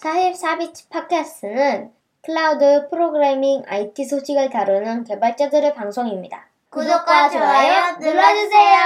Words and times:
44비치 0.00 0.88
팟캐스트는 0.88 1.90
클라우드 2.22 2.88
프로그래밍 2.88 3.64
IT 3.66 4.04
소식을 4.06 4.48
다루는 4.48 5.04
개발자들의 5.04 5.74
방송입니다. 5.74 6.48
구독과 6.70 7.28
좋아요 7.28 7.98
눌러주세요. 8.00 8.78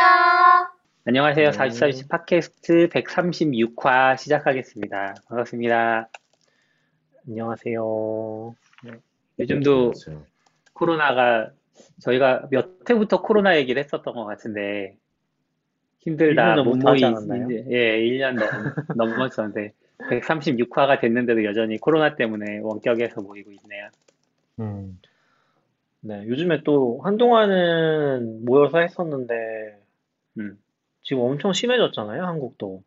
안녕하세요. 1.07 1.51
네. 1.53 1.57
44비치 1.57 2.09
팟캐스트 2.09 2.89
136화 2.89 4.17
시작하겠습니다. 4.19 5.15
반갑습니다. 5.29 6.09
안녕하세요. 7.29 8.55
요즘도 9.39 9.71
안녕하세요. 9.71 10.23
코로나가 10.73 11.51
저희가 12.01 12.49
몇 12.51 12.91
회부터 12.91 13.23
코로나 13.23 13.57
얘기를 13.57 13.81
했었던 13.81 14.15
것 14.15 14.25
같은데 14.25 14.97
힘들다, 16.01 16.57
1년 16.57 16.65
못 16.65 16.77
넘게 16.79 16.89
하지 16.89 17.05
모이, 17.05 17.05
않았나요? 17.05 17.51
이제, 17.51 17.65
예, 17.71 18.01
1년 18.01 18.35
넘, 18.97 19.09
넘었었는데 19.09 19.73
136화가 19.99 21.01
됐는데도 21.01 21.45
여전히 21.45 21.79
코로나 21.79 22.17
때문에 22.17 22.59
원격에서 22.59 23.23
모이고 23.23 23.51
있네요. 23.53 23.89
음, 24.61 25.01
네, 26.01 26.27
요즘에 26.27 26.63
또 26.65 27.01
한동안은 27.05 28.45
모여서 28.45 28.79
했었는데 28.79 29.35
음, 30.39 30.59
지금 31.03 31.23
엄청 31.23 31.53
심해졌잖아요, 31.53 32.25
한국도. 32.25 32.83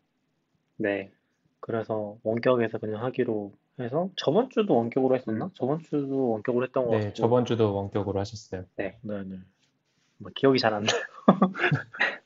네. 0.78 1.12
그래서 1.60 2.18
원격에서 2.24 2.78
그냥 2.78 3.04
하기로 3.04 3.52
해서 3.80 4.10
저번 4.16 4.50
주도 4.50 4.76
원격으로 4.76 5.16
했었나? 5.16 5.46
음. 5.46 5.50
저번 5.54 5.80
주도 5.84 6.30
원격으로 6.30 6.66
했던 6.66 6.86
것 6.86 6.92
네, 6.92 7.00
같고. 7.06 7.14
저번 7.14 7.46
주도 7.46 7.76
원격으로 7.76 8.20
하셨어요. 8.20 8.66
네, 8.76 8.98
네. 9.02 9.24
뭐 10.20 10.32
기억이 10.36 10.60
잘 10.60 10.74
안 10.74 10.84
나요. 10.84 11.02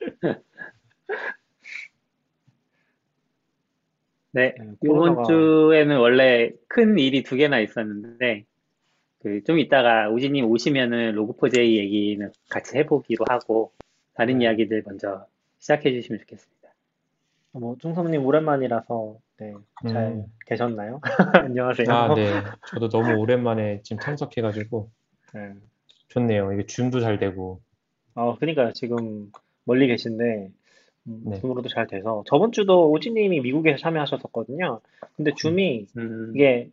네, 4.34 4.52
네, 4.58 4.72
이번 4.82 5.14
코로나가- 5.14 5.22
주에는 5.28 5.96
원래 5.98 6.50
큰 6.68 6.98
일이 6.98 7.22
두 7.22 7.36
개나 7.36 7.60
있었는데, 7.60 8.44
그, 9.20 9.44
좀 9.44 9.60
이따가 9.60 10.10
우진님 10.10 10.44
오시면은 10.46 11.14
로그4j 11.14 11.76
얘기는 11.76 12.30
같이 12.50 12.76
해보기로 12.78 13.24
하고, 13.30 13.72
다른 14.14 14.38
네. 14.38 14.44
이야기들 14.44 14.82
먼저 14.86 15.26
시작해 15.58 15.92
주시면 15.92 16.18
좋겠습니다. 16.20 16.68
뭐 17.52 17.76
중섭님 17.78 18.26
오랜만이라서 18.26 19.16
네, 19.38 19.54
잘 19.88 20.06
음. 20.06 20.24
계셨나요? 20.46 21.00
안녕하세요. 21.48 21.86
아, 21.88 22.14
네. 22.14 22.32
저도 22.68 22.88
너무 22.88 23.16
오랜만에 23.16 23.80
지금 23.84 24.00
참석해가지고 24.00 24.90
네. 25.34 25.52
좋네요. 26.08 26.52
이게 26.52 26.66
Zoom도 26.66 27.00
잘 27.00 27.18
되고. 27.18 27.60
어, 28.14 28.36
그러니까요. 28.36 28.72
지금 28.72 29.30
멀리 29.64 29.86
계신데 29.86 30.24
음, 30.24 30.48
네. 31.04 31.40
Zoom으로도 31.40 31.68
잘 31.68 31.86
돼서 31.86 32.24
저번 32.26 32.50
주도 32.52 32.90
오지님이 32.90 33.40
미국에서 33.40 33.78
참여하셨었거든요. 33.78 34.80
근데 35.16 35.32
Zoom이 35.34 35.86
음, 35.96 36.32
이게 36.34 36.70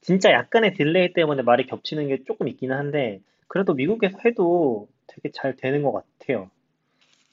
진짜 0.00 0.32
약간의 0.32 0.74
delay 0.74 1.12
때문에 1.14 1.42
말이 1.42 1.66
겹치는 1.66 2.08
게 2.08 2.22
조금 2.24 2.46
있기는 2.48 2.76
한데 2.76 3.20
그래도 3.48 3.72
미국에서 3.74 4.18
해도 4.24 4.88
되게 5.06 5.30
잘 5.32 5.56
되는 5.56 5.82
것 5.82 5.92
같아요. 5.92 6.50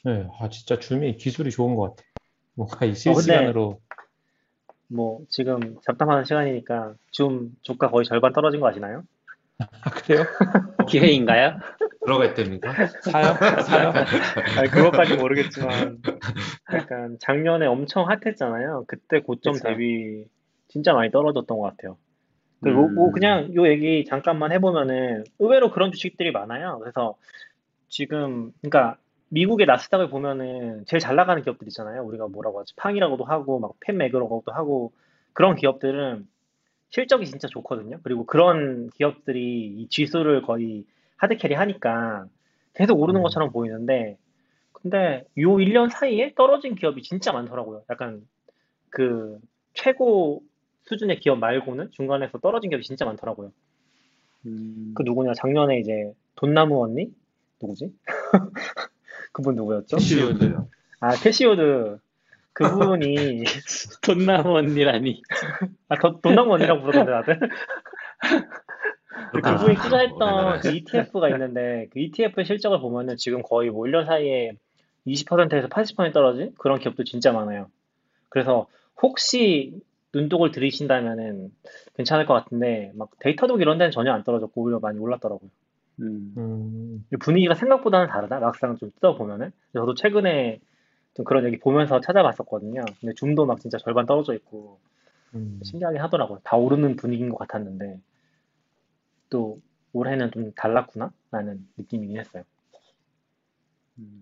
네, 0.03 0.27
아, 0.39 0.49
진짜 0.49 0.79
Zoom이 0.79 1.15
기술이 1.17 1.51
좋은 1.51 1.75
것 1.75 1.89
같아요. 1.91 2.07
뭔가 2.53 2.85
이 2.85 2.89
근데- 2.89 2.95
실시간으로, 2.95 3.79
뭐 4.87 5.21
지금 5.29 5.77
잡담하는 5.81 6.25
시간이니까 6.25 6.95
줌 7.11 7.55
주가 7.61 7.89
거의 7.89 8.05
절반 8.05 8.33
떨어진 8.33 8.59
거 8.59 8.67
아시나요? 8.67 9.03
아, 9.83 9.89
그래요? 9.89 10.23
기회인가요? 10.87 11.59
들어가 12.03 12.25
있답니까? 12.25 12.73
사요? 13.01 13.35
사요? 13.61 13.93
아니, 14.57 14.69
그것까지 14.69 15.15
모르겠지만 15.15 16.01
약간 16.73 17.17
작년에 17.19 17.65
엄청 17.65 18.09
핫했잖아요. 18.09 18.85
그때 18.87 19.19
고점 19.21 19.53
그쵸. 19.53 19.67
대비 19.67 20.25
진짜 20.67 20.93
많이 20.93 21.11
떨어졌던 21.11 21.57
것 21.57 21.63
같아요. 21.63 21.97
그리고 22.61 22.85
음. 22.85 22.95
뭐 22.95 23.11
그냥 23.11 23.53
요 23.55 23.67
얘기 23.67 24.05
잠깐만 24.05 24.51
해보면은 24.51 25.23
의외로 25.39 25.71
그런 25.71 25.91
주식들이 25.91 26.31
많아요. 26.31 26.79
그래서 26.79 27.15
지금 27.89 28.51
그러니까 28.61 28.97
미국의 29.29 29.65
나스닥을 29.65 30.09
보면은 30.09 30.85
제일 30.87 30.99
잘 30.99 31.15
나가는 31.15 31.41
기업들 31.41 31.67
있잖아요. 31.67 32.03
우리가 32.03 32.27
뭐라고 32.27 32.59
하지? 32.59 32.75
팡이라고도 32.75 33.23
하고 33.23 33.59
막 33.59 33.73
팬매그라고도 33.79 34.51
하고 34.51 34.91
그런 35.33 35.55
기업들은 35.55 36.27
실적이 36.91 37.25
진짜 37.25 37.47
좋거든요. 37.47 37.99
그리고 38.03 38.25
그런 38.25 38.89
기업들이 38.91 39.67
이 39.67 39.87
지수를 39.89 40.41
거의 40.41 40.85
하드캐리 41.17 41.55
하니까 41.55 42.25
계속 42.73 42.99
오르는 42.99 43.21
음. 43.21 43.23
것처럼 43.23 43.51
보이는데 43.51 44.17
근데 44.73 45.23
요 45.37 45.55
1년 45.55 45.89
사이에 45.89 46.33
떨어진 46.35 46.75
기업이 46.75 47.01
진짜 47.01 47.31
많더라고요. 47.31 47.83
약간 47.89 48.21
그 48.89 49.39
최고 49.73 50.43
수준의 50.83 51.19
기업 51.19 51.39
말고는 51.39 51.91
중간에서 51.91 52.39
떨어진 52.39 52.69
기업이 52.69 52.83
진짜 52.83 53.05
많더라고요. 53.05 53.51
음, 54.47 54.93
그 54.95 55.03
누구냐 55.03 55.33
작년에 55.33 55.79
이제 55.79 56.13
돈나무 56.35 56.83
언니 56.83 57.13
누구지? 57.61 57.93
그분 59.31 59.55
누구였죠? 59.55 59.95
캐시우드요. 59.95 60.67
아 60.99 61.15
캐시 61.15 61.62
우드 61.62 61.99
그분이 62.53 63.43
돈나무 64.01 64.57
언니라니. 64.57 65.21
아 65.89 65.97
더- 65.97 66.19
돈나무 66.21 66.53
언니라고 66.53 66.81
부르던데 66.81 67.11
다들 67.11 67.39
그. 69.31 69.41
그분이 69.41 69.75
투자했던 69.75 70.21
우리나라에서. 70.21 70.61
그 70.69 70.75
ETF가 70.75 71.29
있는데 71.29 71.87
그 71.91 71.99
ETF 71.99 72.43
실적을 72.43 72.79
보면은 72.79 73.17
지금 73.17 73.41
거의 73.41 73.69
뭐 73.69 73.85
1년 73.85 74.05
사이에 74.05 74.51
20%에서 75.07 75.67
80% 75.67 76.13
떨어진 76.13 76.53
그런 76.57 76.79
기업도 76.79 77.03
진짜 77.03 77.31
많아요. 77.31 77.67
그래서 78.29 78.67
혹시 79.01 79.73
눈독을 80.13 80.51
들이신다면은 80.51 81.49
괜찮을 81.95 82.25
것 82.25 82.33
같은데 82.33 82.91
막 82.95 83.09
Datadog 83.19 83.61
이런 83.61 83.77
데는 83.77 83.91
전혀 83.91 84.11
안 84.11 84.23
떨어졌고 84.23 84.61
오히려 84.61 84.79
많이 84.79 84.99
올랐더라고요. 84.99 85.49
음, 86.01 86.33
음, 86.37 87.05
분위기가 87.19 87.53
생각보다는 87.55 88.07
다르다. 88.07 88.39
막상 88.39 88.77
좀 88.77 88.91
뜯어보면은. 88.95 89.51
저도 89.73 89.93
최근에 89.95 90.59
좀 91.13 91.25
그런 91.25 91.45
얘기 91.45 91.59
보면서 91.59 91.99
찾아봤었거든요. 92.01 92.83
근데 92.99 93.13
줌도 93.15 93.45
막 93.45 93.59
진짜 93.59 93.77
절반 93.77 94.05
떨어져 94.05 94.33
있고 94.35 94.79
음. 95.35 95.59
신기하긴 95.63 96.01
하더라고요. 96.01 96.39
다 96.43 96.57
오르는 96.57 96.95
분위기인 96.95 97.29
것 97.29 97.37
같았는데 97.37 97.99
또 99.29 99.59
올해는 99.93 100.31
좀 100.31 100.51
달랐구나 100.53 101.11
라는 101.31 101.67
느낌이긴 101.77 102.17
했어요. 102.19 102.43
음. 103.99 104.21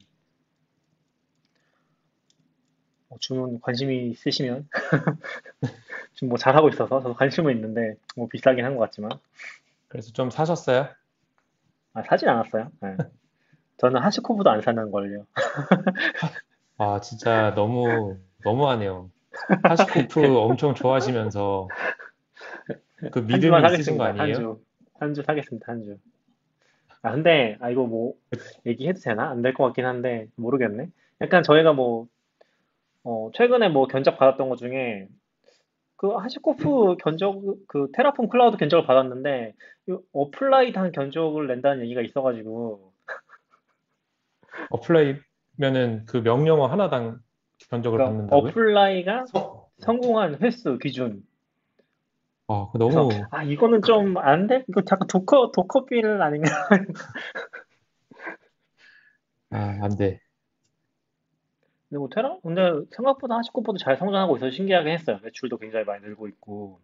어, 3.10 3.18
줌은 3.20 3.60
관심이 3.62 4.10
있으시면 4.12 4.68
좀뭐 6.14 6.38
잘하고 6.38 6.70
있어서 6.70 7.02
저도 7.02 7.14
관심은 7.16 7.54
있는데 7.56 7.96
뭐 8.16 8.28
비싸긴 8.28 8.66
한 8.66 8.76
것 8.76 8.82
같지만 8.82 9.12
그래서 9.88 10.12
좀 10.12 10.30
사셨어요? 10.30 10.90
아, 11.94 12.04
사진 12.04 12.30
않았어요. 12.30 12.70
네. 12.82 12.98
저는 13.78 14.02
하시코브도 14.02 14.50
안 14.50 14.62
사는 14.62 14.92
걸요. 14.92 15.26
아, 16.80 17.00
진짜 17.02 17.54
너무, 17.56 18.18
너무하네요. 18.44 19.12
하시코프 19.64 20.22
엄청 20.40 20.74
좋아하시면서 20.76 21.68
그한 23.12 23.28
믿음이 23.28 23.66
있으신 23.68 23.98
거 23.98 24.06
사겠습니다. 24.06 24.06
한 24.06 24.20
아니에요? 24.22 24.36
주. 24.36 24.60
한 25.00 25.14
주 25.14 25.24
사겠습니다. 25.24 25.72
한 25.72 25.84
주. 25.84 25.98
아, 27.02 27.12
근데, 27.12 27.58
아, 27.62 27.70
이거 27.70 27.86
뭐, 27.86 28.14
얘기해도 28.66 29.00
되나? 29.02 29.30
안 29.30 29.42
될 29.42 29.54
것 29.54 29.66
같긴 29.66 29.86
한데, 29.86 30.28
모르겠네. 30.36 30.90
약간 31.22 31.44
저희가 31.44 31.74
뭐, 31.74 32.08
어, 33.04 33.30
최근에 33.34 33.70
뭐 33.70 33.88
견적 33.88 34.18
받았던 34.18 34.50
것 34.50 34.58
중에, 34.58 35.08
그 35.98 36.10
하시코프 36.16 36.98
견적, 37.04 37.42
그 37.68 37.90
테라폼 37.94 38.30
클라우드 38.30 38.58
견적을 38.58 38.86
받았는데, 38.88 39.54
이 39.90 39.98
어플라이드 40.14 40.78
한 40.80 40.92
견적을 40.92 41.48
낸다는 41.48 41.84
얘기가 41.84 42.02
있어가지고, 42.02 42.94
어플라이 44.72 45.16
면은 45.60 46.06
그 46.06 46.18
명령어 46.18 46.68
하나당 46.68 47.20
견적을 47.70 47.98
그러니까 47.98 48.18
받는다고요? 48.28 48.50
어플라이가 48.52 49.26
어, 49.36 49.68
성공한 49.80 50.38
횟수 50.42 50.78
기준. 50.80 51.24
아, 52.48 52.70
그 52.72 52.78
너무, 52.78 53.10
아, 53.30 53.44
이거는 53.44 53.82
좀 53.84 54.18
안 54.18 54.48
돼? 54.48 54.64
이거 54.70 54.82
자꾸 54.84 55.06
도커, 55.06 55.52
도커비를 55.52 56.22
아닌가? 56.22 56.50
아, 59.52 59.78
안 59.82 59.96
돼. 59.98 60.22
근데 61.90 62.00
뭐 62.00 62.08
테라? 62.10 62.38
근데 62.42 62.62
생각보다 62.96 63.36
하시코프도 63.38 63.78
잘 63.80 63.98
성장하고 63.98 64.38
있어서 64.38 64.52
신기하게 64.52 64.92
했어요. 64.94 65.20
매출도 65.24 65.58
굉장히 65.58 65.86
많이 65.86 66.04
늘고 66.04 66.28
있고. 66.30 66.80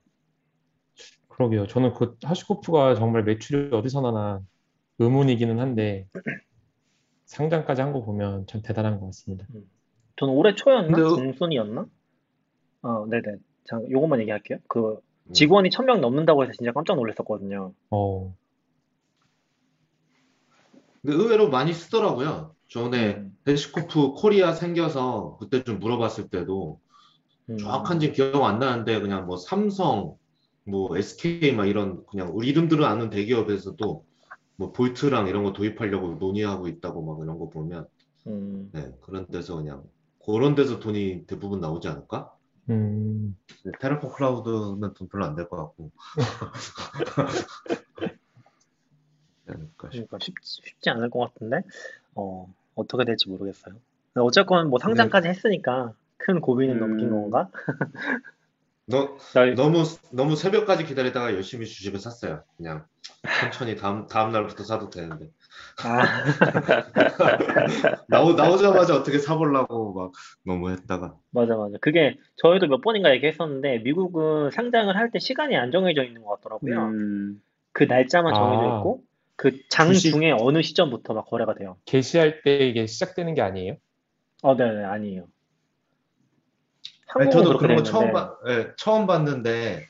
그러게요. 1.30 1.68
저는 1.68 1.94
그 1.94 2.18
하시코프가 2.24 2.96
정말 2.96 3.24
매출이 3.24 3.74
어디서 3.76 4.02
나나 4.02 4.42
의문이기는 5.00 5.60
한데 5.60 6.08
상장까지 7.26 7.82
한 7.82 7.92
거 7.94 8.04
보면 8.04 8.46
참 8.48 8.62
대단한 8.62 9.00
것 9.00 9.08
같습니다. 9.08 9.46
저는 10.18 10.34
올해 10.34 10.56
초였나? 10.56 10.96
근데- 10.96 11.10
중순이었나? 11.16 11.86
어, 12.84 13.06
네네. 13.08 13.38
잠깐, 13.66 13.92
요것만 13.92 14.20
얘기할게요. 14.22 14.60
그, 14.68 15.00
음. 15.28 15.34
직원이 15.34 15.70
1000명 15.70 16.00
넘는다고 16.02 16.44
해서 16.44 16.54
진짜 16.58 16.72
깜짝 16.72 16.96
놀랐었거든요. 16.96 17.74
어, 17.90 18.36
근데 21.02 21.16
의외로 21.18 21.50
많이 21.50 21.74
쓰더라고요. 21.74 22.56
전에 22.68 23.16
음. 23.18 23.38
대시코프 23.46 24.14
코리아 24.14 24.54
생겨서 24.54 25.38
그때 25.40 25.64
좀 25.64 25.80
물어봤을 25.80 26.30
때도 26.30 26.80
음. 27.50 27.58
정확한지 27.58 28.12
기억 28.12 28.44
안 28.44 28.60
나는데 28.60 29.00
그냥 29.02 29.26
뭐 29.28 29.38
삼성, 29.38 30.16
뭐 30.64 30.98
SK 30.98 31.54
막 31.54 31.66
이런 31.68 32.04
그냥 32.08 32.32
우리 32.34 32.48
이름들은 32.50 32.84
아는 32.84 33.10
대기업에서도 33.12 34.04
뭐 34.58 34.72
볼트랑 34.72 35.28
이런 35.28 35.44
거 35.44 35.54
도입하려고 35.54 36.16
논의하고 36.16 36.68
있다고 36.68 37.04
막 37.06 37.24
이런 37.24 37.38
거 37.40 37.50
보면 37.50 37.88
음. 38.28 38.70
네, 38.74 38.92
그런 39.02 39.28
데서 39.28 39.56
그냥 39.58 39.84
그런 40.26 40.56
데서 40.56 40.80
돈이 40.80 41.26
대부분 41.28 41.60
나오지 41.60 41.88
않을까? 41.88 42.32
음, 42.70 43.38
네, 43.64 43.72
테라폼 43.80 44.12
클라우드는 44.14 44.94
돈 44.96 45.08
별로 45.10 45.26
안 45.26 45.36
될 45.36 45.48
것 45.48 45.58
같고. 45.58 45.92
싶- 46.60 46.76
그러니까 49.92 50.18
쉽지, 50.20 50.62
쉽지 50.64 50.90
않을 50.90 51.10
것 51.10 51.20
같은데 51.20 51.62
어, 52.16 52.48
어떻게 52.76 53.06
될지 53.06 53.30
모르겠어요. 53.30 53.76
어쨌건 54.16 54.70
뭐 54.70 54.80
상장까지 54.80 55.28
했으니까 55.28 55.94
큰 56.18 56.40
고비는 56.42 56.76
음. 56.76 56.80
넘긴 56.80 57.10
건가? 57.10 57.50
너, 58.88 59.18
저희 59.34 59.56
너무 59.56 59.84
너무 60.12 60.36
새벽까지 60.36 60.86
기다리다가 60.86 61.34
열심히 61.34 61.66
주식을 61.66 62.00
샀어요. 62.00 62.44
그냥 62.58 62.86
천천히 63.42 63.76
다음 63.76 64.06
다음 64.08 64.32
날부터 64.32 64.64
사도 64.64 64.90
되는데 64.92 65.30
아, 65.84 66.04
나오 68.08 68.34
나오자마자 68.34 68.96
어떻게 68.96 69.18
사보려고 69.18 69.94
막 69.94 70.12
너무 70.46 70.70
했다가 70.72 71.16
맞아, 71.32 71.56
맞아. 71.56 71.78
그게 71.82 72.18
저희도 72.38 72.68
몇 72.68 72.82
번인가 72.82 73.14
얘기했었는데 73.16 73.80
미국은 73.80 74.52
상장을 74.52 74.96
할 74.96 75.12
때 75.12 75.20
시간이 75.20 75.56
안 75.56 75.72
정해져 75.72 76.04
있는 76.04 76.24
것 76.24 76.36
같더라고요. 76.42 76.80
음, 76.88 77.42
그 77.72 77.84
날짜만 77.86 78.34
정해져 78.34 78.72
아. 78.72 78.78
있고 78.80 79.02
그장 79.36 79.94
주식- 79.94 80.12
중에 80.14 80.32
어느 80.32 80.62
시점부터 80.62 81.14
막 81.14 81.26
거래가 81.26 81.56
돼요. 81.56 81.78
게시할 81.86 82.42
때 82.44 82.68
이게 82.68 82.86
시작되는 82.86 83.34
게 83.34 83.42
아니에요? 83.42 83.78
어, 84.44 84.56
네, 84.56 84.72
네, 84.72 84.84
아니에요. 84.84 85.28
아니, 87.16 87.32
저도 87.32 87.58
그런 87.58 87.78
거돼 87.78 87.90
처음 87.90 88.12
봐, 88.12 88.36
예, 88.48 88.72
처음 88.78 89.08
봤는데 89.08 89.86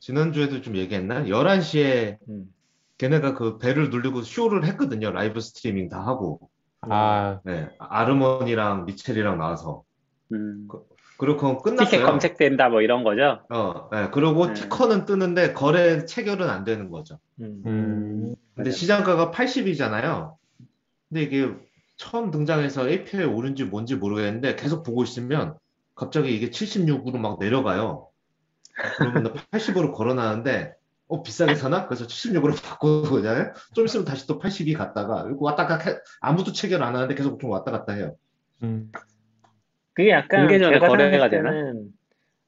지난주에도 0.00 0.62
좀 0.62 0.76
얘기했나? 0.76 1.24
11시에 1.24 2.18
음, 2.28 2.52
걔네가 2.98 3.34
그 3.34 3.58
벨을 3.58 3.90
누르고 3.90 4.22
쇼를 4.22 4.64
했거든요. 4.64 5.10
라이브 5.10 5.40
스트리밍 5.40 5.88
다 5.88 6.00
하고. 6.04 6.40
아, 6.82 7.40
네, 7.44 7.68
아르몬이랑 7.78 8.86
미첼이랑 8.86 9.38
나와서. 9.38 9.82
음. 10.32 10.68
그리고 11.18 11.36
그건 11.36 11.56
티켓 11.58 11.76
끝났어요. 11.76 12.06
검색된다 12.06 12.70
뭐 12.70 12.80
이런 12.80 13.04
거죠? 13.04 13.42
어, 13.50 13.90
네, 13.92 14.08
그리고 14.10 14.46
네. 14.46 14.54
티커는 14.54 15.04
뜨는데 15.04 15.52
거래 15.52 16.06
체결은 16.06 16.48
안 16.48 16.64
되는 16.64 16.90
거죠. 16.90 17.18
음. 17.40 17.62
음, 17.66 18.34
근데. 18.54 18.70
시장가가 18.70 19.30
80이잖아요. 19.30 20.34
근데 21.08 21.22
이게 21.22 21.54
처음 21.98 22.30
등장해서 22.30 22.88
API 22.88 23.24
오른지 23.24 23.64
뭔지 23.64 23.96
모르겠는데 23.96 24.56
계속 24.56 24.82
보고 24.82 25.02
있으면 25.02 25.56
갑자기 26.00 26.34
이게 26.34 26.48
76으로 26.48 27.18
막 27.18 27.38
내려가요. 27.38 28.08
그러면 28.96 29.34
80으로 29.52 29.92
걸어놨는데 29.92 30.72
어 31.08 31.22
비싸게 31.22 31.56
사나? 31.56 31.86
그래서 31.86 32.06
76으로 32.06 32.54
바꾸고 32.62 33.16
그냥 33.16 33.52
좀 33.74 33.84
있으면 33.84 34.06
다시 34.06 34.26
또 34.26 34.38
82 34.38 34.72
갔다가 34.72 35.26
왔다 35.38 35.66
갔다 35.66 35.90
해- 35.90 35.98
아무도 36.22 36.52
체결 36.52 36.82
안 36.82 36.96
하는데 36.96 37.14
계속 37.14 37.38
좀 37.38 37.50
왔다 37.50 37.70
갔다 37.70 37.92
해요. 37.92 38.16
음, 38.62 38.90
그게 39.92 40.08
약간 40.10 40.48
제가 40.48 40.88
거래가 40.88 41.28
때는 41.28 41.92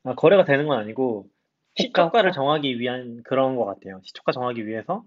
아, 0.05 0.15
거래가 0.15 0.45
되는 0.45 0.67
건 0.67 0.79
아니고 0.79 1.27
시초가를 1.75 2.33
정하기 2.33 2.81
위한 2.81 3.21
그런 3.23 3.57
것 3.57 3.67
같아요. 3.67 4.01
시초가 4.03 4.33
정하기 4.33 4.67
위해서 4.67 5.05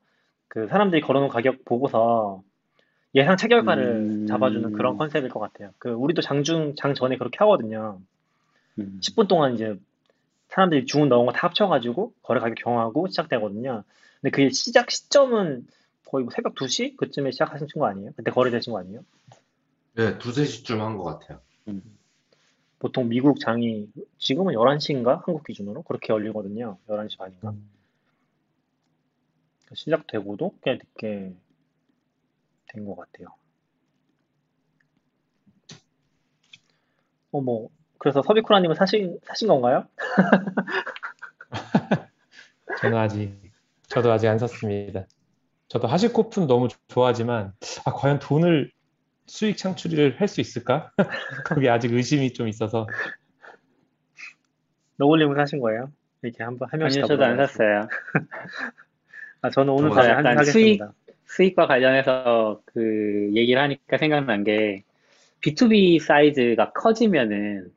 그 0.50 0.68
사람들이 0.68 1.02
걸어놓은 1.02 1.30
가격 1.30 1.66
보고서 1.66 2.44
예상 3.16 3.38
체결가를 3.38 3.84
음. 3.84 4.28
잡아주는 4.28 4.74
그런 4.74 4.98
컨셉일 4.98 5.30
것 5.30 5.40
같아요. 5.40 5.72
그 5.80 5.90
우리도 5.90 6.22
장중 6.22 6.76
장 6.76 6.94
전에 6.94 7.18
그렇게 7.18 7.38
하거든요. 7.40 8.00
음. 8.80 9.00
10분 9.02 9.28
동안 9.28 9.54
이제 9.56 9.78
사람들이 10.50 10.86
주문 10.86 11.10
넣은 11.10 11.26
거 11.26 11.32
다 11.32 11.48
합쳐가지고 11.48 12.14
거래 12.22 12.40
가격 12.40 12.58
정하고 12.60 13.08
시작되거든요. 13.08 13.84
근데 14.22 14.32
그 14.32 14.50
시작 14.52 14.92
시점은 14.92 15.68
거의 16.06 16.24
뭐 16.26 16.32
새벽 16.34 16.56
2시 16.56 16.96
그쯤에 16.98 17.32
시작하신 17.32 17.68
거 17.76 17.88
아니에요? 17.88 18.12
그때 18.16 18.32
거래되신 18.32 18.74
거 18.74 18.80
아니에요? 18.80 19.02
네, 19.96 20.18
두세 20.20 20.46
시쯤 20.46 20.82
한 20.82 20.98
것 20.98 21.04
같아요. 21.06 21.42
보통 22.80 23.08
미국 23.10 23.40
장이 23.40 23.88
지금은 24.18 24.54
11시인가? 24.54 25.24
한국 25.26 25.44
기준으로 25.44 25.82
그렇게 25.84 26.14
열리거든요. 26.14 26.78
11시 26.88 27.18
반인가? 27.18 27.50
음. 27.52 27.70
시작되고도 29.74 30.56
꽤 30.64 30.74
늦게 30.74 31.34
된 32.68 32.86
것 32.86 32.96
같아요. 32.96 33.30
어, 37.32 37.42
뭐, 37.42 37.70
그래서 37.98 38.22
서비쿠라님은 38.22 38.76
사신, 38.76 39.20
사신 39.26 39.48
건가요? 39.48 39.86
저는 42.82 42.98
아직, 42.98 43.34
저도 43.88 44.12
아직 44.12 44.28
안 44.28 44.38
샀습니다. 44.40 45.06
저도 45.68 45.88
하시코픈 45.88 46.48
너무 46.48 46.68
좋아하지만, 46.90 47.54
아, 47.86 47.94
과연 47.94 48.20
돈을 48.20 48.72
수익 49.28 49.58
창출을 49.58 50.20
할 50.20 50.28
수 50.28 50.42
있을까? 50.42 50.92
그게 51.46 51.70
아직 51.70 51.92
의심이 51.94 52.34
좀 52.34 52.48
있어서. 52.48 52.88
너굴님은 54.98 55.36
사신 55.36 55.60
거예요? 55.60 55.90
이렇게 56.22 56.44
한, 56.44 56.58
번- 56.58 56.70
한 56.72 56.80
명씩 56.80 57.04
아니요, 57.04 57.08
다 57.08 57.08
저도 57.08 57.26
안. 57.26 57.38
샀어요. 57.38 57.88
아, 59.42 59.50
저는 59.50 59.74
오늘 59.74 59.90
밤에 59.90 60.10
약간 60.10 60.18
한잔 60.18 60.38
하겠습니다. 60.38 60.94
수익과 61.26 61.68
관련해서 61.68 62.62
그 62.66 63.32
얘기를 63.34 63.62
하니까 63.62 63.98
생각난 63.98 64.44
게 64.44 64.84
B2B 65.42 66.00
사이즈가 66.00 66.72
커지면은 66.72 67.72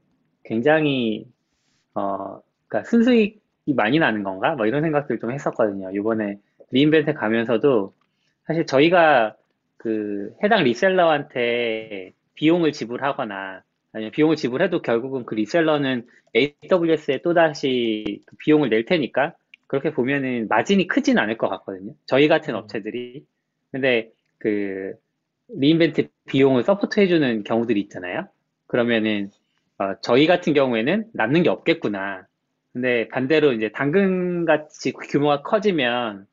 굉장히 0.48 1.26
어 1.94 2.40
그러니까 2.66 2.88
순수익이 2.88 3.74
많이 3.76 3.98
나는 3.98 4.22
건가? 4.22 4.54
뭐 4.56 4.66
이런 4.66 4.82
생각들 4.82 5.18
좀 5.18 5.30
했었거든요. 5.30 5.90
이번에 5.92 6.38
re:Invent 6.70 7.12
가면서도 7.14 7.94
사실 8.46 8.66
저희가 8.66 9.36
그 9.76 10.34
해당 10.42 10.64
reseller한테 10.64 12.12
비용을 12.34 12.72
지불하거나 12.72 13.62
아니면 13.92 14.10
비용을 14.12 14.36
지불해도 14.36 14.82
결국은 14.82 15.24
그 15.24 15.34
reseller는 15.34 16.06
AWS에 16.34 17.22
또다시 17.22 18.22
그 18.26 18.36
비용을 18.36 18.70
낼 18.70 18.84
테니까 18.84 19.34
그렇게 19.66 19.92
보면은 19.92 20.48
마진이 20.48 20.86
크진 20.86 21.18
않을 21.18 21.36
것 21.36 21.48
같거든요. 21.48 21.92
저희 22.06 22.26
같은 22.28 22.54
업체들이. 22.54 23.24
근데 23.70 24.10
그 24.38 24.94
re:Invent 25.48 26.08
비용을 26.26 26.62
support 26.64 27.00
해주는 27.00 27.44
경우들이 27.44 27.80
있잖아요. 27.82 28.28
그러면은 28.66 29.30
어, 29.78 29.94
저희 30.02 30.26
같은 30.26 30.54
경우에는 30.54 31.06
남는 31.14 31.42
게 31.42 31.48
없겠구나. 31.50 32.26
근데 32.72 33.08
반대로 33.08 33.52
이제 33.52 33.70
당근같이 33.70 34.92
규모가 34.92 35.42
커지면 35.42 36.26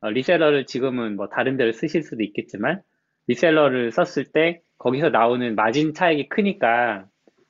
어, 0.00 0.10
reseller를 0.10 0.66
지금은 0.66 1.16
뭐 1.16 1.28
다른 1.28 1.56
데를 1.56 1.72
쓰실 1.72 2.02
수도 2.02 2.22
있겠지만 2.22 2.82
reseller를 3.28 3.92
썼을 3.92 4.26
때 4.32 4.60
거기서 4.78 5.10
나오는 5.10 5.54
마진 5.54 5.94
차익이 5.94 6.28
크니까 6.28 7.06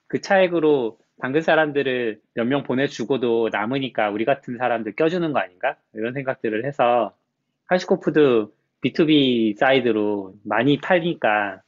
그 0.09 0.21
차익으로 0.21 0.99
당근 1.21 1.41
사람들을 1.43 2.21
몇 2.35 2.45
명 2.47 2.63
보내주고도 2.65 3.49
남으니까 3.53 4.11
우리 4.11 4.25
같은 4.25 4.59
사람들 4.59 4.95
껴주는 4.97 5.33
거 5.33 5.39
아닌가? 5.39 5.77
이런 5.95 6.13
생각들을 6.15 6.65
해서 6.67 7.15
HashiCorp도 7.67 8.53
B2B 8.85 9.57
side로 9.59 10.35
많이 10.45 10.79
파니까 10.79 11.63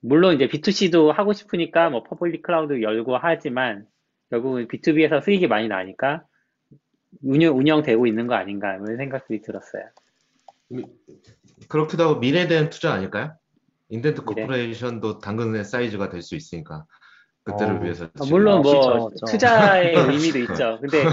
물론 0.00 0.34
이제 0.34 0.48
B2C도 0.48 1.12
하고 1.12 1.32
싶으니까 1.32 1.90
뭐 1.90 2.02
public 2.02 2.42
cloud 2.42 2.80
열고 2.82 3.16
하지만 3.18 3.86
결국은 4.30 4.68
B2B에서 4.68 5.22
수익이 5.22 5.46
많이 5.46 5.68
나니까 5.68 6.24
운영, 7.22 7.56
운영되고 7.58 8.06
있는 8.06 8.26
거 8.26 8.34
아닌가 8.34 8.74
이런 8.74 8.96
생각들이 8.96 9.42
들었어요. 9.42 9.84
그렇기도 11.68 12.04
하고 12.04 12.20
미래에 12.20 12.46
대한 12.46 12.70
투자 12.70 12.92
아닐까요? 12.92 13.34
인덴트? 13.88 14.24
코퍼레이션도 14.24 15.18
당근의 15.18 15.64
사이즈가 15.64 16.08
될 16.08 16.22
수 16.22 16.36
있으니까 16.36 16.84
그때를 17.42 17.78
어. 17.78 17.82
위해서 17.82 18.04
어, 18.04 18.08
지금 18.22 18.28
물론 18.38 18.62
뭐 18.62 18.70
그렇죠, 18.72 19.08
그렇죠. 19.08 19.26
투자의 19.26 19.94
의미도 19.96 20.38
있죠. 20.40 20.78
근데 20.80 21.04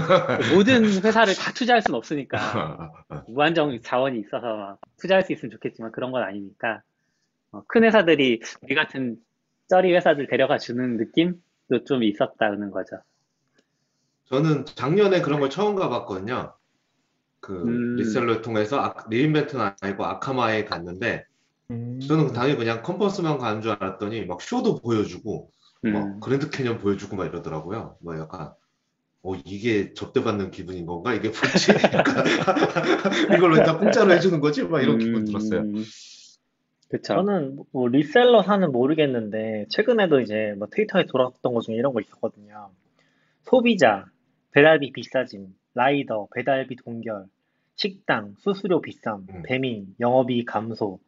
모든 0.54 0.84
회사를 0.84 1.34
다 1.34 1.52
투자할 1.52 1.82
수는 1.82 1.96
없으니까 1.96 2.38
무한정 3.28 3.80
자원이 3.82 4.20
있어서 4.20 4.56
막 4.56 4.78
투자할 5.00 5.24
수 5.24 5.32
있으면 5.32 5.50
좋겠지만 5.50 5.90
그런 5.90 6.12
건 6.12 6.22
아니니까 6.22 6.68
어, 6.76 6.80
큰 7.68 7.84
회사들이 7.84 8.40
우리 8.62 8.74
같은 8.74 9.16
쩌리 9.68 9.92
회사들 9.94 10.26
데려가 10.28 10.58
주는 10.58 10.96
느낌도 10.96 11.84
좀 11.86 12.02
있었다는 12.02 12.70
거죠. 12.70 12.96
저는 14.26 14.66
작년에 14.66 15.22
그런 15.22 15.40
걸 15.40 15.50
처음 15.50 15.74
가봤거든요. 15.76 16.54
그 17.40 17.54
음. 17.62 17.96
reseller 17.96 18.42
통해서 18.42 18.78
아, 18.80 18.94
re:Invent는 19.08 19.70
아니고 19.80 20.04
Akamai에 20.04 20.64
갔는데 20.64 21.24
음, 21.70 22.00
저는 22.00 22.32
당연히 22.32 22.56
그냥 22.58 22.82
컨퍼런스만 22.82 23.38
가는 23.38 23.62
줄 23.62 23.72
알았더니 23.72 24.26
막 24.26 24.40
쇼도 24.42 24.76
보여주고 24.80 25.50
음. 25.84 25.92
막 25.92 26.20
그랜드 26.20 26.50
캐년 26.50 26.78
보여주고 26.78 27.16
막 27.16 27.26
이러더라고요. 27.26 27.96
뭐 28.00 28.18
약간 28.18 28.52
어 29.22 29.34
이게 29.44 29.94
접대받는 29.94 30.50
기분인 30.50 30.86
건가? 30.86 31.14
이게 31.14 31.28
뭐지? 31.28 31.72
약간 31.94 32.24
이걸 33.34 33.52
왜 33.54 33.62
다 33.64 33.78
공짜로 33.78 34.12
해주는 34.12 34.40
거지? 34.40 34.62
막 34.64 34.82
이런 34.82 34.98
기분 34.98 35.24
들었어요. 35.24 35.64
음, 36.88 36.90
그쵸. 36.90 37.14
저는 37.14 37.58
뭐 37.72 37.88
리셀러 37.88 38.42
사는 38.42 38.70
모르겠는데 38.72 39.66
최근에도 39.68 40.20
이제 40.20 40.54
뭐 40.58 40.68
트위터에 40.70 41.04
돌았던 41.06 41.54
것 41.54 41.60
중에 41.62 41.76
이런 41.76 41.92
거 41.92 42.00
있었거든요. 42.00 42.70
소비자, 43.42 44.06
배달비 44.52 44.92
비싸짐, 44.92 45.54
라이더, 45.74 46.28
배달비 46.34 46.76
동결, 46.76 47.26
식당, 47.76 48.34
수수료 48.38 48.80
비쌈, 48.80 49.26
음. 49.30 49.42
배민, 49.44 49.94
영업이익 50.00 50.46
감소. 50.46 50.98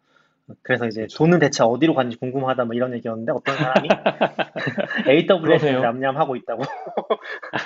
그래서 0.63 0.87
이제 0.87 1.07
돈은 1.17 1.39
대체 1.39 1.63
어디로 1.63 1.95
갔는지 1.95 2.19
궁금하다 2.19 2.65
뭐 2.65 2.75
이런 2.75 2.93
얘기였는데 2.95 3.33
어떤 3.33 3.57
사람이 3.57 3.89
AWS 5.09 5.43
그러네요. 5.43 5.81
냠냠하고 5.81 6.37
있다고. 6.37 6.63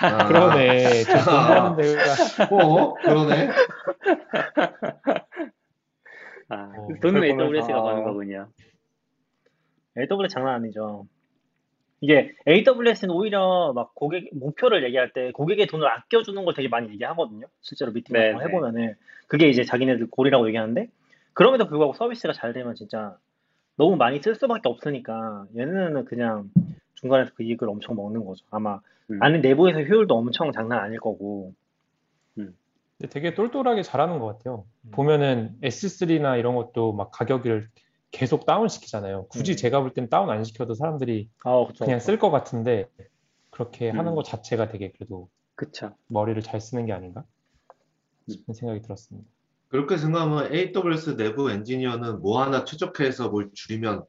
아, 0.02 0.18
그러네. 0.28 1.04
데가 1.04 1.64
어, 2.50 2.94
그러네. 2.94 3.48
아, 6.48 6.72
어, 6.76 6.86
돈은 6.86 7.20
그걸 7.20 7.28
보면서, 7.28 7.44
AWS가 7.44 7.78
아. 7.78 7.82
버는 7.82 8.04
거군요. 8.04 8.48
AWS 9.96 10.28
장난 10.34 10.54
아니죠. 10.54 11.06
이게 12.00 12.34
AWS는 12.46 13.10
오히려 13.14 13.72
막 13.74 13.94
고객 13.94 14.28
목표를 14.34 14.84
얘기할 14.84 15.12
때 15.12 15.30
고객의 15.32 15.66
돈을 15.66 15.88
아껴주는 15.88 16.44
걸 16.44 16.52
되게 16.54 16.68
많이 16.68 16.90
얘기하거든요. 16.90 17.46
실제로 17.62 17.92
미팅 17.92 18.12
같은 18.14 18.32
거 18.32 18.38
네, 18.40 18.44
해보면은 18.44 18.94
그게 19.26 19.48
이제 19.48 19.64
자기네들 19.64 20.10
골이라고 20.10 20.46
얘기하는데 20.48 20.88
그럼에도 21.32 21.66
불구하고 21.66 21.94
서비스가 21.94 22.32
잘 22.34 22.52
되면 22.52 22.74
진짜 22.74 23.16
너무 23.76 23.96
많이 23.96 24.20
쓸 24.20 24.34
수밖에 24.34 24.68
없으니까 24.68 25.46
얘네는 25.56 26.04
그냥 26.04 26.50
중간에서 26.94 27.32
그 27.34 27.42
이익을 27.42 27.68
엄청 27.68 27.96
먹는 27.96 28.24
거죠. 28.24 28.44
아마 28.50 28.80
음. 29.10 29.22
안에 29.22 29.38
내부에서 29.38 29.80
효율도 29.80 30.14
엄청 30.14 30.52
장난 30.52 30.80
아닐 30.80 31.00
거고. 31.00 31.54
근데 33.04 33.08
되게 33.08 33.34
똘똘하게 33.34 33.82
잘하는 33.82 34.18
것 34.18 34.26
같아요. 34.26 34.64
음. 34.82 34.90
보면은 34.92 35.56
S3나 35.62 36.38
이런 36.38 36.54
것도 36.54 36.92
막 36.94 37.10
가격을 37.10 37.68
계속 38.10 38.46
다운 38.46 38.68
시키잖아요. 38.68 39.26
굳이 39.28 39.52
음. 39.52 39.56
제가 39.56 39.80
볼 39.80 39.92
땐 39.92 40.08
다운 40.08 40.30
안 40.30 40.42
시켜도 40.44 40.74
사람들이 40.74 41.28
아, 41.44 41.64
그쵸. 41.66 41.84
그냥 41.84 42.00
쓸 42.00 42.18
것 42.18 42.30
같은데 42.30 42.88
그렇게 43.50 43.90
음. 43.90 43.98
하는 43.98 44.14
것 44.14 44.24
자체가 44.24 44.68
되게 44.68 44.90
그래도 44.92 45.28
그쵸. 45.54 45.94
머리를 46.06 46.40
잘 46.42 46.60
쓰는 46.60 46.86
게 46.86 46.92
아닌가 46.92 47.24
음. 48.28 48.32
싶은 48.32 48.54
생각이 48.54 48.80
들었습니다. 48.82 49.28
그렇게 49.68 49.96
생각하면 49.98 50.52
AWS 50.54 51.16
내부 51.16 51.50
엔지니어는 51.50 52.20
뭐 52.22 52.40
하나 52.40 52.64
최적화해서 52.64 53.28
뭘 53.28 53.50
줄이면 53.52 54.04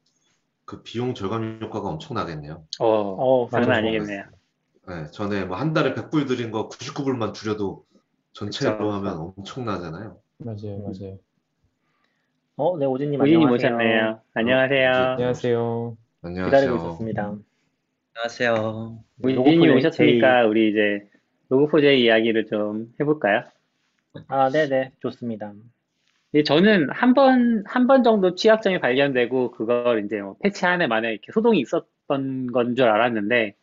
그 0.64 0.82
비용 0.82 1.14
절감 1.14 1.58
효과가 1.62 1.88
엄청나겠네요. 1.88 2.64
어, 2.80 2.86
어, 2.86 3.48
장난. 3.50 3.72
아니겠네요. 3.78 4.24
네, 4.88 5.06
전에 5.10 5.44
뭐 5.44 5.56
한 5.58 5.72
달에 5.72 5.94
100불 5.94 6.28
들인 6.28 6.52
거 6.52 6.68
99불만 6.68 7.34
줄여도 7.34 7.84
전체로 8.40 8.76
그쵸. 8.78 8.90
하면 8.92 9.32
엄청나잖아요. 9.36 10.18
맞아요, 10.38 10.78
맞아요. 10.82 11.18
어, 12.56 12.76
네, 12.78 12.84
오진님 12.86 13.20
우진님 13.20 13.46
안녕하세요. 13.46 13.74
오셨네요. 13.74 14.20
안녕하세요. 14.34 14.92
안녕하세요. 14.92 15.96
기다리고 16.22 16.26
안녕하세요. 16.28 16.74
있었습니다. 16.76 17.34
안녕하세요. 18.14 18.98
우진님 19.22 19.60
로고 19.68 19.78
오셨으니까 19.78 20.46
우리 20.46 20.70
이제 20.70 21.08
로그4j 21.50 21.98
이야기를 21.98 22.46
좀 22.46 22.92
해볼까요? 23.00 23.44
아, 24.28 24.50
네네, 24.50 24.92
좋습니다. 25.00 25.52
예, 26.34 26.42
저는 26.42 26.88
한 26.90 27.14
번, 27.14 27.62
한 27.66 27.86
번 27.86 28.02
정도 28.02 28.34
취약점이 28.34 28.80
발견되고, 28.80 29.52
그걸 29.52 30.04
이제 30.04 30.20
뭐 30.20 30.36
패치 30.42 30.66
안에 30.66 30.86
만에 30.86 31.12
이렇게 31.12 31.32
소동이 31.32 31.60
있었던 31.60 32.52
건 32.52 32.74
줄 32.74 32.86
알았는데, 32.88 33.54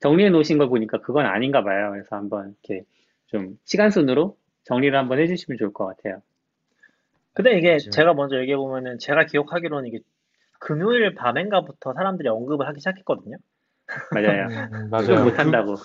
정리해 0.00 0.30
놓으신 0.30 0.56
걸 0.58 0.68
보니까 0.68 1.00
그건 1.00 1.26
아닌가 1.26 1.62
봐요. 1.62 1.90
그래서 1.92 2.16
한번 2.16 2.54
이렇게 2.64 2.84
좀 3.32 3.58
시간 3.64 3.90
순으로 3.90 4.36
정리를 4.64 4.96
한번 4.96 5.18
해주시면 5.18 5.58
좋을 5.58 5.72
것 5.72 5.86
같아요. 5.86 6.22
근데 7.32 7.56
이게 7.58 7.68
맞아요. 7.70 7.78
제가 7.90 8.14
먼저 8.14 8.38
얘기해 8.38 8.56
보면은 8.56 8.98
제가 8.98 9.24
기억하기로는 9.24 9.88
이게 9.88 10.00
금요일 10.60 11.14
밤인가부터 11.14 11.94
사람들이 11.94 12.28
언급을 12.28 12.68
하기 12.68 12.78
시작했거든요. 12.80 13.36
맞아요. 14.12 14.46
음, 14.70 14.70
좀 14.70 14.90
맞아요. 14.90 15.24
못한다고. 15.24 15.76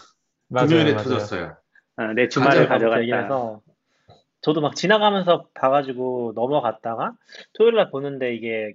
맞아요, 0.49 0.67
금요일에 0.67 0.91
맞아요. 0.93 1.03
터졌어요. 1.03 1.57
어, 1.95 2.03
내 2.13 2.27
주말을 2.27 2.67
가져가- 2.67 2.73
그때부터 2.79 3.01
얘기를 3.01 3.17
가져갔다. 3.21 3.23
해서 3.23 3.61
저도 4.41 4.61
막 4.61 4.75
지나가면서 4.75 5.47
봐가지고 5.55 6.33
넘어갔다가 6.35 7.13
토요일 7.53 7.75
날 7.75 7.89
보는데 7.89 8.35
이게 8.35 8.73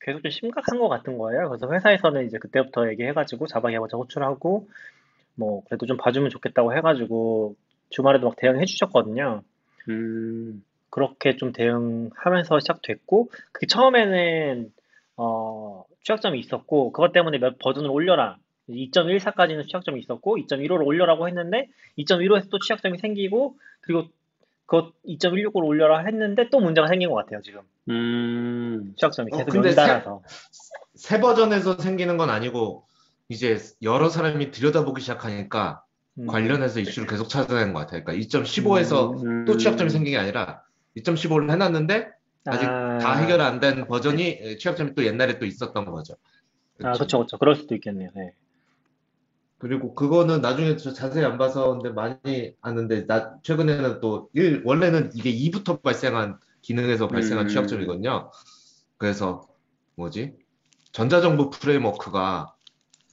계속 0.00 0.22
좀 0.22 0.30
심각한 0.30 0.78
것 0.78 0.88
같은 0.88 1.18
거예요. 1.18 1.48
그래서 1.48 1.70
회사에서는 1.72 2.26
이제 2.26 2.38
그때부터 2.38 2.88
얘기해가지고 2.90 3.46
자바 3.48 3.70
개발자 3.70 3.96
호출하고 3.96 4.68
뭐 5.34 5.62
그래도 5.64 5.86
좀 5.86 5.96
봐주면 5.96 6.30
좋겠다고 6.30 6.74
해가지고 6.76 7.56
주말에도 7.90 8.28
막 8.28 8.36
대응해 8.36 8.64
주셨거든요. 8.64 9.42
음, 9.88 10.62
그렇게 10.90 11.36
좀 11.36 11.52
대응하면서 11.52 12.60
시작됐고 12.60 13.30
그게 13.52 13.66
처음에는 13.66 14.72
어, 15.16 15.84
취약점이 16.04 16.38
있었고 16.38 16.92
그것 16.92 17.12
때문에 17.12 17.38
몇 17.38 17.58
버전을 17.58 17.90
올려라. 17.90 18.36
2.14까지는 18.68 19.68
취약점이 19.68 20.00
있었고 20.00 20.36
2.15를 20.38 20.86
올려라고 20.86 21.26
했는데 21.28 21.68
2.15에서 21.98 22.50
또 22.50 22.58
취약점이 22.58 22.98
생기고 22.98 23.56
그리고 23.80 24.08
그것 24.66 24.92
2.16으로 25.06 25.64
올려라 25.64 26.00
했는데 26.00 26.50
또 26.50 26.60
문제가 26.60 26.86
생긴 26.88 27.08
것 27.10 27.16
같아요 27.16 27.40
지금. 27.40 27.62
음, 27.88 28.94
취약점이 28.98 29.30
어, 29.32 29.38
계속 29.38 29.50
근데 29.50 29.70
연달아서. 29.70 30.22
새 30.94 31.20
버전에서 31.20 31.78
생기는 31.78 32.16
건 32.18 32.28
아니고 32.28 32.84
이제 33.28 33.56
여러 33.82 34.08
사람이 34.08 34.50
들여다보기 34.50 35.00
시작하니까 35.00 35.82
음, 35.84 35.87
관련해서 36.26 36.80
이슈를 36.80 37.08
계속 37.08 37.28
찾아내는 37.28 37.72
것 37.72 37.80
같아요. 37.80 38.04
그러니까 38.04 38.12
2.15에서 38.26 39.22
음, 39.24 39.44
또 39.44 39.56
취약점이 39.56 39.90
생긴 39.90 40.12
게 40.12 40.18
아니라 40.18 40.62
2.15를 40.96 41.50
해놨는데 41.50 42.08
아직 42.46 42.66
아, 42.66 42.98
다 42.98 43.14
해결 43.16 43.40
안 43.40 43.60
된 43.60 43.86
버전이 43.86 44.58
취약점이 44.58 44.94
또 44.94 45.04
옛날에 45.04 45.38
또 45.38 45.46
있었던 45.46 45.84
거죠. 45.86 46.14
아 46.82 46.92
그쵸 46.92 47.18
그쵸 47.20 47.38
그럴 47.38 47.56
수도 47.56 47.74
있겠네요 47.74 48.10
네. 48.14 48.32
그리고 49.58 49.94
그거는 49.94 50.40
나중에 50.40 50.76
저 50.76 50.92
자세히 50.92 51.24
안 51.24 51.36
봐서 51.36 51.72
근데 51.72 51.90
많이 51.90 52.54
아는데 52.60 53.06
나 53.06 53.34
최근에는 53.42 54.00
또 54.00 54.30
일, 54.32 54.62
원래는 54.64 55.10
이게 55.14 55.30
2부터 55.32 55.82
발생한 55.82 56.38
기능에서 56.62 57.08
발생한 57.08 57.46
음. 57.46 57.48
취약점이거든요. 57.48 58.30
그래서 58.98 59.48
뭐지? 59.96 60.34
전자정보 60.92 61.50
프레임워크가 61.50 62.54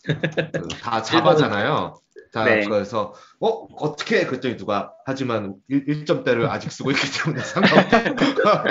그 0.03 0.67
다 0.81 1.01
자바잖아요. 1.01 1.95
다 2.36 2.44
네. 2.44 2.65
그래서 2.65 3.13
어 3.39 3.48
어떻게 3.77 4.25
그랬더니 4.25 4.58
누가 4.58 4.94
하지만 5.06 5.56
1, 5.70 6.06
점대를 6.06 6.48
아직 6.48 6.70
쓰고 6.70 6.92
있기 6.92 7.01
때문에 7.24 7.42
상관없다. 7.42 8.63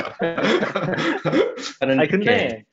아니 1.81 2.09
근데 2.09 2.65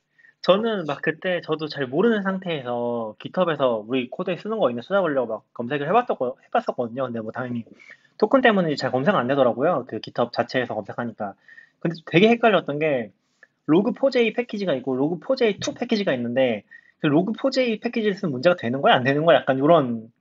저는 0.41 0.83
막 0.87 1.01
그때 1.01 1.39
저도 1.45 1.69
잘 1.69 1.87
모르는 1.87 2.23
상태에서 2.23 3.15
GitHub에서 3.19 3.85
우리 3.87 4.09
코드에 4.09 4.35
쓰는 4.35 4.57
거 4.57 4.69
있나 4.69 4.81
찾아보려고 4.81 5.33
막 5.33 5.43
검색을 5.53 5.87
해봤었고, 5.87 6.39
해봤었거든요. 6.47 7.05
근데 7.05 7.21
뭐 7.21 7.31
당연히 7.31 7.63
토큰 8.17 8.41
때문에 8.41 8.75
잘 8.75 8.91
검색 8.91 9.15
안 9.15 9.27
되더라고요. 9.27 9.85
그 9.87 10.01
GitHub 10.01 10.33
자체에서 10.33 10.75
검색하니까. 10.75 11.35
근데 11.79 11.95
되게 12.05 12.27
헷갈렸던 12.27 12.79
게 12.79 13.11
Log4j 13.69 14.35
패키지가 14.35 14.73
있고 14.75 14.97
Log4j2 14.97 15.79
패키지가 15.79 16.13
있는데 16.15 16.63
그 16.99 17.07
Log4j 17.07 17.81
패키지를 17.81 18.15
쓰면 18.15 18.33
문제가 18.33 18.57
되는 18.57 18.81
거야 18.81 18.95
안 18.95 19.03
되는 19.03 19.23
거야 19.23 19.37
약간 19.37 19.57
이런 19.57 20.11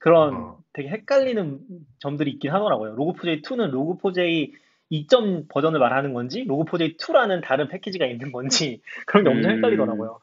그런 0.00 0.34
어. 0.34 0.58
되게 0.72 0.88
헷갈리는 0.88 1.60
점들이 1.98 2.32
있긴 2.32 2.50
하더라고요. 2.50 2.96
Log4j2는 2.96 3.70
Log4j 3.70 4.52
2점 4.90 5.46
버전을 5.48 5.78
말하는 5.78 6.14
건지 6.14 6.44
로그4j2라는 6.48 7.42
다른 7.44 7.68
패키지가 7.68 8.06
있는 8.06 8.32
건지 8.32 8.80
그런 9.06 9.22
게 9.24 9.30
엄청 9.30 9.52
음. 9.52 9.56
헷갈리더라고요. 9.56 10.18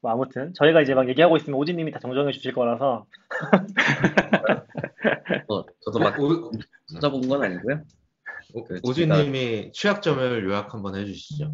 뭐 0.00 0.12
아무튼 0.12 0.52
저희가 0.54 0.82
이제 0.82 0.94
막 0.94 1.08
얘기하고 1.08 1.36
있으면 1.36 1.58
오진님이 1.58 1.90
다 1.92 1.98
정정해 2.00 2.32
주실 2.32 2.52
거라서 2.52 3.06
어, 5.48 5.64
저도 5.84 5.98
막 5.98 6.18
오- 6.20 6.50
찾아본 6.92 7.28
건 7.28 7.42
아니고요. 7.44 7.82
오- 8.54 8.64
그 8.64 8.80
오진님이 8.82 9.72
취약점을 9.72 10.44
요약 10.44 10.74
한번 10.74 10.96
해주시죠. 10.96 11.52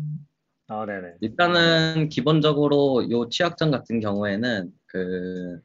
아 0.69 0.87
네네 0.87 1.17
일단은 1.21 2.09
기본적으로 2.09 3.09
요 3.11 3.29
취약점 3.29 3.71
같은 3.71 4.01
경우에는 4.01 4.73
그 4.87 5.61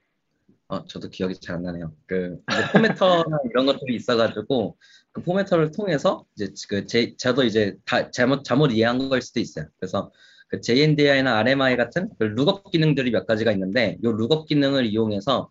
어, 0.69 0.85
저도 0.85 1.09
기억이 1.09 1.35
잘 1.41 1.57
안 1.57 1.63
나네요. 1.63 1.91
그 2.05 2.39
formatter나 2.71 3.25
이런 3.51 3.65
것들이 3.65 3.95
있어가지고 3.95 4.77
그 5.11 5.21
formatter를 5.23 5.71
통해서 5.71 6.25
이제 6.35 6.53
그 6.69 6.85
제, 6.85 7.15
저도 7.17 7.43
이제 7.43 7.75
다 7.85 8.11
잘못 8.11 8.43
잘못 8.43 8.71
이해한 8.71 9.09
걸 9.09 9.21
수도 9.21 9.39
있어요. 9.39 9.65
그래서 9.79 10.11
그 10.47 10.61
JNDI나 10.61 11.37
RMI 11.39 11.75
같은 11.75 12.09
그 12.19 12.25
lookup 12.25 12.71
기능들이 12.71 13.11
몇 13.11 13.25
가지가 13.25 13.51
있는데 13.53 13.97
요 14.03 14.11
lookup 14.11 14.47
기능을 14.47 14.85
이용해서 14.85 15.49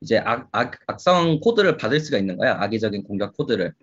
이제 0.00 0.18
악, 0.18 0.48
악, 0.52 0.78
악성 0.86 1.40
코드를 1.40 1.76
받을 1.76 2.00
수가 2.00 2.18
있는 2.18 2.36
거야. 2.36 2.56
악의적인 2.60 3.02
공격 3.04 3.36
코드를. 3.36 3.74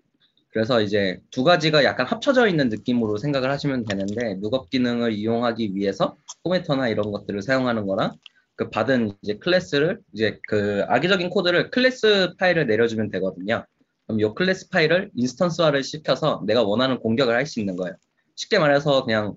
그래서 0.49 0.81
이제 0.81 1.19
두 1.31 1.43
가지가 1.43 1.83
약간 1.83 2.07
합쳐져 2.07 2.47
있는 2.47 2.69
느낌으로 2.69 3.17
생각을 3.17 3.51
하시면 3.51 3.85
되는데 3.85 4.39
lookup 4.41 4.69
기능을 4.69 5.11
이용하기 5.13 5.75
위해서 5.75 6.15
formatter나 6.43 6.87
이런 6.87 7.11
것들을 7.11 7.41
사용하는 7.41 7.85
거랑 7.85 8.15
그 8.57 8.69
받은 8.69 9.13
이제 9.21 9.35
클래스를 9.37 9.99
이제 10.13 10.39
그 10.47 10.83
악의적인 10.87 11.29
코드를 11.29 11.69
클래스 11.69 12.33
파일을 12.37 12.67
내려주면 12.67 13.09
되거든요. 13.11 13.65
그럼 14.05 14.19
이 14.19 14.33
클래스 14.35 14.69
파일을 14.69 15.11
instance화를 15.15 15.83
시켜서 15.83 16.43
내가 16.45 16.63
원하는 16.63 16.99
공격을 16.99 17.33
할 17.33 17.45
수 17.45 17.59
있는 17.59 17.77
거예요. 17.77 17.95
쉽게 18.35 18.59
말해서 18.59 19.05
그냥 19.05 19.35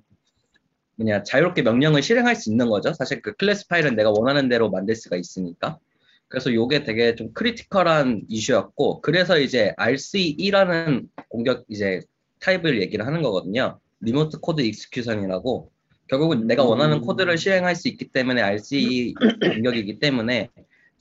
뭐냐 0.97 1.23
자유롭게 1.23 1.63
명령을 1.63 2.03
실행할 2.03 2.35
수 2.35 2.51
있는 2.51 2.69
거죠. 2.69 2.93
사실 2.95 3.23
그 3.23 3.35
클래스 3.35 3.69
파일은 3.69 3.95
내가 3.95 4.11
원하는 4.11 4.49
대로 4.49 4.71
만들 4.71 4.97
수가 4.97 5.17
있으니까. 5.17 5.79
그래서 6.29 6.55
요게 6.55 6.85
되게 6.85 7.15
좀 7.15 7.33
critical한 7.33 8.23
이슈였고, 8.29 9.01
그래서 9.01 9.39
이제 9.39 9.75
RCE라는 9.77 11.09
공격 11.29 11.65
이제 11.69 12.01
타입을 12.41 12.81
얘기를 12.81 13.07
하는 13.07 13.21
거거든요. 13.23 13.81
remote 14.01 14.39
code 14.39 14.63
execution이라고. 14.63 15.71
결국은 16.11 16.49
내가 16.49 16.65
원하는 16.65 17.01
코드를 17.01 17.39
실행할 17.39 17.77
수 17.77 17.87
있기 17.87 18.09
때문에 18.09 18.43
RCE 18.43 19.15
공격이기 19.55 20.01
때문에 20.01 20.51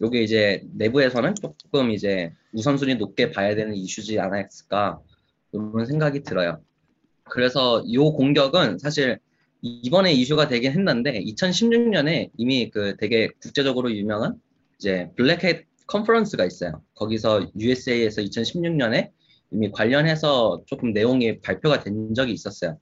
요게 0.01 0.21
이제 0.21 0.63
내부에서는 0.75 1.33
조금 1.35 1.89
이제 1.89 2.31
우선순위 2.53 2.95
높게 2.95 3.31
봐야 3.31 3.55
되는 3.55 3.73
이슈지 3.75 4.19
않았을까 4.19 4.99
이런 5.51 5.85
생각이 5.87 6.21
들어요. 6.21 6.61
그래서 7.23 7.83
요 7.91 8.11
공격은 8.13 8.77
사실 8.77 9.17
이번에 9.61 10.13
이슈가 10.13 10.47
되긴 10.47 10.73
했는데 10.73 11.19
2016년에 11.23 12.29
이미 12.37 12.69
그 12.69 12.95
되게 12.97 13.29
국제적으로 13.41 13.91
유명한 13.91 14.35
이제 14.77 15.09
Black 15.17 15.47
Hat 15.47 15.65
컨퍼런스가 15.87 16.45
있어요. 16.45 16.83
거기서 16.93 17.47
USA에서 17.57 18.21
2016년에 18.21 19.09
이미 19.51 19.71
관련해서 19.71 20.61
조금 20.67 20.93
내용이 20.93 21.41
발표가 21.41 21.79
된 21.79 22.13
적이 22.13 22.33
있었어요. 22.33 22.77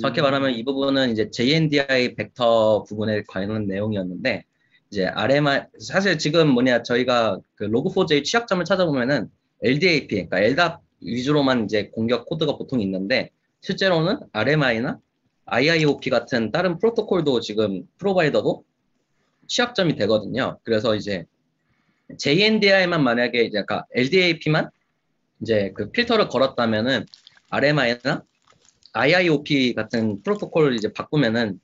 정확히 0.00 0.22
말하면 0.22 0.52
이 0.52 0.64
부분은 0.64 1.10
이제 1.10 1.30
JNDI 1.30 2.14
벡터 2.14 2.84
부분에 2.84 3.22
관한 3.28 3.66
내용이었는데 3.66 4.44
이제 4.90 5.06
RMI 5.06 5.64
사실 5.78 6.18
지금 6.18 6.48
뭐냐 6.48 6.82
저희가 6.82 7.38
그 7.54 7.64
로그4j 7.64 8.24
취약점을 8.24 8.64
찾아보면은 8.64 9.30
LDAP 9.62 10.08
그러니까 10.08 10.40
LDAP 10.40 10.76
위주로만 11.00 11.64
이제 11.64 11.88
공격 11.88 12.26
코드가 12.26 12.56
보통 12.56 12.80
있는데 12.80 13.30
실제로는 13.60 14.20
RMI나 14.32 14.98
IIOP 15.46 16.08
같은 16.10 16.50
다른 16.52 16.78
프로토콜도 16.78 17.40
지금 17.40 17.86
프로바이더도 17.98 18.64
취약점이 19.46 19.96
되거든요. 19.96 20.58
그래서 20.62 20.94
이제 20.94 21.26
JNDI만 22.16 23.02
만약에 23.02 23.42
이제 23.44 23.58
아까 23.58 23.84
LDAP만 23.94 24.70
이제 25.40 25.72
그 25.74 25.90
필터를 25.90 26.28
걸었다면은 26.28 27.06
RMI나 27.50 28.24
IIOP 28.92 29.74
같은 29.74 30.22
프로토콜을 30.22 30.74
이제 30.74 30.92
바꾸면은 30.92 31.60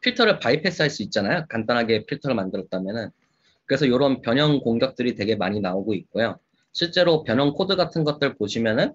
필터를 0.00 0.38
바이패스 0.38 0.82
할 0.82 0.90
수 0.90 1.02
있잖아요. 1.04 1.46
간단하게 1.48 2.06
필터를 2.06 2.34
만들었다면은. 2.36 3.10
그래서 3.66 3.86
이런 3.86 4.20
변형 4.20 4.60
공격들이 4.60 5.14
되게 5.14 5.36
많이 5.36 5.60
나오고 5.60 5.94
있고요. 5.94 6.38
실제로 6.72 7.24
변형 7.24 7.52
코드 7.54 7.76
같은 7.76 8.04
것들 8.04 8.34
보시면은 8.34 8.92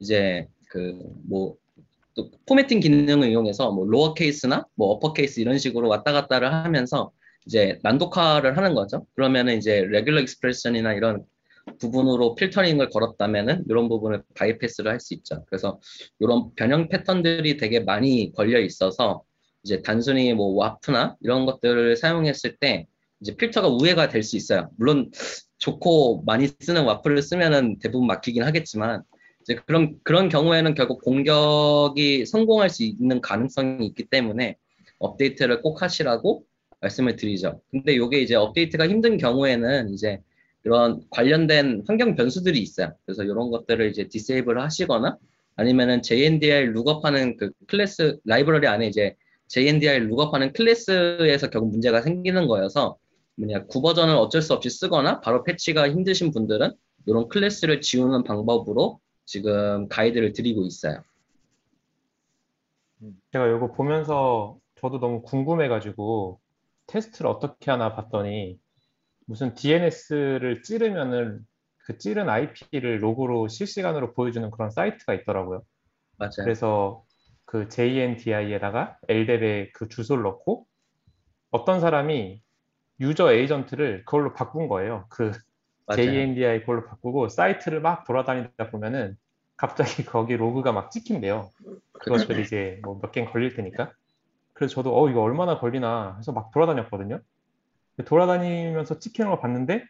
이제 0.00 0.46
그 0.68 0.98
뭐 1.28 1.56
또 2.16 2.30
formatting 2.46 2.80
기능을 2.80 3.28
이용해서 3.28 3.70
뭐 3.72 3.84
lower 3.86 4.14
case나 4.14 4.64
뭐 4.74 4.88
upper 4.88 5.12
case 5.12 5.38
이런 5.38 5.58
식으로 5.58 5.86
왔다 5.88 6.12
갔다를 6.12 6.52
하면서 6.52 7.12
이제 7.46 7.78
난독화를 7.82 8.56
하는 8.56 8.74
거죠. 8.74 9.06
그러면은 9.14 9.58
이제 9.58 9.82
regular 9.84 10.22
expression이나 10.22 10.94
이런 10.94 11.24
부분으로 11.80 12.34
filtering을 12.34 12.90
걸었다면은 12.90 13.64
이런 13.68 13.88
부분을 13.88 14.22
bypass를 14.34 14.90
할 14.90 15.00
수 15.00 15.14
있죠. 15.14 15.44
그래서 15.46 15.80
이런 16.20 16.54
변형 16.54 16.88
패턴들이 16.88 17.56
되게 17.56 17.80
많이 17.80 18.32
걸려 18.32 18.60
있어서 18.60 19.22
이제 19.62 19.82
단순히 19.82 20.32
뭐 20.32 20.54
WAF나 20.54 21.16
이런 21.20 21.44
것들을 21.46 21.96
사용했을 21.96 22.56
때 22.56 22.86
이제 23.20 23.34
필터가 23.36 23.68
우회가 23.68 24.08
될 24.08 24.22
수 24.22 24.36
있어요. 24.36 24.70
물론 24.76 25.10
좋고 25.58 26.22
많이 26.26 26.48
쓰는 26.60 26.84
WAF를 26.84 27.22
쓰면은 27.22 27.78
대부분 27.78 28.06
막히긴 28.06 28.42
하겠지만 28.42 29.02
이제 29.42 29.56
그런 29.66 29.98
그런 30.02 30.28
경우에는 30.28 30.74
결국 30.74 31.02
공격이 31.02 32.26
성공할 32.26 32.70
수 32.70 32.82
있는 32.84 33.20
가능성이 33.20 33.86
있기 33.86 34.04
때문에 34.06 34.56
업데이트를 34.98 35.62
꼭 35.62 35.82
하시라고 35.82 36.44
말씀을 36.80 37.16
드리죠. 37.16 37.60
근데 37.70 37.94
이게 37.94 38.20
이제 38.20 38.34
업데이트가 38.34 38.88
힘든 38.88 39.16
경우에는 39.18 39.92
이제 39.94 40.20
이런 40.66 41.00
관련된 41.10 41.84
환경 41.86 42.16
변수들이 42.16 42.58
있어요. 42.58 42.92
그래서 43.04 43.22
이런 43.22 43.52
것들을 43.52 43.88
이제 43.88 44.08
disable 44.08 44.60
하시거나 44.60 45.16
아니면은 45.54 46.02
JNDR 46.02 46.72
룩업하는 46.72 47.36
그 47.36 47.52
클래스 47.68 48.18
라이브러리 48.24 48.66
안에 48.66 48.88
이제 48.88 49.14
JNDR 49.46 50.08
룩업하는 50.08 50.52
클래스에서 50.52 51.50
결국 51.50 51.70
문제가 51.70 52.02
생기는 52.02 52.48
거여서 52.48 52.96
뭐냐 53.36 53.66
구버전을 53.66 54.16
어쩔 54.16 54.42
수 54.42 54.54
없이 54.54 54.68
쓰거나 54.68 55.20
바로 55.20 55.44
패치가 55.44 55.88
힘드신 55.88 56.32
분들은 56.32 56.72
이런 57.06 57.28
클래스를 57.28 57.80
지우는 57.80 58.24
방법으로 58.24 58.98
지금 59.24 59.86
가이드를 59.86 60.32
드리고 60.32 60.64
있어요. 60.64 61.00
제가 63.30 63.46
이거 63.46 63.70
보면서 63.72 64.58
저도 64.80 64.98
너무 64.98 65.22
궁금해가지고 65.22 66.40
테스트를 66.88 67.30
어떻게 67.30 67.70
하나 67.70 67.94
봤더니 67.94 68.58
무슨 69.26 69.54
DNS를 69.54 70.62
찌르면은 70.62 71.40
그 71.84 71.98
찌른 71.98 72.28
IP를 72.28 73.02
로그로 73.02 73.48
실시간으로 73.48 74.12
보여주는 74.14 74.50
그런 74.50 74.70
사이트가 74.70 75.14
있더라고요. 75.14 75.62
맞아요. 76.18 76.30
그래서 76.38 77.04
그 77.44 77.68
JNDI에다가 77.68 78.98
LDAP의 79.08 79.72
그 79.72 79.88
주소를 79.88 80.22
넣고 80.24 80.66
어떤 81.50 81.80
사람이 81.80 82.42
user 83.00 83.32
agent를 83.32 84.04
그걸로 84.04 84.32
바꾼 84.34 84.68
거예요. 84.68 85.06
그 85.10 85.32
맞아요. 85.86 86.02
JNDI 86.02 86.60
그걸로 86.60 86.86
바꾸고 86.86 87.28
사이트를 87.28 87.80
막 87.80 88.04
돌아다니다 88.04 88.70
보면은 88.70 89.16
갑자기 89.56 90.04
거기 90.04 90.36
로그가 90.36 90.72
막 90.72 90.90
찍힌대요. 90.90 91.50
그것들이 91.92 92.42
이제 92.42 92.80
뭐 92.82 93.00
몇 93.00 93.12
개는 93.12 93.30
걸릴 93.32 93.54
테니까. 93.54 93.92
그래서 94.54 94.74
저도 94.74 94.98
어 94.98 95.08
이거 95.10 95.22
얼마나 95.22 95.58
걸리나 95.58 96.16
해서 96.18 96.32
막 96.32 96.50
돌아다녔거든요. 96.52 97.20
돌아다니면서 98.04 98.98
찍히는 98.98 99.30
걸 99.30 99.40
봤는데 99.40 99.84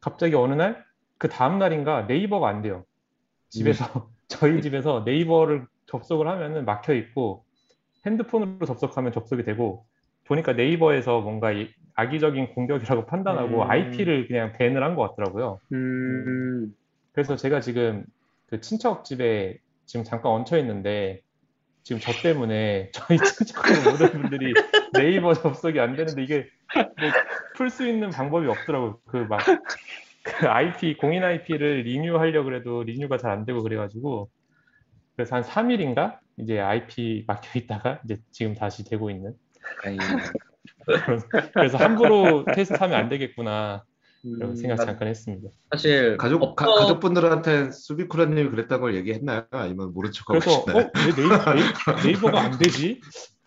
갑자기 0.00 0.34
어느 0.34 0.54
날 0.54 0.90
그 1.20 1.28
다음 1.28 1.58
날인가 1.58 2.06
네이버가 2.06 2.48
안 2.48 2.62
돼요. 2.62 2.86
집에서 3.50 4.08
저희 4.26 4.62
집에서 4.62 5.02
네이버를 5.04 5.66
접속을 5.84 6.26
하면은 6.26 6.64
막혀 6.64 6.94
있고 6.94 7.44
핸드폰으로 8.06 8.64
접속하면 8.64 9.12
접속이 9.12 9.44
되고 9.44 9.84
보니까 10.24 10.54
네이버에서 10.54 11.20
뭔가 11.20 11.52
이 11.52 11.68
악의적인 11.94 12.54
공격이라고 12.54 13.04
판단하고 13.04 13.62
음. 13.64 13.70
IP를 13.70 14.28
그냥 14.28 14.54
밴을 14.54 14.82
한 14.82 14.96
것 14.96 15.10
같더라고요. 15.10 15.60
음, 15.72 16.74
그래서 17.12 17.36
제가 17.36 17.60
지금 17.60 18.06
그 18.46 18.62
친척 18.62 19.04
집에 19.04 19.58
지금 19.84 20.04
잠깐 20.04 20.32
얹혀 20.32 20.56
있는데 20.56 21.20
지금 21.82 22.00
저 22.00 22.12
때문에 22.12 22.90
저희 22.94 23.18
친척 23.18 23.64
모든 23.90 24.10
분들이 24.12 24.52
네이버 24.92 25.34
접속이 25.34 25.80
안 25.80 25.96
되는데 25.96 26.22
이게 26.22 26.46
뭐 26.74 27.10
풀 27.60 27.68
수 27.68 27.86
있는 27.86 28.08
방법이 28.08 28.46
없더라고요. 28.48 29.00
그막 29.06 29.40
그 30.22 30.48
IP 30.48 30.96
공인 30.96 31.22
IP를 31.24 31.82
리뉴하려고 31.82 32.46
그래도 32.46 32.82
리뉴가 32.84 33.18
잘 33.18 33.30
안 33.32 33.44
되고 33.44 33.62
그래가지고 33.62 34.30
그래서 35.14 35.36
한 35.36 35.42
3일인가 35.42 36.18
이제 36.38 36.58
IP 36.58 37.24
막혀 37.26 37.58
있다가 37.58 38.00
이제 38.04 38.16
지금 38.30 38.54
다시 38.54 38.88
되고 38.88 39.10
있는. 39.10 39.34
그래서 41.52 41.76
함부로 41.76 42.46
테스트하면 42.46 42.98
안 42.98 43.08
되겠구나 43.10 43.84
이런 44.22 44.50
음, 44.50 44.56
생각 44.56 44.76
잠깐 44.76 45.08
했습니다. 45.08 45.48
사실 45.72 46.16
가족, 46.18 46.54
가, 46.54 46.66
업적- 46.66 46.80
가족분들한테 46.80 47.70
수비쿠라님이 47.70 48.50
그랬다는 48.50 48.82
걸 48.82 48.94
얘기했나요? 48.96 49.46
아니면 49.50 49.94
모른 49.94 50.12
척하고 50.12 50.38
그래서 50.40 50.64
계시나요? 50.64 50.86
어? 50.86 50.90
왜 50.94 51.14
네이버, 51.14 51.36
네이버, 52.04 52.30
가 52.30 52.38
안 52.40 52.58
되지? 52.58 53.00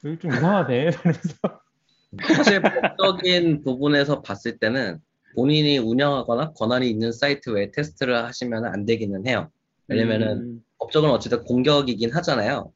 여기 0.06 0.18
좀 0.20 0.32
이상하네. 0.32 0.90
그래서 1.04 2.34
사실 2.36 2.62
법적인 2.62 3.64
부분에서 3.64 4.22
봤을 4.22 4.58
때는 4.58 5.00
본인이 5.36 5.78
운영하거나 5.78 6.54
권한이 6.54 6.90
있는 6.90 7.12
사이트 7.12 7.50
외에 7.52 7.72
테스트를 7.72 8.24
하시면 8.26 8.66
안 8.66 8.86
되기는 8.86 9.28
해요. 9.28 9.50
왜냐면은 9.88 10.38
음, 10.40 10.64
법적은 10.80 11.10
어쨌든 11.10 11.44
공격이긴 11.44 12.12
하잖아요. 12.14 12.72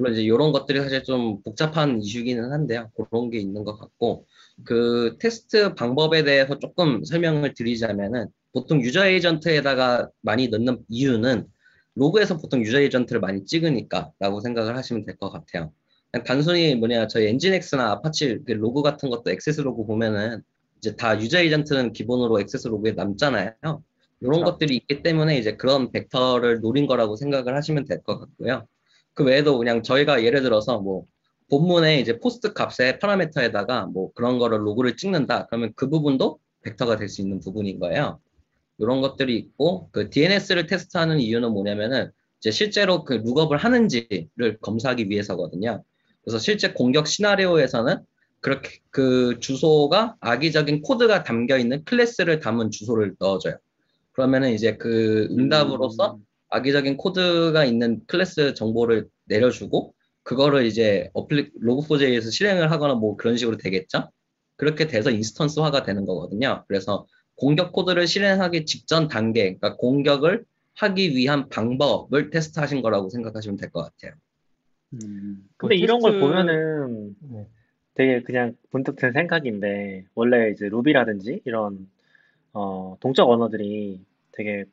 물론 0.00 0.14
이제 0.14 0.22
이런 0.22 0.50
것들이 0.52 0.80
사실 0.80 1.04
좀 1.04 1.42
복잡한 1.42 2.00
이슈기는 2.00 2.50
한데요. 2.52 2.90
그런 2.96 3.28
게 3.30 3.38
있는 3.38 3.64
것 3.64 3.78
같고 3.78 4.26
그 4.64 5.16
테스트 5.20 5.74
방법에 5.74 6.24
대해서 6.24 6.58
조금 6.58 7.04
설명을 7.04 7.52
드리자면은 7.52 8.28
보통 8.52 8.80
user 8.80 9.06
agent에다가 9.06 10.08
많이 10.22 10.48
넣는 10.48 10.78
이유는 10.88 11.46
로그에서 11.96 12.38
보통 12.38 12.62
user 12.62 12.80
agent를 12.80 13.20
많이 13.20 13.44
찍으니까라고 13.44 14.40
생각을 14.40 14.74
하시면 14.76 15.04
될 15.04 15.16
것 15.18 15.30
같아요. 15.30 15.70
단순히 16.24 16.74
뭐냐 16.74 17.06
저희 17.06 17.26
Nginx나 17.26 17.90
Apache 17.92 18.38
그 18.46 18.52
로그 18.52 18.80
같은 18.82 19.10
것도 19.10 19.30
액세스 19.30 19.60
로그 19.60 19.84
보면은 19.84 20.42
이제 20.78 20.96
다 20.96 21.20
user 21.20 21.40
agent는 21.40 21.92
기본으로 21.92 22.40
액세스 22.40 22.68
로그에 22.68 22.92
남잖아요. 22.92 23.52
이런 23.62 23.82
그렇죠. 24.20 24.44
것들이 24.44 24.76
있기 24.76 25.02
때문에 25.02 25.38
이제 25.38 25.56
그런 25.56 25.92
벡터를 25.92 26.60
노린 26.60 26.86
거라고 26.86 27.16
생각을 27.16 27.54
하시면 27.54 27.84
될 27.84 28.02
것 28.02 28.18
같고요. 28.18 28.66
그 29.14 29.24
외에도 29.24 29.58
그냥 29.58 29.82
저희가 29.82 30.24
예를 30.24 30.42
들어서 30.42 30.78
뭐 30.80 31.04
본문에 31.50 32.00
이제 32.00 32.18
POST 32.18 32.52
값의 32.52 33.00
파라미터에다가 33.00 33.86
뭐 33.86 34.12
그런 34.14 34.38
거를 34.38 34.64
로그를 34.66 34.96
찍는다. 34.96 35.46
그러면 35.46 35.72
그 35.76 35.88
부분도 35.88 36.38
벡터가 36.62 36.96
될 36.96 37.08
수 37.08 37.20
있는 37.22 37.40
부분인 37.40 37.78
거예요. 37.80 38.20
이런 38.78 39.00
것들이 39.00 39.36
있고 39.36 39.88
그 39.92 40.10
DNS를 40.10 40.66
테스트하는 40.66 41.20
이유는 41.20 41.52
뭐냐면은 41.52 42.10
이제 42.38 42.50
실제로 42.50 43.04
그 43.04 43.14
lookup을 43.14 43.56
하는지를 43.58 44.58
검사하기 44.62 45.10
위해서거든요. 45.10 45.84
그래서 46.22 46.38
실제 46.38 46.72
공격 46.72 47.06
시나리오에서는 47.06 47.98
그렇게 48.40 48.78
그 48.90 49.38
주소가 49.40 50.16
악의적인 50.20 50.82
코드가 50.82 51.24
담겨 51.24 51.58
있는 51.58 51.84
클래스를 51.84 52.40
담은 52.40 52.70
주소를 52.70 53.16
넣어줘요. 53.18 53.56
그러면은 54.12 54.52
이제 54.52 54.76
그 54.76 55.28
응답으로서 55.30 56.14
음. 56.14 56.26
악의적인 56.50 56.96
코드가 56.96 57.64
있는 57.64 58.00
클래스 58.06 58.54
정보를 58.54 59.08
내려주고 59.26 59.94
그거를 60.22 60.66
이제 60.66 61.08
어플리 61.14 61.50
Log4j에서 61.62 62.30
실행을 62.30 62.70
하거나 62.70 62.94
뭐 62.94 63.16
그런 63.16 63.36
식으로 63.36 63.56
되겠죠? 63.56 64.10
그렇게 64.56 64.86
돼서 64.86 65.10
instance화가 65.10 65.82
되는 65.84 66.04
거거든요. 66.04 66.64
그래서 66.68 67.06
공격 67.36 67.72
코드를 67.72 68.06
실행하기 68.06 68.66
직전 68.66 69.08
단계, 69.08 69.44
그러니까 69.44 69.76
공격을 69.76 70.44
하기 70.74 71.16
위한 71.16 71.48
방법을 71.48 72.30
테스트하신 72.30 72.82
거라고 72.82 73.08
생각하시면 73.08 73.56
될 73.56 73.70
것 73.70 73.82
같아요. 73.82 74.12
음. 74.94 75.48
근데 75.56 75.76
그 75.76 75.80
이런 75.80 76.00
걸 76.00 76.12
테스트- 76.12 76.26
보면은 76.26 77.16
네. 77.20 77.46
되게 77.94 78.22
그냥 78.22 78.56
문득 78.70 78.96
든 78.96 79.12
생각인데 79.12 80.04
원래 80.14 80.50
이제 80.50 80.68
루비라든지 80.68 81.40
이런 81.44 81.88
어, 82.52 82.96
동적 83.00 83.28
언어들이 83.30 84.00
되게 84.32 84.64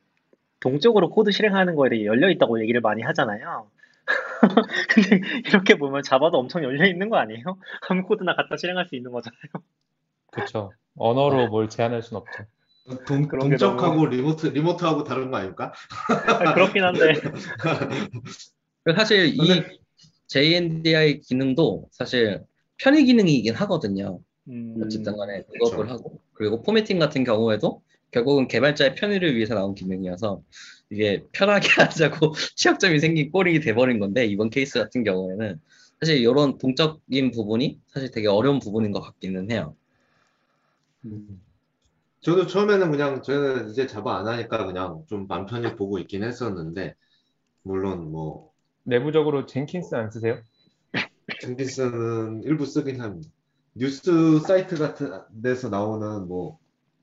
동적으로 0.60 1.10
코드 1.10 1.30
실행하는 1.30 1.76
거에 1.76 1.88
되게 1.90 2.04
열려 2.04 2.30
있다고 2.30 2.60
얘기를 2.60 2.80
많이 2.80 3.02
하잖아요. 3.02 3.70
근데 4.88 5.20
이렇게 5.46 5.76
보면 5.76 6.02
자바도 6.02 6.38
엄청 6.38 6.62
열려 6.64 6.86
있는 6.86 7.10
거 7.10 7.16
아니에요? 7.16 7.42
아무 7.88 8.04
코드나 8.04 8.34
갖다 8.34 8.56
실행할 8.56 8.86
수 8.86 8.96
있는 8.96 9.12
거잖아요. 9.12 9.38
그렇죠. 10.30 10.72
언어로 10.96 11.48
뭘 11.48 11.68
제한할 11.68 12.02
순 12.02 12.16
없죠. 12.18 12.44
동, 13.06 13.28
동적하고 13.28 14.06
remote, 14.06 14.46
remote하고 14.46 15.04
다른 15.04 15.30
거 15.30 15.36
아닙니까? 15.36 15.72
아, 16.26 16.54
그렇긴 16.54 16.84
한데 16.84 17.12
그래서 18.82 18.98
사실 18.98 19.26
이 19.26 19.62
JNDI 20.28 21.20
기능도 21.20 21.88
사실 21.90 22.42
편의 22.78 23.04
기능이긴 23.04 23.54
하거든요. 23.54 24.20
음, 24.48 24.80
어쨌든 24.82 25.16
간에. 25.16 25.42
그것을 25.42 25.90
하고 25.90 26.18
그리고 26.32 26.62
formatting 26.62 26.98
같은 26.98 27.24
경우에도 27.24 27.82
결국은 28.10 28.48
개발자의 28.48 28.94
편의를 28.94 29.36
위해서 29.36 29.54
나온 29.54 29.74
기능이어서 29.74 30.42
이게 30.90 31.24
편하게 31.32 31.68
하자고 31.82 32.34
취약점이 32.56 33.00
생긴 33.00 33.30
꼴이 33.30 33.60
돼버린 33.60 33.98
건데 33.98 34.24
이번 34.26 34.50
케이스 34.50 34.78
같은 34.78 35.04
경우에는 35.04 35.60
사실 36.00 36.18
이런 36.18 36.58
동적인 36.58 37.32
부분이 37.32 37.80
사실 37.88 38.10
되게 38.10 38.28
어려운 38.28 38.60
부분인 38.60 38.92
것 38.92 39.00
같기는 39.00 39.50
해요. 39.50 39.74
음. 41.04 41.42
저도 42.20 42.46
처음에는 42.46 42.90
그냥 42.90 43.22
저는 43.22 43.70
이제 43.70 43.86
자바 43.86 44.18
안 44.18 44.26
하니까 44.26 44.66
그냥 44.66 45.04
좀맘 45.06 45.46
편히 45.46 45.76
보고 45.76 45.98
있긴 45.98 46.24
했었는데 46.24 46.94
물론 47.62 48.10
뭐 48.10 48.52
내부적으로 48.84 49.46
젠킨스 49.46 49.94
안 49.94 50.10
쓰세요? 50.10 50.40
젠킨스는 51.40 52.42
일부 52.44 52.66
쓰긴 52.66 53.00
합니다. 53.00 53.30
뉴스 53.74 54.40
사이트 54.40 54.76
같은 54.76 55.12
데서 55.42 55.68
나오는 55.68 56.26
뭐 56.26 56.58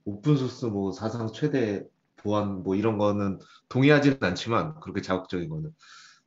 open 0.05 0.29
source 0.29 0.65
뭐 0.65 0.91
사상 0.91 1.31
최대 1.31 1.83
보안 2.17 2.63
뭐 2.63 2.75
이런 2.75 2.97
거는 2.97 3.39
동의하지는 3.69 4.17
않지만 4.21 4.79
그렇게 4.79 5.01
자극적인 5.01 5.49
거는 5.49 5.71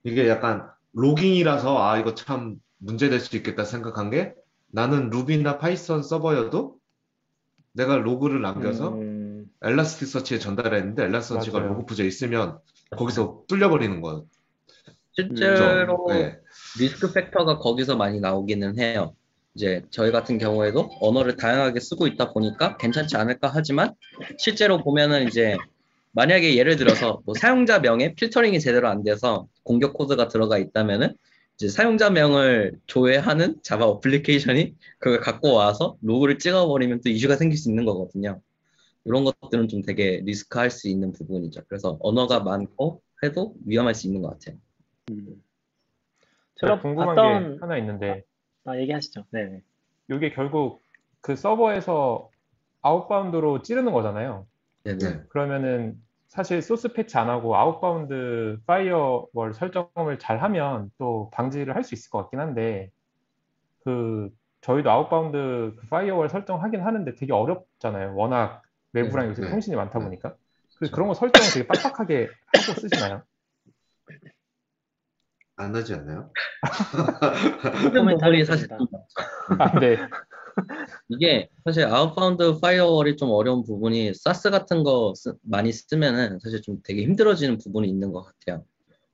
이게 0.05 0.29
약간 0.29 0.69
logging이라서 0.93 1.83
아 1.83 1.99
이거 1.99 2.15
참 2.15 2.57
문제될 2.79 3.21
수 3.21 3.37
있겠다 3.37 3.65
생각한 3.65 4.11
게 4.11 4.35
나는 4.69 5.11
루비나 5.11 5.59
파이썬 5.59 6.03
서버여도 6.03 6.79
내가 7.73 7.97
로그를 7.97 8.43
남겨서 8.43 8.95
음, 8.95 9.51
엘라스티서치에 9.63 10.39
전달했는데 10.39 11.05
Elasticsearch가 11.05 11.59
맞아요. 11.59 11.73
Log4j에 11.75 12.07
있으면 12.07 12.59
거기서 12.97 13.45
뚫려버리는 13.49 14.01
거죠. 14.01 14.27
실제로 15.13 16.07
네. 16.09 16.39
risk 16.79 17.13
factor가 17.13 17.59
거기서 17.59 17.97
많이 17.97 18.21
나오기는 18.21 18.79
해요. 18.79 19.15
이제 19.55 19.83
저희 19.91 20.13
같은 20.13 20.39
경우에도 20.39 20.91
언어를 21.01 21.37
다양하게 21.37 21.81
쓰고 21.81 22.07
있다 22.07 22.33
보니까 22.33 22.77
괜찮지 22.77 23.17
않을까 23.17 23.51
하지만 23.53 23.95
실제로 24.39 24.79
보면은 24.83 25.27
이제 25.27 25.57
만약에 26.13 26.57
예를 26.57 26.77
들어서 26.77 27.21
뭐 27.25 27.35
사용자 27.35 27.81
명에 27.81 28.15
필터링이 28.15 28.61
제대로 28.61 28.89
안 28.89 29.03
돼서 29.03 29.47
공격 29.63 29.95
코드가 29.95 30.29
들어가 30.29 30.59
있다면은 30.59 31.15
이제 31.57 31.69
사용자 31.69 32.11
명을 32.11 32.79
조회하는 32.87 33.57
자바 33.63 33.85
어플리케이션이 33.85 34.75
그걸 34.99 35.21
갖고 35.21 35.55
와서 35.55 35.97
로그를 36.03 36.39
찍어버리면 36.39 37.01
또 37.03 37.11
이슈가 37.11 37.37
생길 37.37 37.59
수 37.59 37.69
있는 37.69 37.85
거거든요. 37.85 38.41
이런 39.05 39.25
것들은 39.25 39.69
좀 39.69 39.83
되게 39.83 40.21
risky할 40.25 40.71
수 40.71 40.89
있는 40.89 41.13
부분이죠. 41.13 41.63
그래서 41.69 41.99
언어가 42.01 42.41
많고 42.41 43.03
해도 43.23 43.55
위험할 43.67 43.95
수 43.95 44.07
있는 44.07 44.23
것 44.23 44.31
같아요. 44.31 44.57
음. 45.11 45.43
제가 46.57 46.81
궁금한 46.81 47.15
게 47.15 47.59
하나 47.61 47.79
있는데 47.79 48.25
아, 48.69 48.77
얘기하시죠. 48.79 49.25
네. 49.31 49.63
이게 50.11 50.31
결국 50.31 50.83
그 51.21 51.37
서버에서 51.37 52.31
outbound로 52.83 53.63
찌르는 53.63 53.93
거잖아요. 53.93 54.47
네네. 54.85 54.99
네. 54.99 55.23
그러면은 55.29 56.01
사실 56.29 56.63
소스 56.63 56.93
패치 56.93 57.17
안 57.19 57.29
하고 57.29 57.57
outbound 57.57 58.59
firewall 58.67 59.55
설정을 59.55 60.19
잘 60.19 60.43
하면 60.43 60.91
또 60.99 61.31
방지를 61.33 61.75
할 61.75 61.83
수 61.85 61.95
있을 61.95 62.11
것 62.11 62.19
같긴 62.19 62.41
한데 62.41 62.91
그 63.85 64.31
저희도 64.61 64.91
outbound 64.91 65.75
그 65.77 65.87
firewall 65.89 66.29
설정하긴 66.29 66.81
하는데 66.83 67.15
되게 67.15 67.33
어렵잖아요. 67.33 68.15
워낙 68.15 68.63
외부랑 68.93 69.29
요새 69.29 69.43
네. 69.43 69.51
통신이 69.51 69.77
많다 69.77 69.99
보니까. 69.99 70.31
그 70.33 70.79
그렇죠. 70.79 70.95
그런 70.95 71.09
거 71.09 71.15
설정을 71.15 71.49
되게 71.53 71.67
빡빡하게 71.67 72.29
하고 72.47 72.81
쓰시나요? 72.81 73.23
안 75.59 75.75
하지 75.75 75.93
않나요? 75.95 76.31
commentary 77.93 78.45
사실 78.45 78.69
좀 78.69 78.87
아, 79.59 79.79
네. 79.81 79.97
이게 81.09 81.49
사실 81.65 81.85
outbound 81.85 82.61
firewall이 82.61 83.17
좀 83.17 83.31
어려운 83.31 83.65
부분이 83.65 84.15
SaaS 84.15 84.51
같은 84.51 84.85
거 84.85 85.13
쓰- 85.17 85.35
많이 85.43 85.73
쓰면은 85.73 86.39
사실 86.41 86.63
좀 86.63 86.81
되게 86.85 87.03
힘들어지는 87.03 87.59
부분이 87.59 87.89
있는 87.89 88.13
것 88.13 88.23
같아요. 88.23 88.65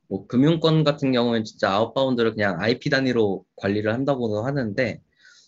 뭐 0.09 0.27
금융권 0.27 0.85
같은 0.85 1.13
경우는 1.13 1.45
진짜 1.45 1.73
outbound를 1.73 2.33
그냥 2.35 2.61
IP 2.61 2.91
단위로 2.91 3.45
관리를 3.57 3.93
한다고도 3.95 4.43
하는데 4.45 5.01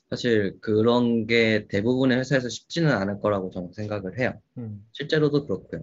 사실 0.09 0.57
그런 0.63 1.27
게 1.27 1.67
대부분의 1.69 2.19
회사에서 2.19 2.49
쉽지는 2.49 2.93
않을 2.93 3.21
거라고 3.21 3.51
저는 3.51 3.73
생각을 3.75 4.19
해요. 4.19 4.33
음. 4.57 4.87
실제로도 4.93 5.47
그렇고요. 5.47 5.83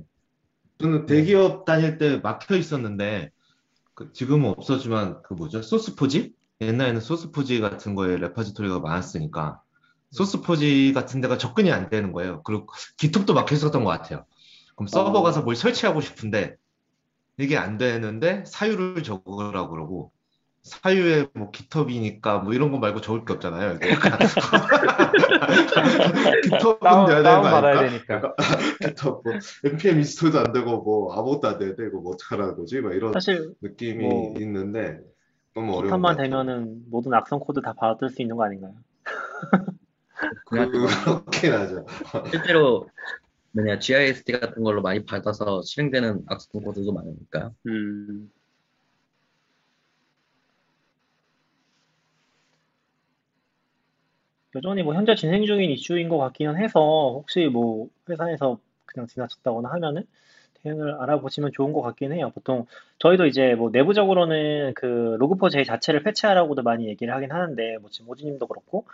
저는 0.80 1.06
대기업 1.06 1.66
다닐 1.66 2.00
때 2.00 2.18
막혀 2.18 2.56
있었는데 2.56 3.30
그 3.94 4.12
지금은 4.12 4.50
없었지만 4.58 5.22
그 5.24 5.34
뭐죠? 5.34 5.62
소스 5.62 5.96
포지? 5.96 6.34
옛날에는 6.62 7.02
소스 7.02 7.32
포지 7.32 7.60
같은 7.60 7.96
거에 7.96 8.18
레파지토리가 8.18 8.80
많았으니까 8.80 9.62
소스 10.12 10.42
포지 10.42 10.94
같은 10.94 11.22
데가 11.22 11.38
접근이 11.38 11.72
안 11.72 11.90
되는 11.90 12.12
거예요. 12.12 12.44
그리고 12.44 12.68
기톱도 12.98 13.34
막혀 13.34 13.56
있었던 13.56 13.84
것 13.84 13.90
같아요. 13.90 14.26
그럼 14.76 14.88
서버 14.88 15.20
어. 15.20 15.24
가서 15.24 15.42
뭘 15.42 15.56
설치하고 15.56 16.02
싶은데 16.02 16.56
이게 17.38 17.58
안 17.58 17.78
되는데 17.78 18.44
사유를 18.46 19.04
적으라고 19.04 19.70
그러고 19.72 20.12
사유에 20.64 21.28
뭐 21.34 21.52
기톱이니까 21.52 22.40
뭐 22.40 22.54
이런 22.54 22.72
거 22.72 22.78
말고 22.78 23.02
적을 23.02 23.26
게 23.26 23.34
없잖아요. 23.34 23.80
GitHub은 26.44 26.80
다운, 26.80 27.06
돼야 27.06 27.18
되는 27.18 27.24
다운 27.24 27.44
거 27.44 27.50
받아야? 27.50 27.82
되니까. 27.82 28.34
GitHub 28.82 29.24
뭐 29.26 29.34
npm 29.66 29.98
install도 29.98 30.40
안 30.40 30.54
되고 30.54 30.82
뭐 30.82 31.14
아무것도 31.14 31.48
안 31.50 31.60
이거 31.62 32.00
뭐 32.00 32.14
어떡하라는 32.14 32.56
거지? 32.56 32.80
막 32.80 32.94
이런 32.94 33.12
사실 33.12 33.54
느낌이 33.62 34.06
뭐 34.06 34.36
있는데 34.40 35.02
너무 35.54 35.76
어려운 35.76 36.02
같아요. 36.02 36.24
되면은 36.24 36.84
모든 36.90 37.14
악성 37.14 37.40
코드 37.40 37.62
다 37.62 37.74
받을 37.74 38.10
수 38.10 38.22
있는 38.22 38.38
거 38.38 38.46
아닌가요? 38.46 38.74
그렇긴 40.46 41.52
하죠. 41.52 41.86
실제로 42.32 42.88
뭐냐 43.52 43.80
Gist 43.80 44.32
같은 44.32 44.64
걸로 44.64 44.82
많이 44.82 45.04
받아서 45.06 45.62
실행되는 45.62 46.24
악성 46.28 46.62
코드도 46.62 46.94
많으니까. 46.94 47.52
음. 47.68 48.30
여전히 54.56 54.84
뭐 54.84 54.94
현재 54.94 55.16
진행 55.16 55.46
중인 55.46 55.72
이슈인 55.72 56.10
것 56.10 56.18
같기는 56.18 56.58
해서 56.58 56.80
혹시 56.80 57.46
뭐 57.46 57.88
회사에서 58.10 58.60
그냥 58.86 59.08
지나쳤다거나 59.08 59.70
하면은 59.72 60.06
대응을 60.64 60.94
알아보시면 61.02 61.52
좋은 61.54 61.74
것 61.74 61.82
같긴 61.82 62.14
해요. 62.14 62.32
보통 62.34 62.66
저희도 63.00 63.26
이제 63.26 63.56
뭐 63.56 63.70
내부적으로는 63.72 64.74
그 64.76 65.18
Log4j 65.20 65.66
자체를 65.66 66.04
패치하라고도 66.04 66.64
많이 66.64 66.88
얘기를 66.88 67.14
하긴 67.14 67.32
하는데 67.32 67.78
뭐 67.80 67.90
지금 67.90 68.10
오지님도 68.10 68.48
그렇고 68.48 68.86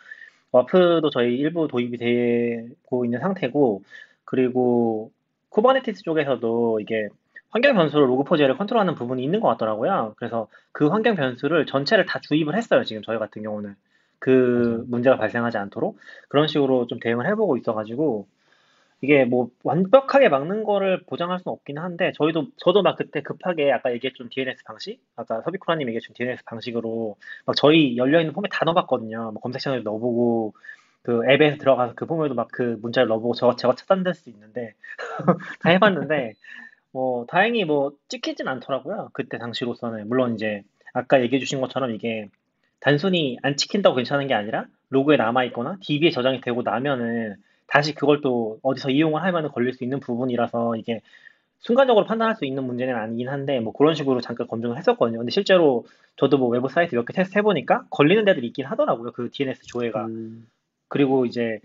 WAF도 0.52 1.10
저희 1.12 1.36
일부 1.36 1.68
도입이 1.68 1.98
되고 1.98 3.06
있는 3.06 3.20
상태고 3.20 3.84
그리고 4.26 5.12
Kubernetes 5.50 6.04
쪽에서도 6.04 6.80
이게 6.80 7.10
환경 7.52 7.76
변수로 7.76 8.08
Log4j를 8.08 8.58
컨트롤하는 8.58 8.96
부분이 8.96 9.24
있는 9.24 9.40
것 9.40 9.48
같더라고요. 9.50 10.14
그래서 10.18 10.48
그 10.72 10.88
환경 10.88 11.16
변수를 11.16 11.66
전체를 11.66 12.06
다 12.06 12.20
주입을 12.20 12.56
했어요. 12.56 12.84
지금 12.84 13.02
저희 13.04 13.18
같은 13.18 13.42
경우는. 13.44 13.76
그 14.20 14.84
문제가 14.88 15.18
발생하지 15.18 15.58
않도록 15.58 15.98
그런 16.28 16.48
식으로 16.48 16.88
좀 16.88 17.00
대응을 17.00 17.28
해보고 17.28 17.58
있어가지고 17.58 18.28
이게 19.02 19.24
뭐 19.24 19.50
완벽하게 19.64 20.28
막는 20.30 20.64
거를 20.66 21.04
보장할 21.06 21.40
수는 21.40 21.54
없긴 21.54 21.78
한데 21.78 22.12
저희도 22.16 22.48
저도 22.58 22.82
막 22.82 22.98
그때 22.98 23.22
급하게 23.22 23.72
아까 23.72 23.94
얘기했던 23.94 24.30
DNS 24.30 24.64
방식 24.66 25.02
아까 25.16 25.42
서비쿠라님 25.42 25.88
얘기했던 25.88 26.14
DNS 26.16 26.44
방식으로 26.46 27.16
막 27.46 27.56
저희 27.56 27.96
열려 27.98 28.20
있는 28.20 28.34
폼에 28.34 28.50
다 28.52 28.66
넣어봤거든요. 28.66 29.32
뭐 29.32 29.42
검색창에 29.42 29.80
넣어보고 29.80 30.54
그 31.04 31.22
앱에 31.30 31.58
들어가서 31.58 31.94
그 31.96 32.06
포맷도 32.06 32.36
막 32.36 32.50
그 32.52 32.78
문자를 32.82 33.08
넣어보고 33.08 33.36
저거 33.36 33.56
저거 33.56 33.74
차단될 33.76 34.14
수 34.16 34.30
있는데 34.30 34.74
다 35.62 35.70
해봤는데 35.70 36.34
뭐 36.92 37.26
다행히 37.28 37.64
뭐 37.66 37.94
찍히진 38.10 38.48
않더라고요. 38.50 39.12
그때 39.14 39.38
당시로서는 39.38 40.10
물론 40.10 40.36
이제 40.36 40.64
아까 40.94 41.22
얘기해 41.22 41.40
주신 41.40 41.62
것처럼 41.62 41.92
이게 41.96 42.30
단순히 42.80 43.38
안 43.44 43.56
찍힌다고 43.58 43.96
괜찮은 43.96 44.28
게 44.28 44.34
아니라 44.34 44.66
로그에 44.90 45.18
남아 45.18 45.44
있거나 45.46 45.78
DB에 45.82 46.12
저장이 46.12 46.42
되고 46.42 46.62
나면은 46.62 47.36
다시 47.68 47.94
그걸 47.94 48.22
또 48.22 48.60
어디서 48.64 48.90
이용을 48.90 49.24
하면 49.24 49.50
걸릴 49.52 49.74
수 49.74 49.84
있는 49.84 50.00
부분이라서 50.00 50.76
이게 50.78 51.02
순간적으로 51.60 52.06
판단할 52.06 52.36
수 52.36 52.46
있는 52.46 52.64
문제는 52.64 52.96
아니긴 52.96 53.28
한데 53.30 53.60
뭐 53.60 53.74
그런 53.74 53.94
식으로 53.96 54.22
잠깐 54.22 54.48
검증을 54.48 54.78
했었거든요. 54.78 55.20
근데 55.20 55.32
실제로 55.32 55.86
저도 56.16 56.38
뭐 56.38 56.48
외부 56.50 56.70
사이트 56.70 56.96
몇 56.96 57.06
개 57.06 57.14
테스트 57.14 57.38
해보니까 57.38 57.86
걸리는 57.90 58.24
데들이 58.26 58.48
있긴 58.48 58.66
하더라고요. 58.66 59.12
그 59.12 59.30
DNS 59.32 59.64
조회가. 59.66 60.06
음, 60.06 60.48
그리고 60.88 61.26
이제 61.26 61.60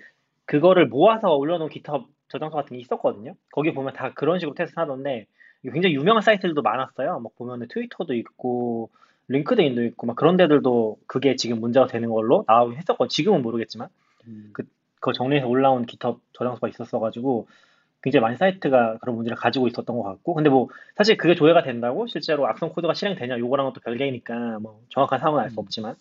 그거를 0.46 0.86
모아서 0.88 1.34
올려놓은 1.36 1.70
GitHub 1.70 2.06
저장소 2.28 2.56
같은 2.56 2.76
게 2.76 2.80
있었거든요. 2.82 3.34
거기 3.52 3.72
보면 3.72 3.92
다 3.94 4.12
그런 4.14 4.38
식으로 4.40 4.54
테스트 4.54 4.78
하던데 4.78 5.26
굉장히 5.62 5.94
유명한 5.94 6.22
사이트들도 6.22 6.60
많았어요. 6.62 7.20
막 7.20 7.34
보면은 7.36 7.68
트위터도 7.68 8.14
있고 8.14 8.90
링크드인도 9.28 9.84
있고 9.84 10.06
막 10.06 10.16
그런 10.16 10.36
데들도 10.36 10.98
그게 11.06 11.36
지금 11.36 11.60
문제가 11.60 11.86
되는 11.86 12.08
걸로 12.10 12.44
나오긴 12.46 12.78
했었고 12.78 13.08
지금은 13.08 13.42
모르겠지만. 13.42 13.88
음. 14.26 14.50
그 14.52 14.64
그거 14.96 15.12
정리해서 15.12 15.46
올라온 15.46 15.86
GitHub 15.86 16.20
저장소가 16.32 16.68
있었어가지고 16.68 17.46
굉장히 18.02 18.22
많은 18.22 18.36
사이트가 18.38 18.98
그런 18.98 19.16
문제를 19.16 19.36
가지고 19.36 19.66
있었던 19.68 19.96
것 19.96 20.02
같고. 20.02 20.34
근데 20.34 20.50
뭐 20.50 20.68
사실 20.96 21.16
그게 21.16 21.34
조회가 21.34 21.62
된다고? 21.62 22.06
실제로 22.06 22.46
악성 22.46 22.70
코드가 22.70 22.94
실행되냐? 22.94 23.38
요거랑은 23.38 23.72
또 23.74 23.80
별개니까 23.80 24.58
뭐 24.60 24.80
정확한 24.90 25.18
상황은 25.18 25.42
알 25.44 25.50
수 25.50 25.60
없지만. 25.60 25.96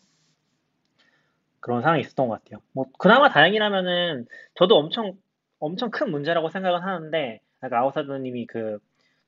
그런 1.60 1.82
상황이 1.82 2.02
있었던 2.02 2.28
것 2.28 2.44
같아요. 2.44 2.62
뭐 2.74 2.86
그나마 3.00 3.30
다행이라면은 3.30 4.26
저도 4.56 4.76
엄청 4.78 5.14
엄청 5.60 5.92
큰 5.92 6.12
문제라고 6.12 6.50
생각은 6.50 6.82
하는데 6.82 7.40
아까 7.62 7.80
아웃사이더님이 7.80 8.48
그 8.48 8.80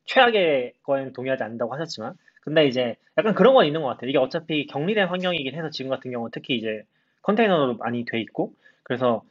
최악의 0.05 0.73
거에는 0.83 1.13
동의하지 1.13 1.43
않는다고 1.43 1.73
하셨지만 1.73 2.15
근데 2.45 2.67
이제 2.67 2.95
약간 3.17 3.33
그런 3.33 3.53
건 3.55 3.65
있는 3.65 3.81
것 3.81 3.87
같아요. 3.89 4.09
이게 4.09 4.17
어차피 4.19 4.67
격리된 4.67 5.07
환경이긴 5.07 5.55
해서 5.55 5.69
지금 5.71 5.89
같은 5.89 6.11
경우는 6.11 6.31
특히 6.31 6.55
이제 6.57 6.83
컨테이너로 7.23 7.75
많이 7.77 8.05
돼 8.05 8.21
있고 8.21 8.53
그래서 8.83 9.23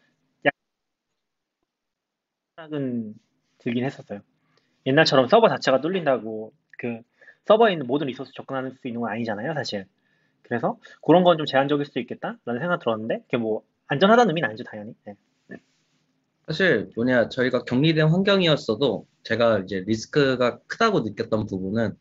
약간 2.59 3.15
들긴 3.59 3.85
했었어요. 3.85 4.21
옛날처럼 4.87 5.29
서버 5.29 5.49
자체가 5.49 5.81
뚫린다고 5.81 6.53
그 6.79 7.01
서버에 7.47 7.73
있는 7.73 7.87
모든 7.87 8.07
리소스 8.09 8.33
접근할 8.35 8.71
수 8.73 8.89
있는 8.89 9.01
건 9.01 9.11
아니잖아요, 9.11 9.55
사실. 9.55 9.87
그래서 10.43 10.79
그런 11.03 11.25
건 11.25 11.37
좀 11.39 11.47
제한적일 11.47 11.87
수도 11.87 12.01
있겠다라는 12.01 12.61
생각 12.61 12.81
들었는데 12.81 13.21
그게 13.23 13.37
뭐 13.39 13.63
안전하다는 13.87 14.31
의미는 14.31 14.49
아니죠, 14.49 14.65
당연히. 14.65 14.95
네. 15.05 15.15
사실 16.47 16.91
뭐냐 16.97 17.29
저희가 17.31 17.63
격리된 17.65 18.09
환경이었어도 18.09 19.07
제가 19.23 19.61
이제 19.61 19.83
리스크가 19.87 20.59
크다고 20.67 21.01
느꼈던 21.01 21.47
부분은 21.47 21.97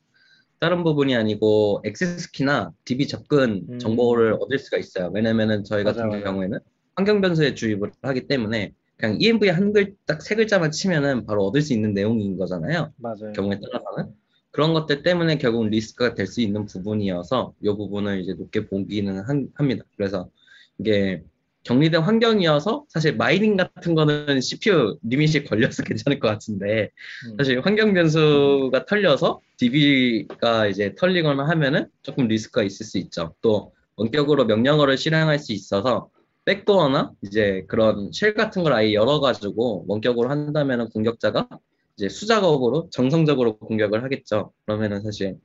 다른 0.63 0.82
부분이 0.86 1.13
아니고 1.13 1.82
액세스 1.84 2.32
키나 2.32 2.71
DB 2.86 3.06
접근 3.08 3.65
음. 3.69 3.80
정보를 3.80 4.38
얻을 4.39 4.58
수가 4.60 4.78
있어요. 4.78 5.12
왜냐면은 5.13 5.65
저희 5.65 5.84
같은 5.84 6.08
맞아요. 6.08 6.23
경우에는 6.23 6.58
환경 6.95 7.19
변수에 7.19 7.54
주입을 7.54 7.91
하기 8.02 8.28
때문에 8.28 8.71
그냥 8.95 9.17
ENV 9.19 9.49
한 9.49 9.73
글 9.73 9.93
딱 10.06 10.21
세 10.21 10.36
글자만 10.36 10.71
치면은 10.71 11.26
바로 11.26 11.43
얻을 11.47 11.62
수 11.62 11.73
있는 11.73 11.93
내용인 11.93 12.38
거잖아요. 12.38 12.93
맞아요. 12.95 13.34
경우에 13.36 13.60
따라서는 13.60 14.13
그런 14.52 14.73
것들 14.73 15.04
때문에 15.04 15.38
결국 15.38 15.67
리스크가 15.67 16.13
될 16.15 16.28
수 16.28 16.39
있는 16.39 16.65
부분이어서 16.65 17.56
이 17.62 17.67
부분을 17.67 18.21
이제 18.21 18.34
높게 18.34 18.65
보기는 18.67 19.19
한- 19.19 19.49
합니다. 19.56 19.84
그래서 19.97 20.30
이게 20.80 21.23
격리된 21.63 22.02
환경이어서 22.02 22.86
사실 22.89 23.15
mining 23.15 23.58
같은 23.58 23.95
거는 23.95 24.41
CPU 24.41 24.97
limit이 25.04 25.46
걸려서 25.45 25.84
괜찮을 25.84 26.19
것 26.19 26.28
같은데 26.28 26.91
음. 27.28 27.38
사실 27.38 27.62
환경 27.62 27.93
변수가 27.93 28.86
털려서 28.86 29.41
DB가 29.58 30.67
이제 30.67 30.93
털리거나 30.95 31.47
하면은 31.47 31.88
조금 32.02 32.28
리스크가 32.28 32.63
있을 32.63 32.86
수 32.86 32.97
있죠. 32.97 33.34
또 33.41 33.73
원격으로 33.95 34.45
명령어를 34.45 34.97
실행할 34.97 35.39
수 35.39 35.54
있어서 35.54 36.10
backdoor나 36.46 37.12
이제 37.21 37.63
그런 37.67 38.12
shell 38.12 38.34
같은 38.34 38.63
걸 38.63 38.73
아예 38.73 38.93
열어가지고 38.93 39.86
원격으로 39.88 40.30
한다면은 40.30 40.89
공격자가 40.89 41.47
이제 41.95 42.10
수작업으로 42.10 42.89
정성적으로 42.91 43.58
공격을 43.58 44.04
하겠죠. 44.04 44.52
그러면은 44.65 45.02
사실 45.02 45.38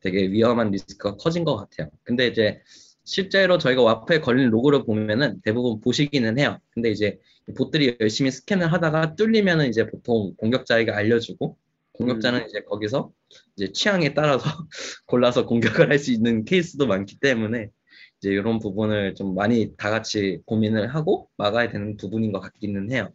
되게 0.00 0.28
위험한 0.28 0.70
리스크가 0.70 1.16
커진 1.16 1.44
것 1.44 1.56
같아요. 1.56 1.90
근데 2.04 2.28
이제 2.28 2.60
실제로 3.06 3.58
저희가 3.58 3.82
와프에 3.82 4.20
걸린 4.20 4.50
로고를 4.50 4.84
보면은 4.86 5.40
대부분 5.42 5.80
보시기는 5.80 6.38
해요. 6.40 6.60
근데 6.72 6.90
이제 6.90 7.20
봇들이 7.56 7.98
열심히 8.00 8.32
스캔을 8.32 8.72
하다가 8.72 9.16
뚫리면은 9.16 9.68
이제 9.68 9.86
보통 9.88 10.34
공격자에게 10.38 10.92
알려주고 10.92 11.58
공격자는 11.94 12.46
이제 12.48 12.62
거기서 12.62 13.12
이제 13.56 13.72
취향에 13.72 14.14
따라서 14.14 14.44
골라서 15.06 15.46
공격을 15.46 15.90
할 15.90 15.98
수 16.00 16.12
있는 16.12 16.44
케이스도 16.44 16.86
많기 16.88 17.18
때문에 17.20 17.70
이제 18.18 18.30
이런 18.30 18.60
부분을 18.60 19.14
좀 19.16 19.34
많이 19.36 19.76
다 19.78 19.90
같이 19.90 20.40
고민을 20.46 20.94
하고 20.94 21.30
막아야 21.38 21.70
되는 21.70 21.96
부분인 21.98 22.32
것 22.32 22.40
같기는 22.40 22.92
해요. 22.92 23.12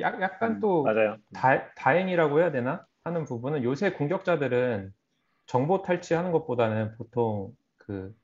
약, 0.00 0.20
약간 0.20 0.56
음, 0.56 0.60
또 0.60 0.82
맞아요. 0.82 1.16
다, 1.32 1.72
다행이라고 1.74 2.40
해야 2.40 2.50
되나 2.52 2.86
하는 3.04 3.24
부분은 3.24 3.64
요새 3.64 3.92
공격자들은 3.92 4.92
정보 5.46 5.82
탈취하는 5.82 6.32
것보다는 6.32 6.96
보통 6.96 7.56
그 7.78 8.14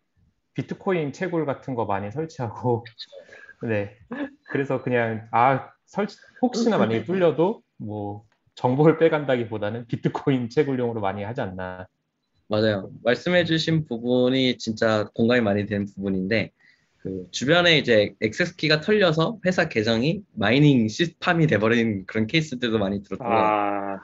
비트코인 0.59 1.13
채굴 1.13 1.47
같은 1.47 1.77
거 1.77 1.85
많이 1.85 2.11
설치하고. 2.11 2.85
네. 3.63 3.97
그래서 4.51 4.83
그냥 4.83 5.29
아 5.31 5.71
설치 5.87 6.17
혹시나 6.43 6.79
만약에 6.79 7.05
뚫려도 7.05 7.63
뭐 7.77 8.25
정보를 8.57 8.99
빼간다기보다는 8.99 9.87
비트코인 9.87 10.51
채굴용으로 10.51 11.01
많이 11.01 11.23
하지 11.23 11.41
않나. 11.43 11.87
맞아요. 12.49 12.91
말씀해주신 13.05 13.87
부분이 13.87 14.59
진짜 14.59 15.09
공감이 15.15 15.43
많이 15.43 15.65
되는 15.67 15.87
부분인데, 15.87 16.51
그 16.97 17.29
주변에 17.31 17.79
이제 17.79 18.15
access 18.21 18.57
key가 18.57 18.81
털려서 18.81 19.39
회사 19.47 19.69
계정이 19.69 20.23
mining 20.33 20.89
시스템이 20.89 21.47
돼버린 21.47 22.05
그런 22.07 22.27
케이스들도 22.27 22.79
많이 22.79 23.03
들었고요. 23.05 23.31
아, 23.31 23.99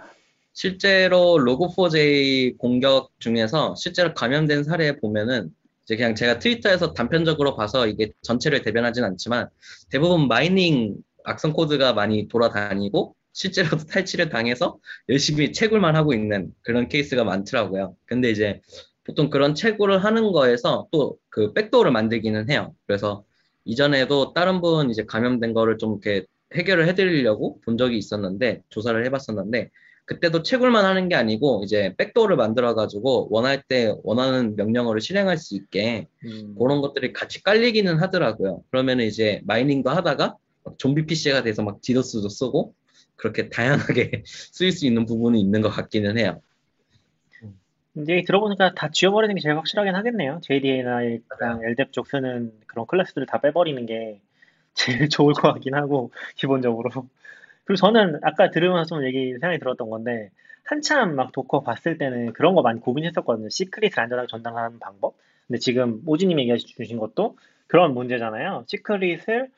실제로 0.53 1.37
Log4j 1.39 2.59
공격 2.59 3.11
중에서 3.19 3.75
실제로 3.77 4.15
감염된 4.15 4.63
사례 4.63 4.97
보면은 5.01 5.51
이제 5.85 5.97
그냥 5.97 6.15
제가 6.15 6.39
트위터에서 6.39 6.93
단편적으로 6.95 7.57
봐서 7.57 7.87
이게 7.87 8.13
전체를 8.23 8.63
대변하진 8.63 9.05
않지만 9.05 9.49
대부분 9.91 10.29
mining 10.29 10.97
악성 11.25 11.53
코드가 11.53 11.93
많이 11.93 12.29
돌아다니고 12.29 13.15
실제로도 13.33 13.85
탈취를 13.87 14.29
당해서 14.29 14.79
열심히 15.09 15.53
채굴만 15.53 15.97
하고 15.97 16.15
있는 16.15 16.53
그런 16.63 16.89
케이스가 16.89 17.25
많더라고요. 17.25 17.97
근데 18.07 18.31
이제 18.31 18.61
보통 19.05 19.29
그런 19.29 19.55
채굴을 19.55 20.05
하는 20.05 20.33
거에서 20.33 20.89
또 20.91 21.19
그 21.35 21.53
backdoor를 21.53 21.91
만들기는 21.91 22.49
해요. 22.49 22.77
그래서 22.87 23.25
이전에도 23.65 24.33
다른 24.35 24.61
분 24.61 24.91
이제 24.91 25.05
감염된 25.05 25.53
거를 25.53 25.79
좀 25.79 25.99
이렇게 26.01 26.27
해결을 26.55 26.87
해드리려고 26.87 27.61
본 27.63 27.77
적이 27.77 27.99
있었는데 27.99 28.63
조사를 28.69 29.05
해봤었는데 29.05 29.71
그때도 30.07 30.43
채굴만 30.43 30.85
하는 30.85 31.09
게 31.09 31.15
아니고 31.15 31.63
이제 31.65 31.95
백도어를 31.97 32.37
만들어 32.37 32.75
가지고 32.75 33.29
원할 33.31 33.63
때 33.63 33.95
원하는 34.03 34.55
명령어를 34.57 35.01
실행할 35.01 35.39
수 35.39 35.57
있게 35.57 36.09
음, 36.25 36.55
그런 36.59 36.83
것들이 36.83 37.13
같이 37.13 37.43
깔리기는 37.43 37.97
하더라고요. 37.99 38.63
그러면은 38.71 39.07
이제 39.07 39.41
마이닝도 39.45 39.91
하다가 39.91 40.37
막 40.65 40.79
좀비 40.79 41.07
PC가 41.07 41.43
돼서 41.43 41.63
막 41.63 41.81
디도스도 41.81 42.29
쓰고 42.29 42.75
그렇게 43.17 43.49
다양하게 43.49 44.23
쓰일 44.27 44.73
수 44.73 44.87
있는 44.87 45.07
부분이 45.07 45.41
있는 45.41 45.63
것 45.63 45.71
같기는 45.71 46.19
해요. 46.19 46.41
근데 47.95 48.15
얘기 48.15 48.27
들어보니까 48.27 48.75
다 48.75 48.91
지워버리는 48.91 49.35
게 49.37 49.41
제일 49.41 49.57
확실하긴 49.57 49.95
하겠네요. 49.95 50.41
JDA나 50.43 51.03
LDAP 51.05 51.93
쪽 51.93 52.09
쓰는 52.09 52.53
그런 52.67 52.87
클래스들을 52.87 53.27
다 53.27 53.41
빼버리는 53.41 53.87
게 53.87 54.21
제일 54.75 55.09
좋을 55.09 55.33
것 55.33 55.53
같긴 55.53 55.75
하고, 55.75 56.11
기본적으로. 56.35 56.91
그리고 57.65 57.77
저는 57.77 58.21
아까 58.23 58.51
들으면서 58.51 58.97
좀 58.97 59.05
얘기 59.05 59.33
생각이 59.33 59.59
들었던 59.59 59.91
건데, 59.91 60.31
한참 60.65 61.15
막 61.15 61.33
Docker 61.33 61.63
봤을 61.63 61.99
때는 61.99 62.33
그런 62.33 62.55
거 62.55 62.63
많이 62.63 62.81
고민했었거든요. 62.81 63.49
secret을 63.51 64.01
안전하게 64.01 64.29
전달하는 64.29 64.79
방법. 64.79 65.15
근데 65.47 65.59
지금 65.59 66.01
오지님 66.07 66.41
얘기해 66.41 66.57
주신 66.57 66.99
것도 66.99 67.37
그런 67.67 67.93
문제잖아요. 67.95 68.65
secret을 68.67 69.51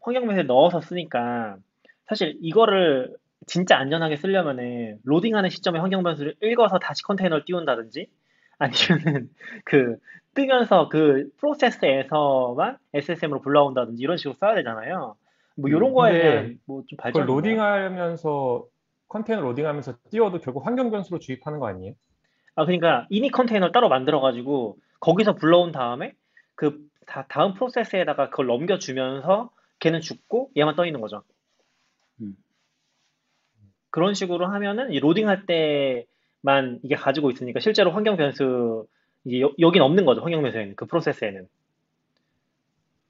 환경변수에 0.00 0.44
넣어서 0.44 0.80
쓰니까 0.80 1.56
사실 2.06 2.38
이거를 2.40 3.14
진짜 3.46 3.76
안전하게 3.76 4.16
쓰려면은 4.16 4.98
로딩하는 5.04 5.50
시점에 5.50 5.78
환경 5.78 6.02
변수를 6.02 6.34
읽어서 6.42 6.78
다시 6.78 7.02
컨테이너를 7.02 7.44
띄운다든지 7.44 8.08
아니면은 8.58 9.28
그 9.64 9.98
뜨면서 10.34 10.88
그 10.88 11.30
프로세스에서만 11.38 12.78
SSM으로 12.94 13.40
불러온다든지 13.40 14.02
이런 14.02 14.16
식으로 14.16 14.34
써야 14.34 14.54
되잖아요. 14.54 15.16
뭐 15.56 15.68
이런 15.68 15.90
음, 15.90 15.94
거에 15.94 16.12
대한 16.12 16.58
뭐좀 16.66 16.96
발전. 16.98 17.22
그걸 17.22 17.36
로딩하면서 17.36 18.64
컨테이너 19.08 19.42
로딩하면서 19.42 19.94
띄워도 20.10 20.40
결국 20.40 20.66
환경 20.66 20.90
변수로 20.90 21.18
주입하는 21.18 21.58
거 21.58 21.66
아니에요? 21.68 21.94
아 22.54 22.64
그러니까 22.64 23.06
이니 23.10 23.30
컨테이너를 23.30 23.72
따로 23.72 23.88
만들어 23.88 24.20
가지고 24.20 24.78
거기서 25.00 25.34
불러온 25.34 25.72
다음에 25.72 26.12
그 26.54 26.78
다, 27.06 27.26
다음 27.28 27.54
프로세스에다가 27.54 28.30
그걸 28.30 28.46
넘겨주면서 28.46 29.50
걔는 29.78 30.00
죽고 30.00 30.50
얘만 30.56 30.76
떠 30.76 30.86
있는 30.86 31.00
거죠. 31.00 31.22
음. 32.20 32.36
그런 33.90 34.14
식으로 34.14 34.46
하면은 34.46 34.92
이 34.92 35.00
로딩할 35.00 35.46
때만 35.46 36.80
이게 36.82 36.96
가지고 36.96 37.30
있으니까 37.30 37.60
실제로 37.60 37.92
환경 37.92 38.16
변수 38.16 38.86
이게 39.24 39.40
여, 39.40 39.52
여긴 39.58 39.82
없는 39.82 40.04
거죠. 40.04 40.22
환경 40.22 40.42
변수에는 40.42 40.76
그 40.76 40.86
프로세스에는. 40.86 41.48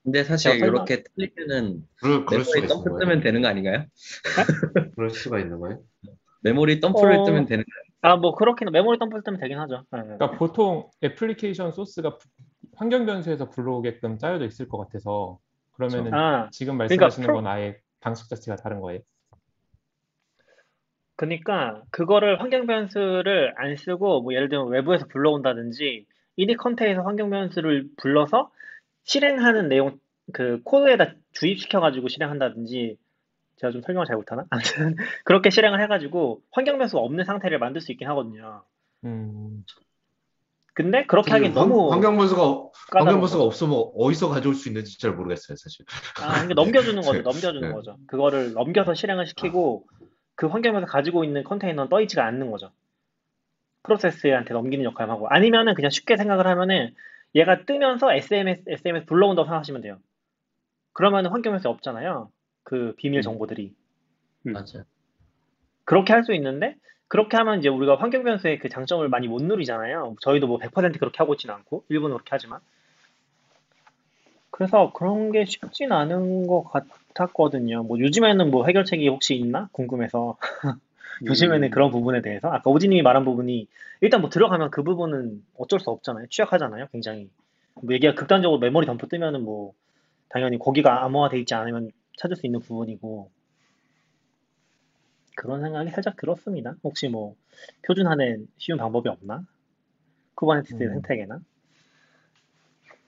근데 0.06 0.22
사실 0.22 0.52
제가 0.52 0.66
설마- 0.66 0.68
이렇게 0.68 1.02
틀리면은 1.02 1.84
그럴, 2.00 2.24
그럴 2.26 2.44
수가 2.44 2.60
메모리 2.60 2.62
있는 2.62 2.68
덤프 2.76 2.90
거예요. 2.90 2.98
뜨면 3.00 3.20
되는 3.22 3.42
거 3.42 3.48
아닌가요? 3.48 3.84
그럴 4.94 5.10
수가 5.10 5.40
있는 5.40 5.58
거예요. 5.58 5.80
메모리 6.42 6.78
덤프를 6.78 7.16
어. 7.16 7.24
뜨면 7.24 7.46
되는 7.46 7.64
거 7.64 8.08
아, 8.08 8.14
뭐 8.16 8.32
그렇게는 8.36 8.72
메모리 8.72 9.00
덤프 9.00 9.20
뜨면 9.24 9.40
되긴 9.40 9.58
하죠. 9.58 9.82
네, 9.90 9.98
네. 9.98 10.04
그러니까 10.16 10.30
보통 10.38 10.88
애플리케이션 11.02 11.72
소스가 11.72 12.18
부- 12.18 12.28
환경 12.76 13.04
변수에서 13.04 13.50
불러오게끔 13.50 14.18
짜여져 14.18 14.44
있을 14.44 14.68
것 14.68 14.78
같아서 14.78 15.40
그러면은 15.72 16.14
아, 16.14 16.48
지금 16.52 16.78
그러니까 16.78 17.06
말씀하시는 17.06 17.26
프로- 17.26 17.34
건 17.38 17.48
아예 17.48 17.80
방식 17.98 18.28
자체가 18.28 18.54
다른 18.58 18.78
거예요. 18.80 19.00
그러니까 21.16 21.82
그거를 21.90 22.40
환경 22.40 22.66
변수를 22.68 23.54
안 23.56 23.74
쓰고 23.74 24.22
뭐 24.22 24.34
예를 24.34 24.48
들면 24.50 24.68
외부에서 24.68 25.06
불러온다든지 25.06 26.06
이니 26.36 26.56
컨테이너에서 26.56 27.02
환경 27.02 27.30
변수를 27.30 27.88
불러서 27.96 28.52
실행하는 29.06 29.68
내용 29.68 29.98
그 30.32 30.60
코드에다 30.64 31.14
주입시켜 31.32 31.80
가지고 31.80 32.08
실행한다든지 32.08 32.98
제가 33.56 33.70
좀 33.70 33.80
설명을 33.80 34.06
잘 34.06 34.16
못하나? 34.16 34.44
아무튼 34.50 34.96
그렇게 35.24 35.48
실행을 35.48 35.80
해가지고 35.82 36.42
환경 36.50 36.76
변수가 36.78 37.00
없는 37.00 37.24
상태를 37.24 37.58
만들 37.58 37.80
수 37.80 37.92
있긴 37.92 38.08
하거든요. 38.08 38.64
음, 39.04 39.64
근데 40.74 41.06
그렇게 41.06 41.30
하긴 41.30 41.52
환- 41.52 41.54
너무 41.54 41.90
환경 41.90 42.18
변수가 42.18 42.40
까다로운 42.42 43.06
환경 43.06 43.20
변수가 43.20 43.38
거죠. 43.38 43.46
없으면 43.46 43.90
어디서 43.96 44.28
가져올 44.28 44.54
수 44.54 44.68
있는지 44.68 45.00
잘 45.00 45.12
모르겠어요, 45.12 45.56
사실. 45.56 45.86
아, 46.20 46.32
그러니까 46.32 46.54
넘겨주는 46.54 47.00
거죠. 47.00 47.12
네. 47.18 47.22
넘겨주는 47.22 47.60
네. 47.62 47.72
거죠. 47.72 47.96
그거를 48.08 48.52
넘겨서 48.52 48.92
실행을 48.94 49.26
시키고 49.26 49.86
그 50.34 50.48
환경에서 50.48 50.86
가지고 50.86 51.24
있는 51.24 51.44
컨테이너는 51.44 51.88
떠 51.88 52.00
있지가 52.02 52.26
않는 52.26 52.50
거죠. 52.50 52.72
프로세스한테 53.84 54.52
넘기는 54.52 54.84
역할을 54.84 55.12
하고 55.12 55.28
아니면은 55.28 55.74
그냥 55.74 55.90
쉽게 55.90 56.16
생각을 56.16 56.46
하면은 56.48 56.94
얘가 57.36 57.64
뜨면서 57.64 58.12
SMS 58.12 58.64
SMS 58.66 59.06
불러온다고 59.06 59.46
생각하시면 59.46 59.82
돼요. 59.82 59.98
그러면은 60.92 61.30
환경에서 61.30 61.70
없잖아요. 61.70 62.30
그 62.64 62.94
비밀 62.96 63.20
음. 63.20 63.22
정보들이 63.22 63.74
맞아요. 64.44 64.84
그렇게 65.84 66.12
할 66.12 66.24
수 66.24 66.32
있는데 66.34 66.76
그렇게 67.08 67.36
하면 67.36 67.60
이제 67.60 67.68
우리가 67.68 67.96
환경 67.96 68.24
변수의 68.24 68.58
그 68.58 68.68
장점을 68.68 69.08
많이 69.08 69.28
못 69.28 69.42
누리잖아요. 69.42 70.16
저희도 70.22 70.48
뭐 70.48 70.58
100% 70.58 70.98
그렇게 70.98 71.18
하고 71.18 71.34
있지는 71.34 71.54
않고 71.54 71.84
일부는 71.88 72.16
그렇게 72.16 72.30
하지만 72.32 72.60
그래서 74.50 74.92
그런 74.94 75.32
게 75.32 75.44
쉽진 75.44 75.92
않은 75.92 76.46
것 76.46 76.64
같았거든요. 76.64 77.82
뭐 77.84 77.98
요즘에는 78.00 78.50
뭐 78.50 78.66
해결책이 78.66 79.06
혹시 79.08 79.36
있나 79.36 79.68
궁금해서 79.72 80.38
요즘에는 81.24 81.70
그런 81.70 81.90
부분에 81.90 82.20
대해서 82.20 82.48
아까 82.48 82.70
오지님이 82.70 83.02
말한 83.02 83.24
부분이 83.24 83.68
일단 84.02 84.20
뭐 84.20 84.28
들어가면 84.28 84.70
그 84.70 84.82
부분은 84.82 85.42
어쩔 85.56 85.80
수 85.80 85.90
없잖아요. 85.90 86.26
취약하잖아요. 86.28 86.88
굉장히 86.92 87.30
뭐 87.74 87.94
얘기가 87.94 88.14
극단적으로 88.14 88.58
메모리 88.58 88.86
덤프 88.86 89.08
뜨면은 89.08 89.42
뭐 89.42 89.72
당연히 90.28 90.58
거기가 90.58 91.04
암호화돼 91.04 91.38
있지 91.40 91.54
않으면 91.54 91.90
찾을 92.18 92.36
수 92.36 92.46
있는 92.46 92.60
부분이고 92.60 93.30
그런 95.36 95.60
생각이 95.60 95.90
살짝 95.90 96.16
들었습니다. 96.16 96.74
혹시 96.82 97.08
뭐 97.08 97.34
표준화된 97.86 98.48
쉬운 98.58 98.78
방법이 98.78 99.08
없나? 99.08 99.42
Kubernetes 100.34 100.82
음. 100.82 100.92
생태계나? 100.94 101.40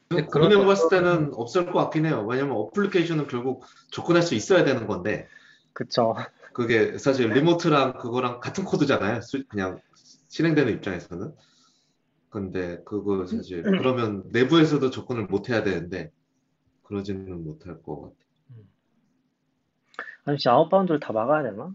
근데 0.08 0.24
고민해 0.24 0.54
그런- 0.54 0.66
봤을 0.66 0.88
때는 0.88 1.32
없을 1.34 1.66
것 1.66 1.72
같긴 1.74 2.06
해요. 2.06 2.24
왜냐면 2.26 2.56
어플리케이션은 2.56 3.26
결국 3.28 3.64
접근할 3.90 4.22
수 4.22 4.34
있어야 4.34 4.64
되는 4.64 4.86
건데, 4.86 5.28
그쵸. 5.74 6.14
그게 6.58 6.98
사실 6.98 7.30
remote랑 7.30 7.98
그거랑 7.98 8.40
같은 8.40 8.64
코드잖아요. 8.64 9.20
수- 9.20 9.46
그냥 9.46 9.80
실행되는 10.26 10.72
입장에서는. 10.72 11.32
근데 12.30 12.82
그거 12.84 13.24
사실 13.26 13.62
그러면 13.62 14.24
내부에서도 14.32 14.90
접근을 14.90 15.26
못 15.26 15.48
해야 15.48 15.62
되는데 15.62 16.10
그러지는 16.82 17.44
못할 17.44 17.80
것 17.80 18.00
같아요. 18.00 18.16
아니, 20.24 20.36
진짜 20.36 20.52
outbound를 20.52 20.98
다 20.98 21.12
막아야 21.12 21.44
되나? 21.44 21.72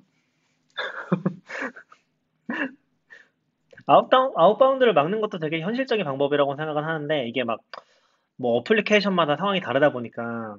outbound, 3.85 4.33
outbound를 4.35 4.93
막는 4.93 5.21
것도 5.21 5.39
되게 5.39 5.61
현실적인 5.61 6.03
방법이라고 6.03 6.57
생각은 6.57 6.83
하는데, 6.83 7.25
이게 7.29 7.45
막, 7.45 7.61
뭐, 8.35 8.57
어플리케이션마다 8.57 9.37
상황이 9.37 9.61
다르다 9.61 9.93
보니까 9.93 10.57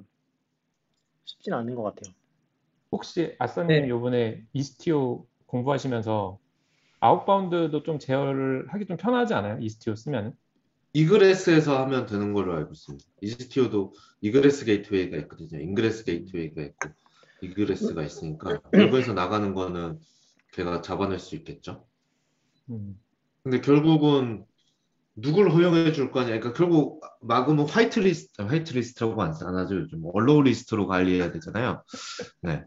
쉽진 1.25 1.53
않은 1.53 1.75
것 1.75 1.83
같아요. 1.83 2.11
혹시 2.95 3.35
아싸님 3.39 3.81
네. 3.81 3.89
요번에 3.89 4.41
Istio 4.53 5.25
공부하시면서 5.47 6.39
outbound도 7.01 7.83
좀 7.83 7.99
제어를 7.99 8.67
하기 8.69 8.85
좀 8.85 8.95
편하지 8.95 9.33
않아요? 9.33 9.57
Istio 9.59 9.95
쓰면은? 9.95 10.33
egress에서 10.93 11.77
하면 11.83 12.05
되는 12.05 12.31
걸로 12.31 12.55
알고 12.55 12.71
있습니다. 12.71 13.05
Istio도 13.21 13.93
egress 14.21 14.63
gateway가 14.63 15.17
있거든요. 15.17 15.61
ingress 15.61 16.05
gateway가 16.05 16.61
있고 16.61 16.89
egress가 17.41 18.01
있으니까 18.01 18.61
외부에서 18.71 19.11
나가는 19.11 19.53
거는 19.53 19.99
걔가 20.53 20.81
잡아낼 20.81 21.19
수 21.19 21.35
있겠죠. 21.35 21.85
음, 22.69 22.97
근데 23.43 23.59
결국은 23.59 24.45
누굴 25.17 25.51
허용해 25.51 25.91
줄 25.91 26.11
거냐. 26.11 26.27
그러니까 26.27 26.53
결국 26.53 27.01
막으면 27.21 27.67
whitelist, 27.67 28.41
whitelist라고 28.41 29.21
안, 29.21 29.33
안 29.41 29.57
하죠. 29.57 29.75
요즘 29.75 30.01
allow 30.13 30.43
list로 30.43 30.87
관리해야 30.87 31.33
되잖아요. 31.33 31.83
네. 32.41 32.63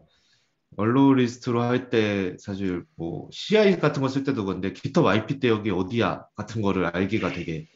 allow 0.77 1.15
list로 1.15 1.61
할 1.61 1.89
때 1.89 2.35
사실 2.39 2.85
뭐 2.95 3.27
CI 3.31 3.79
같은 3.79 4.01
거 4.01 4.07
쓸 4.07 4.23
때도 4.23 4.45
그런데 4.45 4.73
GitHub 4.73 5.07
IP 5.07 5.39
대역이 5.39 5.71
어디야 5.71 6.25
같은 6.35 6.61
거를 6.61 6.85
알기가 6.85 7.29
되게 7.33 7.67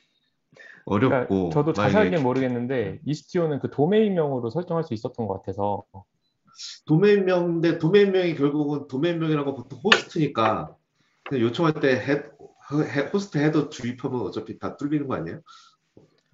그러니까 0.86 1.18
어렵고 1.18 1.50
저도 1.50 1.72
만약에 1.74 1.92
자세하게는 1.94 2.24
모르겠는데 2.24 3.00
Istio는 3.06 3.60
그 3.60 3.70
도메인명으로 3.72 4.50
설정할 4.50 4.84
수 4.84 4.94
있었던 4.94 5.28
것 5.28 5.42
같아서 5.42 5.84
도메인명인데 6.86 7.80
도메인명이 7.80 8.36
결국은 8.36 8.88
도메인명이라고 8.88 9.56
보통 9.56 9.80
호스트니까 9.84 10.76
요청할 11.32 11.74
때 11.80 11.96
헤, 11.96 12.24
헤- 12.84 13.10
host 13.12 13.38
header 13.40 13.70
주입하면 13.70 14.22
어차피 14.22 14.60
다 14.60 14.78
뚫리는 14.78 15.08
거 15.08 15.16
아니에요? 15.16 15.42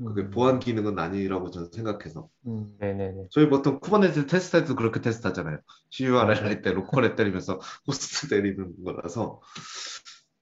그게 0.06 0.22
음, 0.22 0.32
보안 0.32 0.60
기능은 0.60 0.98
아니라고 0.98 1.52
저는 1.52 1.72
생각해서 1.72 2.30
음, 2.48 2.66
네네네. 2.80 3.28
저희 3.32 3.50
보통 3.50 3.80
Kubernetes 3.80 4.28
테스트할 4.28 4.64
때도 4.66 4.76
그렇게 4.76 5.02
테스트하잖아요. 5.02 5.60
curl 5.90 6.28
맞아요. 6.28 6.46
할때 6.46 6.72
local에 6.72 7.16
때리면서 7.16 7.60
호스트 7.88 8.30
때리는 8.30 8.84
거라서 8.84 9.42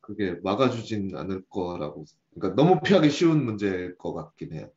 그게 0.01 0.35
막아주진 0.43 1.15
않을 1.15 1.43
거라고 1.49 2.05
그러니까 2.33 2.61
너무 2.61 2.79
피하기 2.81 3.09
쉬운 3.09 3.43
문제일 3.43 3.97
것 3.97 4.13
같긴 4.13 4.53
해요. 4.53 4.69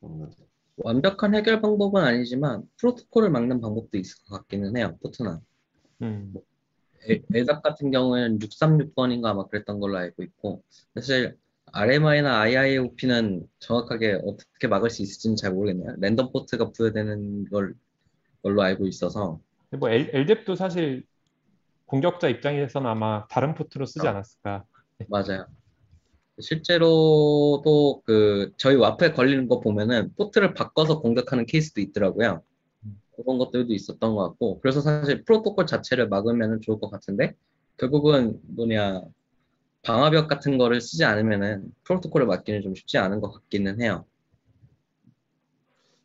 어, 0.00 0.28
완벽한 0.78 1.34
해결 1.34 1.60
방법은 1.60 2.02
아니지만 2.02 2.62
프로토콜을 2.78 3.30
막는 3.30 3.60
방법도 3.60 3.98
있을 3.98 4.16
것 4.26 4.38
같기는 4.38 4.76
해요. 4.76 4.96
포트나. 5.02 5.40
음, 6.02 6.34
에답 7.34 7.62
같은 7.62 7.90
경우에는 7.90 8.38
636번인가 8.38 9.30
아마 9.30 9.46
그랬던 9.46 9.80
걸로 9.80 9.98
알고 9.98 10.22
있고 10.22 10.62
사실 10.94 11.36
RMI나 11.72 12.40
IIOP는 12.40 13.46
정확하게 13.58 14.20
어떻게 14.24 14.68
막을 14.68 14.90
수 14.90 15.02
있을지는 15.02 15.36
잘 15.36 15.52
모르겠네요. 15.52 15.94
랜덤 15.98 16.32
포트가 16.32 16.70
부여되는 16.72 17.50
걸 17.50 17.74
걸로 18.42 18.62
알고 18.62 18.86
있어서 18.86 19.40
뭐 19.78 19.90
L, 19.90 20.10
LDEP도 20.12 20.54
사실 20.54 21.04
공격자 21.86 22.28
입장에서는 22.28 22.88
아마 22.88 23.26
다른 23.28 23.54
포트로 23.54 23.86
쓰지 23.86 24.06
않았을까. 24.06 24.64
맞아요. 25.08 25.46
실제로도 26.40 28.02
그 28.04 28.52
저희 28.56 28.76
와프에 28.76 29.12
걸리는 29.12 29.48
거 29.48 29.60
보면은 29.60 30.12
포트를 30.16 30.54
바꿔서 30.54 31.00
공격하는 31.00 31.46
케이스도 31.46 31.80
있더라고요. 31.80 32.42
그런 33.16 33.38
것들도 33.38 33.72
있었던 33.74 34.14
것 34.14 34.28
같고 34.28 34.60
그래서 34.60 34.80
사실 34.80 35.24
프로토콜 35.24 35.66
자체를 35.66 36.08
막으면 36.08 36.60
좋을 36.60 36.78
것 36.78 36.90
같은데 36.90 37.34
결국은 37.76 38.40
뭐냐 38.42 39.02
방화벽 39.88 40.28
같은 40.28 40.58
거를 40.58 40.80
쓰지 40.80 41.04
않으면은 41.04 41.72
프로토콜을 41.84 42.26
막기는 42.26 42.62
좀 42.62 42.74
쉽지 42.76 42.98
않은 42.98 43.20
것 43.20 43.32
같기는 43.32 43.80
해요. 43.82 44.06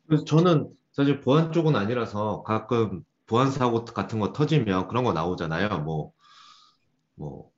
그래서 0.06 0.24
저는 0.24 0.70
사실 0.92 1.20
보안 1.20 1.52
쪽은 1.52 1.76
아니라서 1.76 2.42
가끔 2.42 3.04
보안 3.26 3.50
사고 3.50 3.84
같은 3.84 4.20
거 4.20 4.32
터지면 4.32 4.88
그런 4.88 5.04
거 5.04 5.12
나오잖아요. 5.12 5.80
뭐, 5.80 6.12
뭐, 7.16 7.50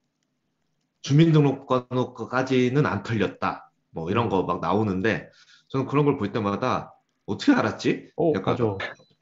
주민등록번호까지는 1.03 2.87
안 2.87 3.03
털렸다. 3.03 3.70
뭐 3.91 4.11
이런 4.11 4.29
거 4.29 4.43
막 4.45 4.61
나오는데 4.61 5.31
저는 5.68 5.87
그런 5.87 6.05
걸 6.05 6.18
볼 6.18 6.33
때마다 6.33 6.95
어떻게 7.27 7.53
알았지? 7.53 8.11
오, 8.16 8.35
약간 8.35 8.55
맞아. 8.55 8.77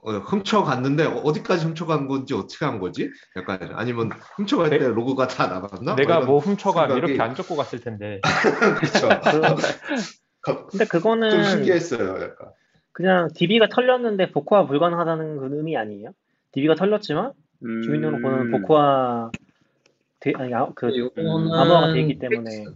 어, 0.05 0.13
훔쳐갔는데 0.19 1.07
어- 1.07 1.21
어디까지 1.25 1.65
훔쳐간 1.67 2.09
건지 2.09 2.35
어떻게 2.35 2.65
한 2.67 2.79
거지? 2.79 3.11
약간 3.37 3.59
아니면 3.73 4.11
훔쳐갈 4.37 4.69
때 4.69 4.79
내- 4.79 4.89
로그가 4.89 5.27
다 5.29 5.47
나갔나? 5.47 5.97
내가 5.97 6.17
이런 6.17 6.27
뭐 6.27 6.39
훔쳐가 6.41 6.87
생각이- 6.89 6.97
이렇게 6.99 7.23
안 7.23 7.35
적고 7.35 7.57
갔을 7.57 7.81
텐데. 7.81 8.21
그렇죠. 8.79 9.09
그- 10.43 10.67
근데 10.67 10.85
좀 10.85 10.89
그거는 10.89 11.45
신기했어요. 11.45 12.17
약간. 12.23 12.49
그냥 12.93 13.29
DB가 13.35 13.69
털렸는데 13.69 14.31
복구가 14.31 14.67
불가능하다는 14.67 15.39
그 15.39 15.49
의미 15.57 15.77
아니에요? 15.77 16.11
DB가 16.53 16.75
털렸지만 16.75 17.33
음, 17.65 17.83
주민등록번호는 17.83 18.51
복구화 18.51 19.31
돼, 20.21 20.33
아니, 20.37 20.53
아, 20.55 20.69
그 20.75 20.87
암호화가 21.17 21.93
돼 21.95 22.01
있기 22.03 22.19
때문에 22.19 22.67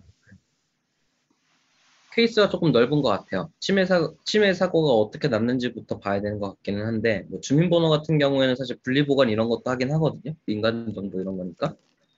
케이스가 2.19 2.49
조금 2.49 2.73
넓은 2.73 3.01
것 3.01 3.11
같아요. 3.11 3.49
치매 3.61 3.87
사 3.87 4.11
치매 4.25 4.53
사고가 4.53 4.93
어떻게 4.93 5.29
났는지부터 5.29 6.01
봐야 6.01 6.21
되는 6.21 6.41
것 6.41 6.57
같기는 6.57 6.85
한데 6.85 7.25
뭐 7.29 7.41
주민번호 7.41 7.89
같은 7.91 8.19
경우에는 8.19 8.57
사실 8.57 8.77
분리보관 8.83 9.31
이런 9.31 9.49
것도 9.49 9.62
하긴 9.66 9.93
하거든요. 9.93 10.35
민간 10.45 10.93
정보 10.95 11.21
이런 11.21 11.39
거니까. 11.39 11.77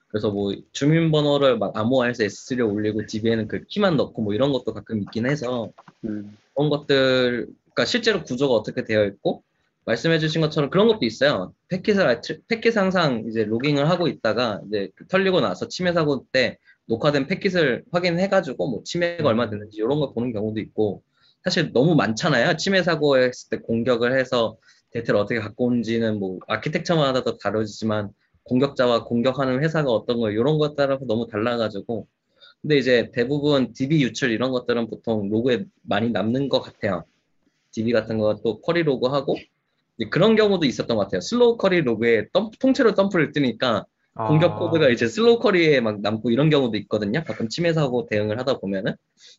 그래서 0.08 0.30
뭐 0.30 0.54
주민번호를 0.72 1.58
막 1.58 1.76
암호화해서 1.76 2.24
S3에 2.24 2.62
올리고 2.62 3.06
DB에는 3.06 3.46
그 3.46 3.64
키만 3.68 3.98
넣고 3.98 4.22
뭐 4.22 4.32
이런 4.32 4.52
것도 4.52 4.72
가끔 4.72 5.02
있긴 5.02 5.26
해서 5.26 5.70
음, 6.04 6.34
그런 6.54 6.70
것들, 6.70 7.46
그러니까 7.46 7.84
실제로 7.84 8.24
구조가 8.24 8.54
어떻게 8.54 8.84
되어 8.84 9.04
있고, 9.04 9.42
말씀해주신 9.84 10.40
것처럼 10.40 10.70
그런 10.70 10.88
것도 10.88 11.04
있어요. 11.06 11.52
패킷을, 11.68 12.06
아- 12.06 12.20
패킷 12.48 12.76
항상 12.76 13.24
이제 13.28 13.44
로깅을 13.44 13.88
하고 13.88 14.08
있다가, 14.08 14.60
이제 14.66 14.90
그 14.94 15.06
털리고 15.06 15.40
나서 15.40 15.68
치매 15.68 15.92
사고 15.92 16.26
때 16.32 16.58
녹화된 16.90 17.28
패킷을 17.28 17.84
확인해가지고, 17.92 18.68
뭐 18.70 18.82
치매가 18.84 19.28
얼마 19.28 19.50
됐는지 19.50 19.78
이런 19.78 20.00
걸 20.00 20.12
보는 20.14 20.32
경우도 20.34 20.60
있고, 20.60 21.02
사실 21.44 21.72
너무 21.72 21.94
많잖아요. 21.96 22.56
치매 22.58 22.82
사고 22.82 23.18
했을 23.18 23.50
때 23.50 23.58
공격을 23.58 24.18
해서 24.18 24.58
데이터를 24.92 25.20
어떻게 25.20 25.40
갖고 25.40 25.66
온지는 25.66 26.18
뭐 26.20 26.38
아키텍처마다 26.48 27.24
도 27.24 27.38
다르지만, 27.38 28.10
공격자와 28.44 29.04
공격하는 29.04 29.62
회사가 29.62 29.90
어떤 29.90 30.20
거, 30.20 30.30
이런 30.30 30.58
것에 30.58 30.74
따라서 30.76 31.04
너무 31.06 31.26
달라가지고, 31.28 32.08
근데 32.62 32.78
이제 32.78 33.10
대부분 33.14 33.72
DB 33.72 34.02
유출 34.02 34.30
이런 34.32 34.52
것들은 34.52 34.88
보통 34.90 35.28
로그에 35.30 35.64
많이 35.82 36.10
남는 36.10 36.48
것 36.50 36.60
같아요. 36.60 37.04
DB 37.72 37.92
같은 37.92 38.18
거 38.18 38.34
또 38.42 38.60
query 38.60 38.82
log 38.82 39.06
하고 39.08 39.36
이제 39.98 40.08
그런 40.10 40.36
경우도 40.36 40.66
있었던 40.66 40.96
것 40.96 41.04
같아요. 41.04 41.20
slow 41.20 41.56
query 41.58 41.82
log에 41.82 42.28
덤- 42.32 42.50
통째로 42.60 42.94
덤프를 42.94 43.32
뜨니까 43.32 43.86
공격 44.14 44.52
아, 44.52 44.58
코드가 44.58 44.88
이제 44.88 45.06
slow 45.06 45.38
query에 45.38 45.80
막 45.80 46.00
남고 46.00 46.30
이런 46.30 46.50
경우도 46.50 46.76
있거든요. 46.78 47.22
가끔 47.24 47.48
침해 47.48 47.72
사고 47.72 48.06
대응을 48.06 48.38
하다 48.40 48.58
보면은 48.58 48.94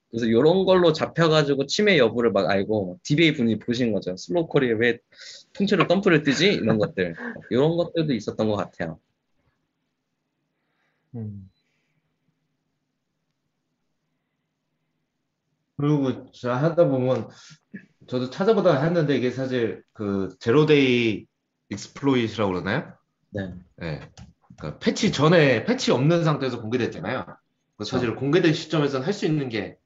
그래서 0.10 0.26
이런 0.26 0.66
걸로 0.66 0.94
잡혀가지고 0.94 1.66
침해 1.66 1.98
여부를 1.98 2.32
막 2.32 2.50
알고 2.50 3.00
DBA 3.04 3.34
분이 3.34 3.60
보신 3.60 3.92
거죠. 3.92 4.16
slow 4.16 4.48
query에 4.48 4.72
왜 4.74 4.98
통째로 5.54 5.88
덤프를 5.88 6.24
뜨지? 6.24 6.54
이런 6.54 6.78
것들 6.78 7.16
이런 7.50 7.76
것들도 7.76 8.14
있었던 8.14 8.48
것 8.48 8.56
같아요. 8.56 9.00
음. 11.16 11.50
그리고 15.76 16.32
자 16.32 16.56
하다 16.56 16.88
보면 16.88 17.28
저도 18.08 18.30
찾아보다가 18.30 18.84
했는데 18.84 19.18
이게 19.18 19.32
사실 19.32 19.84
그 19.94 20.30
zero-day 20.40 21.26
exploit이라고 21.70 22.52
그러나요? 22.52 22.94
네. 23.32 23.54
예. 23.82 24.00
그러니까 24.62 24.80
패치 24.80 25.12
전에 25.12 25.64
패치 25.66 25.92
없는 25.92 26.24
상태에서 26.24 26.62
공개됐잖아요. 26.62 27.26
그 27.78 27.84
사실 27.84 28.16
공개된 28.16 28.54
시점에서는 28.54 29.06
할 29.06 29.14
수 29.14 29.26
있는 29.26 29.50
게 29.50 29.78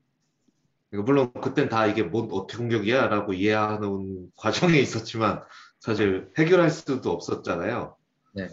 물론 0.92 1.32
그땐 1.34 1.70
다 1.70 1.88
이게 1.88 2.04
뭐 2.04 2.24
어떻게 2.34 2.58
공격이야라고 2.58 3.34
이해하는 3.34 4.32
과정에 4.36 4.78
있었지만 4.80 5.42
사실 5.80 6.30
해결할 6.38 6.70
수도 6.70 7.12
없었잖아요. 7.12 7.96
네. 8.34 8.50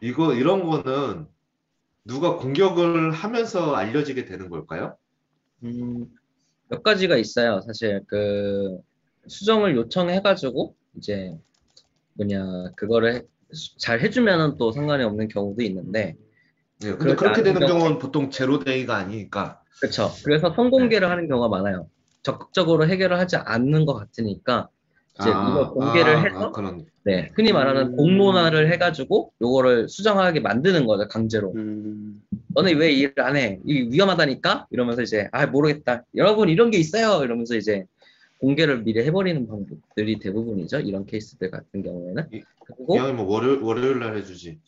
이거 0.00 0.34
이런 0.34 0.64
거는 0.68 1.26
누가 2.04 2.36
공격을 2.36 3.12
하면서 3.12 3.74
알려지게 3.74 4.24
되는 4.24 4.48
걸까요? 4.48 4.96
음, 5.62 6.06
몇 6.68 6.82
가지가 6.82 7.16
있어요. 7.16 7.60
사실 7.60 8.02
그 8.06 8.78
수정을 9.26 9.76
요청해가지고 9.76 10.74
이제 10.96 11.36
뭐냐 12.14 12.72
그거를 12.76 13.14
해- 13.16 13.22
잘 13.78 14.00
해주면은 14.00 14.56
또 14.58 14.72
상관이 14.72 15.04
없는 15.04 15.28
경우도 15.28 15.62
있는데 15.62 16.16
예, 16.84 16.92
근데 16.92 17.14
그렇게 17.14 17.42
되는 17.42 17.62
않은 17.62 17.66
경우는 17.66 17.98
보통 17.98 18.30
제로데이가 18.30 18.96
아니니까. 18.96 19.60
그렇죠. 19.80 20.10
그래서 20.24 20.52
선공개를 20.54 21.10
하는 21.10 21.28
경우가 21.28 21.48
많아요. 21.48 21.88
적극적으로 22.22 22.86
해결을 22.86 23.18
하지 23.18 23.36
않는 23.36 23.86
것 23.86 23.94
같으니까 23.94 24.68
이제 25.18 25.28
이걸 25.30 25.68
공개를 25.70 26.16
아, 26.16 26.20
해서 26.20 26.46
아, 26.46 26.50
그런. 26.52 26.86
네 27.04 27.30
흔히 27.34 27.52
말하는 27.52 27.92
음. 27.92 27.96
공론화를 27.96 28.70
해가지고 28.72 29.32
요거를 29.40 29.88
수정하게 29.88 30.40
만드는 30.40 30.86
거죠 30.86 31.08
강제로. 31.08 31.52
음, 31.56 32.22
너는 32.54 32.76
왜 32.78 32.92
일을 32.92 33.14
안 33.20 33.36
해? 33.36 33.58
이게 33.64 33.88
위험하다니까? 33.90 34.66
이러면서 34.70 35.02
이제, 35.02 35.28
아, 35.32 35.46
모르겠다. 35.46 36.04
여러분, 36.16 36.48
이런 36.48 36.70
게 36.70 36.78
있어요. 36.78 37.24
이러면서 37.24 37.54
이제 37.56 37.84
공개를 38.40 38.82
미리 38.82 39.02
해버리는 39.04 39.46
방법들이 39.46 40.18
대부분이죠. 40.18 40.80
이런 40.80 41.04
케이스들 41.06 41.50
같은 41.50 41.82
경우에는. 41.82 42.24
이- 42.32 42.42
그리고 42.66 42.96
이왕이면 42.96 43.16
뭐 43.16 43.34
월요일, 43.34 43.60
월요일 43.60 43.98
날 44.00 44.16
해주지. 44.16 44.58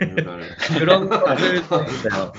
월요일 0.00 0.24
날. 0.24 0.40
그런 0.78 1.04
있어요. 1.06 2.32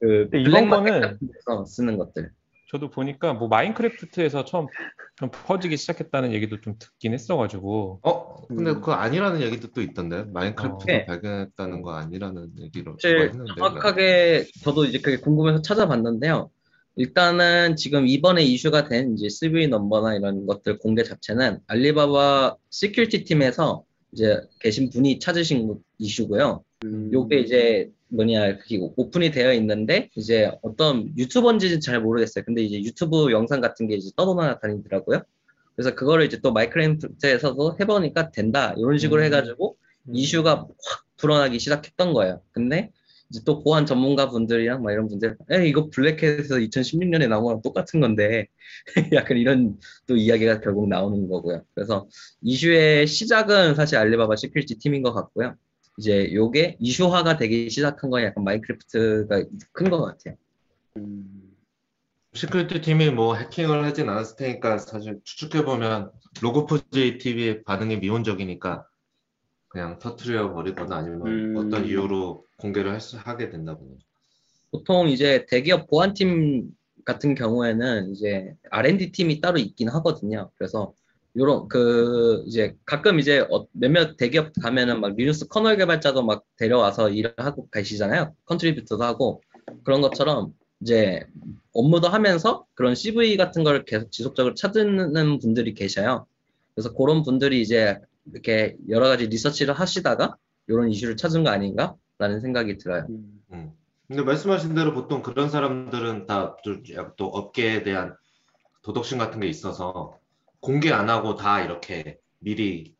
그, 0.00 0.28
이런 0.32 0.68
거는- 0.68 1.66
쓰는 1.66 1.98
것들. 1.98 2.30
저도 2.70 2.88
보니까 2.88 3.34
뭐 3.34 3.48
마인크래프트에서 3.48 4.46
처음 4.46 4.66
좀 5.16 5.30
퍼지기 5.30 5.76
시작했다는 5.76 6.32
얘기도 6.32 6.60
좀 6.62 6.76
듣긴 6.78 7.12
했어가지고 7.12 8.00
어, 8.02 8.46
근데 8.46 8.70
음. 8.70 8.74
그거 8.76 8.92
아니라는 8.92 9.42
얘기도 9.42 9.68
또 9.72 9.82
있던데. 9.82 10.24
마인크래프트 10.32 10.86
네. 10.86 11.04
발견했다는 11.04 11.82
거 11.82 11.92
아니라는 11.92 12.48
얘기로 12.60 12.96
사실 13.02 13.20
했는데. 13.28 13.52
정확하게 13.58 14.46
저도 14.62 14.86
이제 14.86 15.00
그게 15.00 15.18
궁금해서 15.18 15.60
찾아봤는데요. 15.60 16.50
일단은 16.96 17.76
지금 17.76 18.06
이번에 18.06 18.42
이슈가 18.42 18.88
된 18.88 19.14
이제 19.14 19.28
CVE 19.28 19.68
넘버나 19.68 20.14
이런 20.14 20.46
것들 20.46 20.78
공개 20.78 21.02
자체는 21.02 21.60
알리바바 21.66 22.56
security 22.70 23.24
팀에서 23.24 23.84
이제 24.12 24.40
계신 24.60 24.90
분이 24.90 25.18
찾으신 25.18 25.74
이슈고요. 25.98 26.62
음, 26.84 27.10
요게 27.12 27.40
이제 27.40 27.90
뭐냐 28.08 28.58
오픈이 28.96 29.30
되어 29.30 29.54
있는데 29.54 30.10
이제 30.16 30.50
어떤 30.60 31.16
유튜버인지는 31.16 31.80
잘 31.80 32.00
모르겠어요. 32.00 32.44
근데 32.44 32.62
이제 32.62 32.82
유튜브 32.82 33.30
영상 33.32 33.62
같은 33.62 33.88
게 33.88 33.94
이제 33.94 34.10
떠돌아 34.14 34.58
다니더라고요. 34.58 35.22
그래서 35.74 35.94
그거를 35.94 36.26
이제 36.26 36.38
또 36.42 36.52
마인크래프트에서도 36.52 37.78
해보니까 37.80 38.30
된다 38.30 38.74
이런 38.76 38.98
식으로 38.98 39.22
음. 39.22 39.24
해가지고 39.24 39.76
이슈가 40.12 40.56
확 40.56 41.06
불어나기 41.16 41.58
시작했던 41.58 42.12
거예요. 42.12 42.42
근데 42.50 42.90
이제 43.32 43.40
또 43.46 43.62
보안 43.64 43.86
전문가 43.86 44.28
분들이랑 44.28 44.82
막 44.82 44.92
이런 44.92 45.08
분들, 45.08 45.38
에 45.50 45.66
이거 45.66 45.88
Black 45.88 46.16
Hat에서 46.16 46.56
2016년에 46.56 47.28
나온 47.28 47.44
거랑 47.44 47.62
똑같은 47.62 48.00
건데 48.00 48.46
약간 49.14 49.38
이런 49.38 49.78
또 50.06 50.16
이야기가 50.16 50.60
결국 50.60 50.86
나오는 50.88 51.26
거고요. 51.28 51.64
그래서 51.74 52.08
이슈의 52.42 53.06
시작은 53.06 53.74
사실 53.74 53.96
알리바바 53.96 54.36
security 54.36 54.78
팀인 54.78 55.02
것 55.02 55.14
같고요. 55.14 55.54
이제 55.98 56.32
요게 56.34 56.76
이슈화가 56.80 57.38
되기 57.38 57.70
시작한 57.70 58.10
건 58.10 58.22
약간 58.22 58.44
마인크래프트가 58.44 59.44
큰 59.72 59.90
것 59.90 60.02
같아요. 60.04 60.36
음, 60.98 61.54
security 62.34 62.82
팀이 62.82 63.10
뭐 63.10 63.34
해킹을 63.36 63.84
하진 63.84 64.08
않았을 64.10 64.36
테니까 64.36 64.78
사실 64.78 65.20
추측해보면 65.24 66.10
Log4j 66.42 67.18
팀의 67.18 67.62
반응이 67.64 67.98
미온적이니까 67.98 68.86
그냥 69.72 69.98
터트려 69.98 70.52
버리거나 70.52 70.96
아니면 70.96 71.26
음. 71.26 71.56
어떤 71.56 71.86
이유로 71.86 72.44
공개를 72.58 72.92
할 72.92 73.00
수, 73.00 73.16
하게 73.16 73.48
된다 73.48 73.74
보네. 73.74 73.96
보통 74.70 75.08
이제 75.08 75.46
대기업 75.48 75.88
보안팀 75.88 76.70
같은 77.06 77.34
경우에는 77.34 78.12
이제 78.12 78.54
R&D 78.70 79.12
팀이 79.12 79.40
따로 79.40 79.58
있긴 79.58 79.88
하거든요. 79.88 80.50
그래서 80.56 80.92
요런 81.38 81.68
그 81.68 82.44
이제 82.46 82.76
가끔 82.84 83.18
이제 83.18 83.40
어- 83.50 83.66
몇몇 83.72 84.18
대기업 84.18 84.52
가면은 84.62 85.00
막 85.00 85.16
Linux 85.16 85.48
kernel 85.48 85.78
개발자도 85.78 86.22
막 86.22 86.44
데려와서 86.58 87.08
일을 87.08 87.32
하고 87.38 87.66
계시잖아요. 87.70 88.34
contributor도 88.44 89.02
하고 89.02 89.40
그런 89.84 90.02
것처럼 90.02 90.52
이제 90.82 91.24
업무도 91.72 92.08
하면서 92.08 92.66
그런 92.74 92.94
CV 92.94 93.38
같은 93.38 93.64
걸 93.64 93.86
계속 93.86 94.12
지속적으로 94.12 94.54
찾는 94.54 95.38
분들이 95.38 95.72
계셔요. 95.72 96.26
그래서 96.74 96.92
그런 96.92 97.22
분들이 97.22 97.62
이제 97.62 97.98
이렇게 98.32 98.76
여러 98.88 99.08
가지 99.08 99.26
리서치를 99.26 99.74
하시다가 99.74 100.36
이런 100.68 100.90
이슈를 100.90 101.16
찾은 101.16 101.44
거 101.44 101.50
아닌가라는 101.50 102.40
생각이 102.40 102.78
들어요. 102.78 103.06
음, 103.08 103.42
음. 103.52 103.72
근데 104.08 104.22
말씀하신 104.22 104.74
대로 104.74 104.92
보통 104.94 105.22
그런 105.22 105.48
사람들은 105.50 106.26
다 106.26 106.56
또 107.16 107.26
업계에 107.26 107.82
대한 107.82 108.14
도덕심 108.82 109.18
같은 109.18 109.40
게 109.40 109.46
있어서 109.48 110.18
공개 110.60 110.92
안 110.92 111.08
하고 111.10 111.34
다 111.36 111.60
이렇게 111.62 112.18
미리 112.38 112.94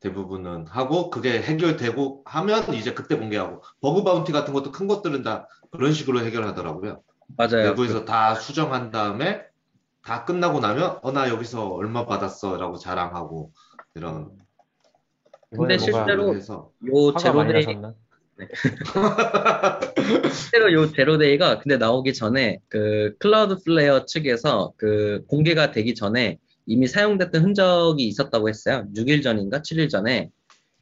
대부분은 0.00 0.66
하고 0.68 1.10
그게 1.10 1.40
해결되고 1.40 2.22
하면 2.26 2.74
이제 2.74 2.92
그때 2.92 3.16
공개하고 3.16 3.62
버그 3.80 4.02
바운티 4.04 4.32
같은 4.32 4.52
것도 4.52 4.72
큰 4.72 4.88
것들은 4.88 5.22
다 5.22 5.48
그런 5.70 5.92
식으로 5.92 6.20
해결하더라고요. 6.24 7.02
맞아요. 7.36 7.62
내부에서 7.70 8.04
다 8.04 8.34
수정한 8.34 8.90
다음에 8.90 9.42
다 10.02 10.24
끝나고 10.24 10.60
나면 10.60 10.98
어 11.02 11.12
나 11.12 11.28
여기서 11.28 11.68
얼마 11.68 12.04
받았어라고 12.06 12.78
자랑하고 12.78 13.52
이런 13.94 14.30
근데 15.56 15.78
실제로 15.78 16.34
요 16.34 17.14
zero-day 17.18 17.66
나셨나? 17.66 17.94
실제로 20.32 20.72
요 20.72 20.90
zero-day가 20.90 21.58
근데 21.60 21.76
나오기 21.76 22.14
전에 22.14 22.58
그 22.68 23.14
Cloudflare 23.18 24.06
측에서 24.06 24.72
그 24.76 25.24
공개가 25.28 25.70
되기 25.70 25.94
전에 25.94 26.38
이미 26.66 26.86
사용됐던 26.86 27.42
흔적이 27.42 28.06
있었다고 28.06 28.48
했어요. 28.48 28.86
6일 28.94 29.22
전인가 29.22 29.60
7일 29.60 29.90
전에. 29.90 30.30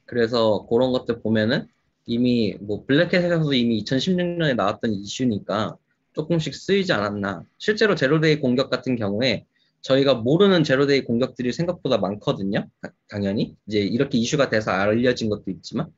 그래서 0.04 0.66
그런 0.68 0.92
것들 0.92 1.20
보면은 1.22 1.66
이미 2.06 2.56
뭐 2.60 2.84
Black 2.86 3.10
Hat에서도 3.10 3.52
이미 3.54 3.82
2016년에 3.84 4.54
나왔던 4.54 4.92
이슈니까 4.92 5.76
조금씩 6.14 6.54
쓰이지 6.54 6.92
않았나. 6.92 7.44
실제로 7.58 7.94
zero-day 7.94 8.40
공격 8.40 8.70
같은 8.70 8.96
경우에 8.96 9.46
저희가 9.82 10.14
모르는 10.14 10.62
zero-day 10.64 11.04
공격들이 11.04 11.52
생각보다 11.52 11.98
많거든요. 11.98 12.66
다- 12.80 12.92
당연히. 13.08 13.56
이제 13.66 13.78
이렇게 13.80 14.18
이슈가 14.18 14.50
돼서 14.50 14.70
알려진 14.70 15.28
것도 15.30 15.44
있지만. 15.48 15.88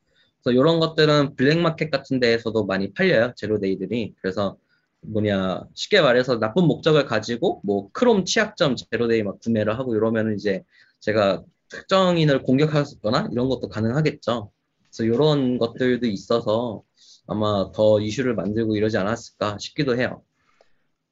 그래서 0.41 0.59
이런 0.59 0.79
것들은 0.79 1.35
black 1.35 1.61
market 1.61 1.91
같은 1.91 2.19
데에서도 2.19 2.65
많이 2.65 2.93
팔려요. 2.93 3.33
zero-day들이. 3.35 4.15
그래서 4.21 4.57
뭐냐, 5.01 5.63
쉽게 5.73 6.01
말해서 6.01 6.39
나쁜 6.39 6.65
목적을 6.65 7.05
가지고 7.05 7.61
뭐 7.63 7.89
크롬 7.91 8.23
취약점 8.25 8.75
zero-day 8.77 9.23
막 9.23 9.39
구매를 9.39 9.77
하고 9.77 9.95
이러면은 9.95 10.35
이제 10.35 10.63
제가 11.01 11.43
특정인을 11.69 12.43
공격하거나 12.43 13.29
이런 13.31 13.49
것도 13.49 13.67
가능하겠죠. 13.67 14.51
그래서 14.83 15.03
이런 15.03 15.57
것들도 15.57 16.07
있어서 16.07 16.83
아마 17.27 17.71
더 17.73 17.99
이슈를 17.99 18.35
만들고 18.35 18.75
이러지 18.75 18.97
않았을까 18.97 19.57
싶기도 19.59 19.97
해요. 19.97 20.21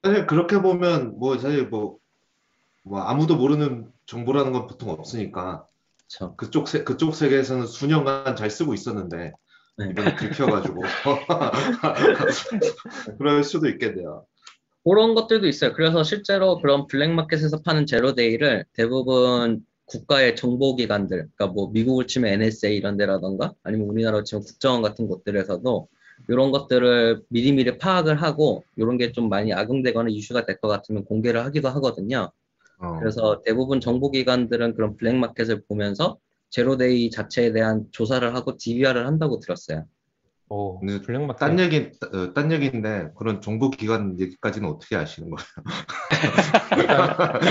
사실 0.03 0.25
그렇게 0.25 0.61
보면 0.61 1.19
뭐 1.19 1.37
사실 1.37 1.67
뭐, 1.67 1.97
뭐 2.83 3.01
아무도 3.01 3.35
모르는 3.35 3.91
정보라는 4.05 4.51
건 4.53 4.67
보통 4.67 4.89
없으니까 4.89 5.67
그렇죠. 6.07 6.35
그쪽 6.35 6.67
세, 6.67 6.83
그쪽 6.83 7.15
세계에서는 7.15 7.67
수년간 7.67 8.35
잘 8.35 8.49
쓰고 8.49 8.73
있었는데 8.73 9.33
네. 9.77 9.89
이번에 9.89 10.15
들켜가지고 10.15 10.81
그럴 13.17 13.43
수도 13.43 13.67
있겠네요. 13.69 14.25
그런 14.83 15.13
것들도 15.13 15.47
있어요. 15.47 15.73
그래서 15.73 16.03
실제로 16.03 16.59
그런 16.59 16.87
블랙마켓에서 16.87 17.61
파는 17.61 17.85
제로데이를 17.85 18.65
대부분 18.73 19.63
국가의 19.85 20.35
정보기관들, 20.35 21.17
그러니까 21.35 21.47
뭐 21.47 21.69
미국을 21.71 22.07
치면 22.07 22.31
NSA 22.33 22.75
이런 22.77 22.97
데라던가 22.97 23.53
아니면 23.63 23.89
우리나라로 23.89 24.23
치면 24.23 24.43
국정원 24.43 24.81
같은 24.81 25.07
곳들에서도 25.07 25.87
이런 26.29 26.51
것들을 26.51 27.23
미리미리 27.29 27.77
파악을 27.77 28.21
하고 28.21 28.63
이런 28.75 28.97
게 28.97 29.11
좀 29.11 29.29
많이 29.29 29.53
악용되거나 29.53 30.09
이슈가 30.09 30.45
될 30.45 30.59
것 30.59 30.67
같으면 30.67 31.05
공개를 31.05 31.43
하기도 31.45 31.69
하거든요. 31.69 32.31
어. 32.81 32.99
그래서 32.99 33.41
대부분 33.45 33.79
정보기관들은 33.79 34.75
그런 34.75 34.97
블랙마켓을 34.97 35.63
보면서 35.67 36.17
제로데이 36.49 37.09
자체에 37.11 37.53
대한 37.53 37.85
조사를 37.91 38.35
하고 38.35 38.57
DVR을 38.57 39.05
한다고 39.05 39.39
들었어요. 39.39 39.85
오, 40.49 40.79
근데 40.79 40.99
블랙마켓. 40.99 41.39
딴 41.39 41.59
얘기, 41.59 41.91
어, 42.13 42.33
딴 42.33 42.51
얘기인데 42.51 43.11
그런 43.15 43.39
정보기관 43.39 44.19
얘기까지는 44.19 44.67
어떻게 44.67 44.97
아시는 44.97 45.29
거예요? 45.29 45.47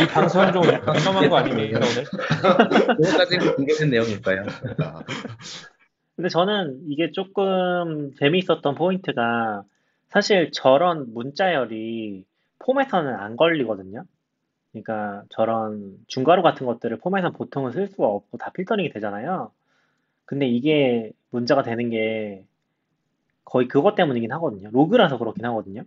이 0.03 0.07
방송 0.09 0.53
좀 0.53 0.65
위험한 0.65 1.31
거 1.31 1.37
아니에요, 1.39 1.77
오늘? 1.77 2.05
그것까지는 3.01 3.57
공개된 3.57 3.89
내용일까요? 3.89 4.43
근데 6.17 6.29
저는 6.29 6.83
이게 6.89 7.11
조금 7.13 8.13
재미있었던 8.17 8.75
포인트가 8.75 9.63
사실 10.09 10.51
저런 10.53 11.15
문자열이 11.15 12.27
폼에서는 12.59 13.15
안 13.15 13.37
걸리거든요. 13.37 14.05
그러니까 14.73 15.25
저런 15.31 15.99
중괄호 16.09 16.43
같은 16.43 16.67
것들을 16.67 16.99
폼에서 16.99 17.31
보통은 17.33 17.73
쓸 17.73 17.89
수가 17.89 18.07
없고 18.07 18.39
다 18.39 18.51
필터링이 18.53 18.91
되잖아요. 18.91 19.53
근데 20.27 20.49
이게 20.49 21.13
문제가 21.31 21.63
되는 21.63 21.91
게 21.91 22.45
거의 23.45 23.69
그것 23.69 23.95
때문이긴 23.95 24.33
하거든요. 24.33 24.71
로그라서 24.73 25.19
그렇긴 25.19 25.45
하거든요. 25.47 25.83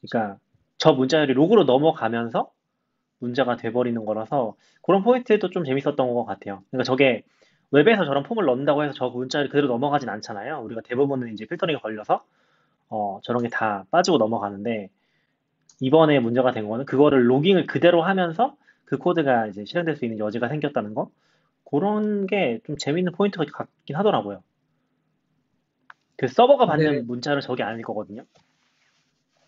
그러니까 0.00 0.38
저 0.78 0.92
문자열이 0.92 1.32
로그로 1.34 1.64
넘어가면서 1.64 2.50
문제가 3.20 3.56
돼버리는 3.56 4.04
거라서 4.04 4.56
그런 4.82 5.02
포인트도 5.02 5.50
좀 5.50 5.64
재밌었던 5.64 5.96
것 5.96 6.24
같아요. 6.26 6.62
그러니까 6.70 6.84
저게 6.84 7.24
웹에서 7.72 8.04
저런 8.04 8.24
폼을 8.24 8.44
넣는다고 8.46 8.84
해서 8.84 8.94
저 8.94 9.10
문자열이 9.10 9.50
그대로 9.50 9.68
넘어가진 9.68 10.08
않잖아요. 10.10 10.60
우리가 10.62 10.82
대부분은 10.82 11.32
이제 11.34 11.46
필터링이 11.46 11.80
걸려서 11.82 12.24
어, 12.90 13.20
저런 13.24 13.42
게 13.42 13.48
다 13.50 13.86
빠지고 13.90 14.18
넘어가는데 14.18 14.90
이번에 15.80 16.20
문제가 16.20 16.52
된 16.52 16.68
거는 16.68 16.84
그거를 16.86 17.28
logging을 17.30 17.66
그대로 17.66 18.02
하면서 18.02 18.56
그 18.84 18.98
코드가 18.98 19.46
이제 19.48 19.64
실행될 19.64 19.96
수 19.96 20.04
있는 20.04 20.18
여지가 20.18 20.48
생겼다는 20.48 20.94
거 20.94 21.10
그런 21.70 22.26
게 22.26 22.60
좀 22.66 22.76
재밌는 22.76 23.12
포인트가 23.12 23.44
같긴 23.46 23.96
하더라고요. 23.96 24.42
그 26.16 26.28
서버가 26.28 26.66
받는 26.66 26.92
네. 26.92 27.00
문자를 27.02 27.40
저게 27.40 27.62
아닐 27.62 27.82
거거든요. 27.82 28.24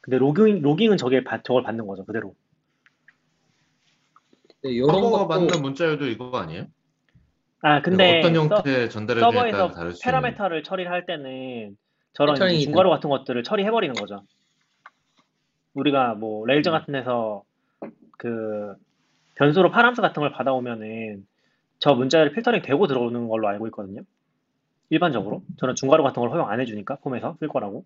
근데 0.01 0.19
logging 0.19 0.63
logging은 0.63 0.97
저게 0.97 1.23
받- 1.25 1.45
저걸 1.45 1.63
받는 1.63 1.87
거죠 1.87 2.05
그대로. 2.05 2.35
이런 4.63 4.89
서버가 4.91 5.29
받는 5.29 5.63
문자열도 5.63 6.07
이거 6.07 6.37
아니에요? 6.39 6.67
아 7.63 7.83
근데 7.83 8.19
어떤 8.19 8.35
형태의 8.35 8.91
전달에 8.91 9.21
따라 9.21 9.33
서버에서 9.33 9.71
다를 9.73 9.93
수 9.93 10.09
있는. 10.09 10.21
parameter를 10.21 10.63
처리를 10.65 10.91
할 10.91 11.07
때는 11.07 11.77
저런 12.15 12.35
패턴이 12.35 12.61
중괄호 12.61 12.91
같은 12.91 13.11
것들을 13.11 13.43
처리해 13.45 13.71
버리는 13.71 13.95
거죠. 13.95 14.23
우리가 15.77 16.15
뭐 16.15 16.47
Rails 16.47 16.75
음. 16.75 16.79
같은 16.79 16.93
데서 16.93 17.45
그 18.19 18.75
변수로 19.37 19.71
params 19.71 20.01
같은 20.01 20.21
걸 20.21 20.33
받아오면은 20.33 21.27
저 21.79 21.95
문자열이 21.95 22.33
필터링 22.33 22.63
되고 22.63 22.87
들어오는 22.87 23.29
걸로 23.29 23.49
알고 23.49 23.67
있거든요. 23.69 24.03
일반적으로 24.89 25.43
저는 25.59 25.75
중괄호 25.75 26.03
같은 26.03 26.21
걸 26.21 26.31
허용 26.31 26.49
안 26.49 26.61
해주니까 26.61 26.97
폼에서 26.97 27.37
쓸 27.39 27.49
거라고. 27.49 27.85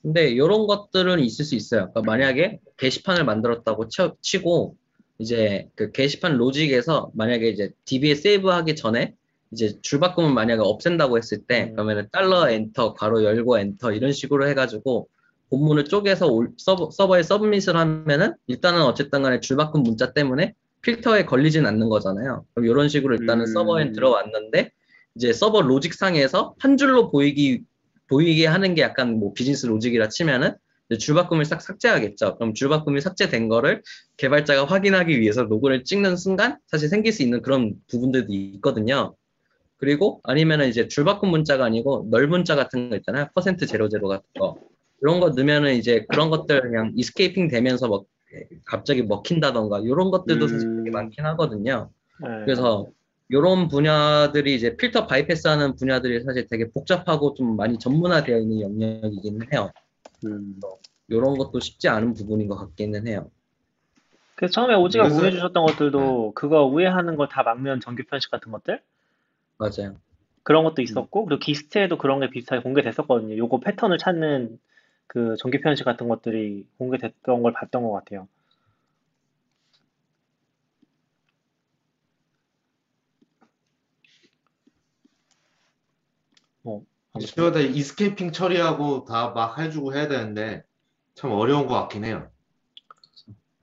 근데 0.00 0.28
이런 0.28 0.66
것들은 0.66 1.20
있을 1.20 1.44
수 1.44 1.54
있어요. 1.54 1.90
그러니까 1.90 2.02
만약에 2.02 2.60
게시판을 2.76 3.24
만들었다고 3.24 3.88
쳐- 3.88 4.14
치고 4.20 4.76
이제 5.18 5.68
그 5.74 5.90
게시판 5.90 6.36
logic에서 6.36 7.10
만약에 7.14 7.48
이제 7.48 7.72
DB에 7.84 8.14
save하기 8.14 8.76
전에 8.76 9.14
이제 9.50 9.78
줄바꿈을 9.82 10.32
만약에 10.32 10.62
없앤다고 10.62 11.18
했을 11.18 11.44
때 11.44 11.64
음. 11.64 11.72
그러면은 11.72 12.08
달러 12.12 12.48
엔터 12.48 12.94
괄호 12.94 13.24
열고 13.24 13.58
엔터 13.58 13.92
이런 13.92 14.12
식으로 14.12 14.48
해가지고 14.48 15.08
본문을 15.50 15.84
쪼개서 15.86 16.26
올- 16.28 16.50
서버, 16.56 16.90
서버에 16.90 17.22
submit을 17.22 17.76
하면은 17.76 18.34
일단은 18.46 18.82
어쨌든 18.82 19.22
간에 19.22 19.40
줄바꿈 19.40 19.82
문자 19.82 20.12
때문에 20.12 20.54
필터에 20.82 21.24
걸리진 21.24 21.66
않는 21.66 21.88
거잖아요. 21.88 22.44
그럼 22.54 22.66
이런 22.66 22.88
식으로 22.88 23.16
일단은 23.16 23.44
음. 23.46 23.52
서버에 23.52 23.92
들어왔는데 23.92 24.70
이제 25.14 25.32
서버 25.32 25.62
logic 25.62 25.94
상에서 25.94 26.54
한 26.58 26.76
줄로 26.76 27.10
보이기 27.10 27.62
보이게 28.08 28.46
하는 28.46 28.74
게 28.74 28.82
약간 28.82 29.18
뭐 29.18 29.32
business 29.34 29.66
logic이라 29.66 30.08
치면은 30.08 30.54
줄바꿈을 30.98 31.44
싹 31.44 31.60
삭제하겠죠. 31.60 32.36
그럼 32.36 32.54
줄바꿈이 32.54 33.00
삭제된 33.02 33.48
거를 33.48 33.82
개발자가 34.16 34.64
확인하기 34.64 35.20
위해서 35.20 35.42
로그를 35.42 35.84
찍는 35.84 36.16
순간 36.16 36.58
사실 36.66 36.88
생길 36.88 37.12
수 37.12 37.22
있는 37.22 37.42
그런 37.42 37.74
부분들도 37.90 38.32
있거든요. 38.32 39.14
그리고 39.76 40.20
아니면은 40.24 40.68
이제 40.68 40.88
줄바꿈 40.88 41.30
문자가 41.30 41.66
아니고 41.66 42.08
null 42.10 42.26
문자 42.26 42.56
같은 42.56 42.88
거 42.88 42.96
있잖아요. 42.96 43.26
퍼센트 43.34 43.66
제로 43.66 43.88
제로 43.90 44.08
같은 44.08 44.24
거. 44.38 44.56
이런 45.00 45.20
거 45.20 45.30
넣으면은 45.30 45.74
이제 45.74 46.04
그런 46.08 46.30
것들 46.30 46.60
그냥 46.62 46.92
escaping 46.96 47.48
되면서 47.48 47.88
막 47.88 48.04
갑자기 48.64 49.02
먹힌다던가 49.02 49.80
이런 49.80 50.10
것들도 50.10 50.48
사실 50.48 50.76
되게 50.76 50.90
음. 50.90 50.92
많긴 50.92 51.24
하거든요. 51.26 51.90
네. 52.20 52.28
그래서 52.44 52.86
이런 53.28 53.68
분야들이 53.68 54.54
이제 54.54 54.76
필터 54.76 55.06
바이패스하는 55.06 55.76
분야들이 55.76 56.22
사실 56.24 56.46
되게 56.48 56.68
복잡하고 56.70 57.34
좀 57.34 57.56
많이 57.56 57.78
전문화되어 57.78 58.38
있는 58.38 58.60
영역이기는 58.60 59.52
해요. 59.52 59.70
음. 60.26 60.58
이런 61.08 61.38
것도 61.38 61.60
쉽지 61.60 61.88
않은 61.88 62.14
부분인 62.14 62.48
것 62.48 62.56
같기는 62.56 63.06
해요. 63.06 63.30
그래서 64.34 64.52
처음에 64.52 64.74
오지가 64.74 65.04
그래서- 65.04 65.16
공유해 65.16 65.30
주셨던 65.32 65.64
것들도 65.66 66.32
그거 66.34 66.64
우회하는 66.64 67.16
거 67.16 67.26
다 67.28 67.42
막는 67.42 67.80
정규 67.80 68.02
편식 68.08 68.30
같은 68.30 68.52
것들 68.52 68.80
맞아요. 69.58 69.96
그런 70.42 70.64
것도 70.64 70.82
있었고 70.82 71.24
그리고 71.26 71.40
기스트에도 71.40 71.98
그런 71.98 72.20
게 72.20 72.30
비슷하게 72.30 72.62
공개됐었거든요. 72.62 73.36
요거 73.36 73.60
패턴을 73.60 73.98
찾는 73.98 74.58
그 75.08 75.36
정규 75.38 75.60
편식 75.60 75.84
같은 75.84 76.08
것들이 76.08 76.66
공개됐던 76.78 77.42
걸 77.42 77.52
봤던 77.52 77.82
것 77.82 77.92
같아요. 77.92 78.28
뭐 86.62 86.84
이슈마다 87.18 87.60
escaping 87.60 88.32
처리하고 88.32 89.04
다 89.04 89.32
막 89.32 89.58
해주고 89.58 89.94
해야 89.94 90.08
되는데 90.08 90.62
참 91.14 91.32
어려운 91.32 91.66
것 91.66 91.74
같긴 91.74 92.04
해요. 92.04 92.30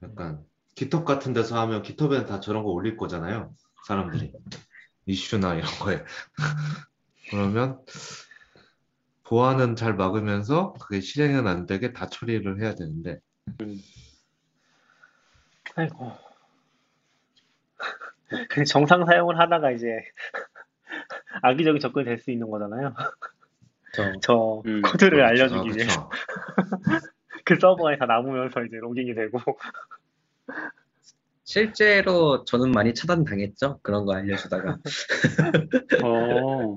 약간 0.02 0.44
GitHub 0.74 1.04
같은 1.04 1.32
데서 1.32 1.58
하면 1.60 1.82
GitHub에는 1.82 2.26
다 2.26 2.40
저런 2.40 2.62
거 2.64 2.70
올릴 2.70 2.96
거잖아요. 2.96 3.54
사람들이 3.86 4.32
이슈나 5.06 5.54
이런 5.54 5.70
거에 5.78 6.04
그러면 7.30 7.80
보안은 9.28 9.76
잘 9.76 9.94
막으면서 9.94 10.74
그게 10.74 11.00
실행은 11.00 11.46
안 11.46 11.66
되게 11.66 11.92
다 11.92 12.06
처리를 12.06 12.60
해야 12.62 12.74
되는데 12.74 13.18
아이고 15.74 16.12
그 18.48 18.64
정상 18.64 19.04
사용을 19.04 19.38
하다가 19.38 19.72
이제 19.72 19.86
악의적인 21.42 21.80
접근이 21.80 22.04
될 22.04 22.18
수 22.18 22.30
있는 22.30 22.50
거잖아요. 22.50 22.94
저 23.92 24.12
저 24.22 24.62
음. 24.66 24.82
코드를 24.82 25.24
아, 25.24 25.28
알려주기 25.28 25.70
위해 25.70 25.86
그쵸. 25.86 26.10
그 27.44 27.56
서버에 27.58 27.98
다 27.98 28.06
남으면서 28.06 28.64
이제 28.64 28.76
logging이 28.76 29.14
되고 29.14 29.38
실제로 31.44 32.44
저는 32.44 32.72
많이 32.72 32.92
차단당했죠. 32.92 33.78
그런 33.82 34.04
거 34.04 34.14
알려주다가. 34.14 34.78
어, 36.04 36.76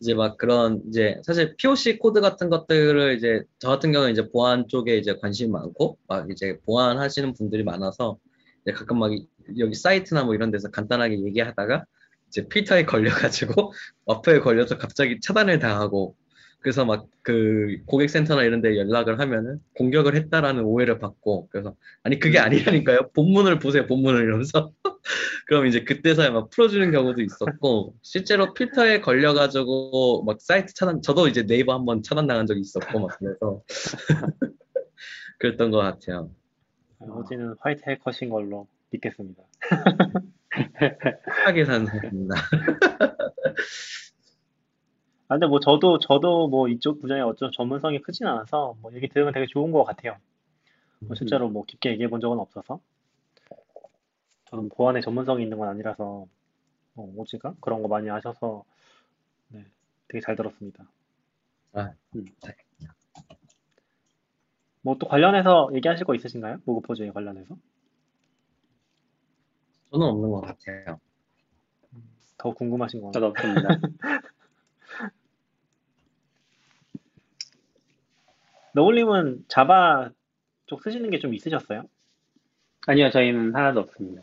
이제 0.00 0.14
막 0.14 0.36
그런 0.36 0.82
이제 0.88 1.20
사실 1.24 1.56
POC 1.56 1.98
코드 1.98 2.20
같은 2.20 2.50
것들을 2.50 3.16
이제 3.16 3.42
저 3.58 3.68
같은 3.70 3.92
경우는 3.92 4.12
이제 4.12 4.28
보안 4.30 4.68
쪽에 4.68 4.98
이제 4.98 5.16
관심이 5.20 5.50
많고 5.50 5.98
막 6.06 6.30
이제 6.30 6.58
보안 6.66 6.98
하시는 6.98 7.32
분들이 7.32 7.62
많아서 7.64 8.18
이제 8.62 8.72
가끔 8.72 8.98
막 8.98 9.12
이- 9.12 9.26
여기 9.58 9.74
사이트나 9.74 10.24
뭐 10.24 10.34
이런 10.34 10.50
데서 10.50 10.70
간단하게 10.70 11.20
얘기하다가 11.24 11.84
이제 12.28 12.46
필터에 12.48 12.84
걸려가지고 13.64 13.72
어퍼에 14.04 14.40
걸려서 14.40 14.76
갑자기 14.78 15.20
차단을 15.20 15.58
당하고 15.60 16.16
그래서 16.60 16.84
막 16.84 17.06
그 17.26 17.78
고객센터나 17.86 18.44
이런 18.44 18.62
데 18.62 18.78
연락을 18.78 19.18
하면은 19.18 19.58
공격을 19.74 20.14
했다라는 20.14 20.62
오해를 20.62 21.00
받고 21.00 21.48
그래서 21.50 21.74
아니 22.04 22.20
그게 22.20 22.38
아니라니까요 22.38 23.10
본문을 23.16 23.58
보세요 23.58 23.84
본문을 23.86 24.22
이러면서 24.22 24.70
그럼 25.48 25.66
이제 25.66 25.82
그때서야 25.82 26.30
막 26.30 26.50
풀어주는 26.50 26.92
경우도 26.92 27.22
있었고 27.22 27.96
실제로 28.02 28.54
필터에 28.54 29.00
걸려가지고 29.00 30.22
막 30.24 30.40
사이트 30.40 30.72
차단 30.72 31.02
저도 31.02 31.26
이제 31.26 31.44
네이버 31.44 31.74
한번 31.74 32.04
차단당한 32.04 32.46
적이 32.46 32.60
있었고 32.60 33.00
막 33.00 33.18
그래서 33.18 33.60
그랬던 35.40 35.72
것 35.72 35.78
같아요. 35.78 36.30
호지는 37.00 37.56
화이트 37.58 37.82
해커신 37.90 38.30
걸로 38.30 38.68
믿겠습니다. 38.90 39.42
착하게 41.24 41.64
사는 41.64 41.86
사람입니다. 41.86 42.36
아, 45.28 45.34
근데 45.34 45.46
뭐 45.46 45.58
저도 45.58 45.98
저도 45.98 46.48
뭐 46.48 46.68
이쪽 46.68 47.00
분야에 47.00 47.20
어쩜 47.20 47.50
전문성이 47.50 48.00
크진 48.00 48.26
않아서 48.26 48.76
뭐 48.80 48.92
얘기 48.94 49.08
들으면 49.08 49.32
되게 49.32 49.46
좋은 49.46 49.72
것 49.72 49.84
같아요. 49.84 50.16
뭐 51.00 51.14
실제로 51.14 51.48
뭐 51.48 51.64
깊게 51.64 51.90
얘기해 51.90 52.08
본 52.08 52.20
적은 52.20 52.38
없어서 52.38 52.80
저는 54.46 54.68
보안에 54.68 55.00
전문성이 55.00 55.42
있는 55.42 55.58
건 55.58 55.68
아니라서 55.68 56.26
어, 56.94 57.12
오지가 57.16 57.54
그런 57.60 57.82
거 57.82 57.88
많이 57.88 58.08
아셔서 58.08 58.64
네, 59.48 59.64
되게 60.08 60.20
잘 60.20 60.36
들었습니다. 60.36 60.84
아, 61.72 61.92
음. 62.14 62.24
다행이네요. 62.40 62.90
뭐또 64.82 65.08
관련해서 65.08 65.70
얘기하실 65.74 66.06
거 66.06 66.14
있으신가요? 66.14 66.60
로그포즈에 66.64 67.10
관련해서? 67.10 67.56
저는 69.90 70.06
없는 70.06 70.30
것 70.30 70.40
같아요. 70.42 71.00
더 72.38 72.52
궁금하신 72.52 73.00
거 73.00 73.10
저도 73.10 73.26
없습니다. 73.26 73.68
너울님은 78.76 79.46
자바 79.48 80.10
쪽 80.66 80.82
쓰시는 80.82 81.08
게 81.10 81.18
좀 81.18 81.32
있으셨어요? 81.34 81.84
아니요, 82.86 83.10
저희는 83.10 83.54
하나도 83.54 83.80
없습니다. 83.80 84.22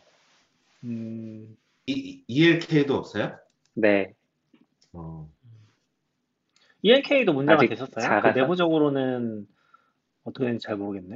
음, 0.84 1.58
이, 1.88 2.24
ELK도 2.28 2.94
없어요? 2.96 3.36
네. 3.74 4.14
어, 4.94 5.28
ELK도 6.84 7.34
문제가 7.34 7.58
아직? 7.64 7.68
그 7.70 7.88
작아서? 8.00 8.40
내부적으로는 8.40 9.48
어떻게 10.24 10.46
되는지 10.46 10.64
잘 10.68 10.76
모르겠네. 10.78 11.16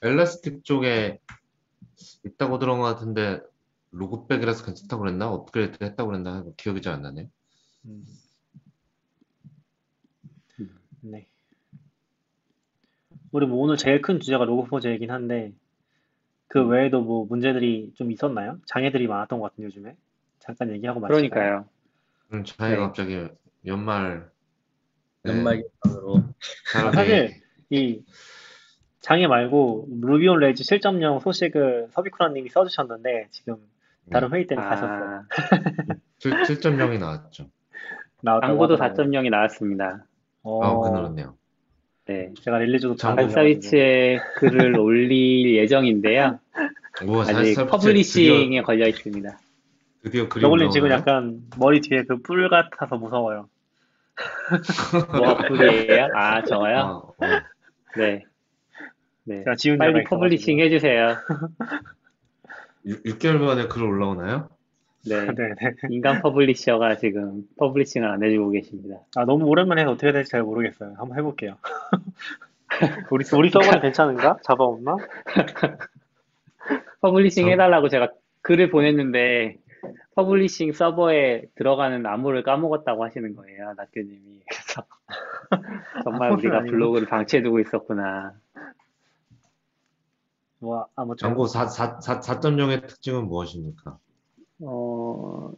엘라스틱 0.00 0.64
쪽에 0.64 1.20
있다고 2.24 2.58
들은 2.58 2.78
것 2.78 2.84
같은데 2.84 3.40
로그백이라서 3.90 4.64
괜찮다고 4.64 5.02
그랬나? 5.02 5.30
업그레이드 5.30 5.84
했다고 5.84 6.08
그랬나? 6.10 6.44
기억이 6.56 6.80
잘 6.80 6.94
안 6.94 7.02
나네. 7.02 7.28
음. 7.84 8.06
네. 11.02 11.26
우리 13.32 13.46
뭐 13.46 13.62
오늘 13.62 13.76
제일 13.76 14.02
큰 14.02 14.20
주제가 14.20 14.44
로그포즈이긴 14.44 15.10
한데 15.10 15.52
그 16.48 16.64
외에도 16.66 17.00
뭐 17.00 17.24
문제들이 17.24 17.92
좀 17.94 18.12
있었나요? 18.12 18.58
장애들이 18.66 19.06
많았던 19.06 19.40
것 19.40 19.50
같은데 19.50 19.66
요즘에 19.66 19.96
잠깐 20.38 20.70
얘기하고 20.70 21.00
마칠까요? 21.00 21.30
그러니까요. 21.30 21.64
음, 22.34 22.44
자기가 22.44 22.68
네. 22.68 22.76
갑자기 22.76 23.28
연말 23.66 24.30
네, 25.22 25.32
연말 25.32 25.62
아, 25.80 25.88
사람이 26.72 26.94
사실 26.94 27.42
이 27.70 28.02
장애 29.00 29.26
말고 29.26 29.88
Ruby 30.02 30.28
on 30.28 30.38
Rails 30.38 30.62
7.0 30.64 31.20
소식을 31.20 31.88
서비쿠라님이 31.90 32.50
써주셨는데 32.50 33.28
지금 33.30 33.56
다른 34.10 34.30
회의 34.32 34.46
때는 34.46 34.62
가셨어요. 34.62 35.04
아, 35.04 35.26
7.0이 36.18 36.98
나왔죠. 36.98 37.48
나왔다고 38.20 38.58
광고도 38.58 38.74
하더라고요. 38.74 39.06
4.0이 39.06 39.30
나왔습니다. 39.30 40.04
어, 40.42 40.62
아, 40.62 40.90
그늘었네요. 40.90 41.36
네. 42.06 42.32
제가 42.42 42.58
release도 42.58 42.96
사이트에 43.30 44.18
글을 44.36 44.78
올릴 44.78 45.56
예정인데요. 45.56 46.38
우와, 47.06 47.22
아직 47.28 47.54
살- 47.54 47.66
publishing에 47.66 48.44
드디어, 48.46 48.62
걸려 48.64 48.88
있습니다. 48.88 49.38
드디어 50.02 50.28
글이 50.28 50.42
너굴님 50.42 50.70
지금? 50.70 50.90
약간 50.90 51.42
머리 51.58 51.80
뒤에 51.80 52.02
그 52.04 52.20
뿔 52.22 52.48
같아서 52.50 52.96
무서워요. 52.96 53.48
뭐가 55.16 55.46
뿔이에요? 55.48 56.08
아, 56.14 56.36
아, 56.36 56.44
저요? 56.44 57.14
어. 57.18 57.24
네. 57.96 58.24
네. 59.24 59.38
제가 59.44 59.54
지운 59.54 59.78
빨리 59.78 60.02
publishing 60.04 60.58
있어가지고. 60.58 60.74
해주세요. 60.88 61.16
6, 63.06 63.18
개월 63.20 63.38
만에 63.38 63.68
글 63.68 63.84
올라오나요? 63.84 64.48
네. 65.08 65.26
네 65.26 65.32
네. 65.34 65.54
인간 65.90 66.22
publisher가 66.22 66.96
지금 66.96 67.42
publishing을 67.58 68.08
안 68.08 68.22
해주고 68.22 68.50
계십니다. 68.50 69.00
아, 69.16 69.24
너무 69.24 69.46
오랜만에 69.46 69.82
해서 69.82 69.92
어떻게 69.92 70.12
될지 70.12 70.30
잘 70.30 70.42
모르겠어요. 70.42 70.94
한번 70.96 71.18
해볼게요. 71.18 71.56
우리, 73.10 73.24
우리 73.36 73.50
서버는 73.50 73.80
괜찮은가? 73.82 74.38
Java 74.42 74.64
없나? 74.64 74.96
publishing 77.00 77.46
저- 77.46 77.50
해달라고 77.50 77.88
제가 77.88 78.10
글을 78.42 78.70
보냈는데 78.70 79.58
publishing 80.14 80.72
서버에 80.72 81.46
들어가는 81.56 82.04
암호를 82.06 82.42
까먹었다고 82.44 83.04
하시는 83.04 83.34
거예요, 83.34 83.74
낙교님이. 83.76 84.40
그래서 84.48 84.86
정말 86.04 86.30
우리가 86.32 86.58
아니고. 86.58 86.70
블로그를 86.72 87.08
방치해두고 87.08 87.58
있었구나. 87.60 88.34
뭐, 90.60 90.86
아무튼. 90.94 91.16
Django 91.16 91.46
4, 91.46 91.66
4, 91.66 92.00
4, 92.00 92.20
4.0의 92.20 92.86
특징은 92.86 93.26
무엇입니까? 93.26 93.98
어, 94.62 95.52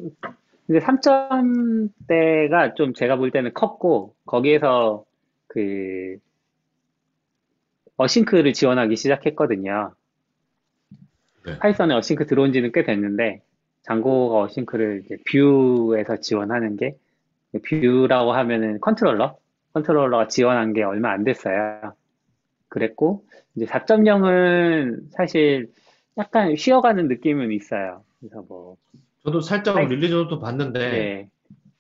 근데 0.67 0.81
3점대가 0.81 2.75
좀 2.75 2.95
제가 2.95 3.17
볼 3.17 3.31
때는 3.31 3.53
컸고, 3.53 4.15
거기에서 4.27 5.05
그, 5.47 6.17
async를 7.97 8.53
지원하기 8.55 8.97
시작했거든요. 8.97 9.93
네. 11.47 11.59
Python에 11.59 11.95
async 11.95 12.27
들어온 12.27 12.53
지는 12.53 12.73
꽤 12.73 12.83
됐는데, 12.83 13.43
Django가 13.83 14.41
async를 14.41 15.03
이제 15.05 15.19
view에서 15.31 16.17
지원하는 16.17 16.77
게, 16.77 16.97
view라고 17.63 18.33
하면은 18.33 18.81
controller? 18.81 19.37
controller가 19.75 20.29
지원한 20.29 20.73
게 20.73 20.83
얼마 20.83 21.11
안 21.13 21.25
됐어요. 21.25 21.95
그랬고, 22.69 23.25
이제 23.55 23.67
4.0은 23.67 25.11
사실 25.13 25.71
약간 26.17 26.57
쉬어가는 26.57 27.07
느낌은 27.09 27.53
있어요. 27.53 28.03
그래서 28.29 28.43
뭐, 28.49 28.77
저도 29.25 29.41
살짝 29.41 29.77
아이- 29.77 29.87
release 29.87 30.20
note 30.20 30.39
봤는데 30.39 30.79
네. 30.79 31.29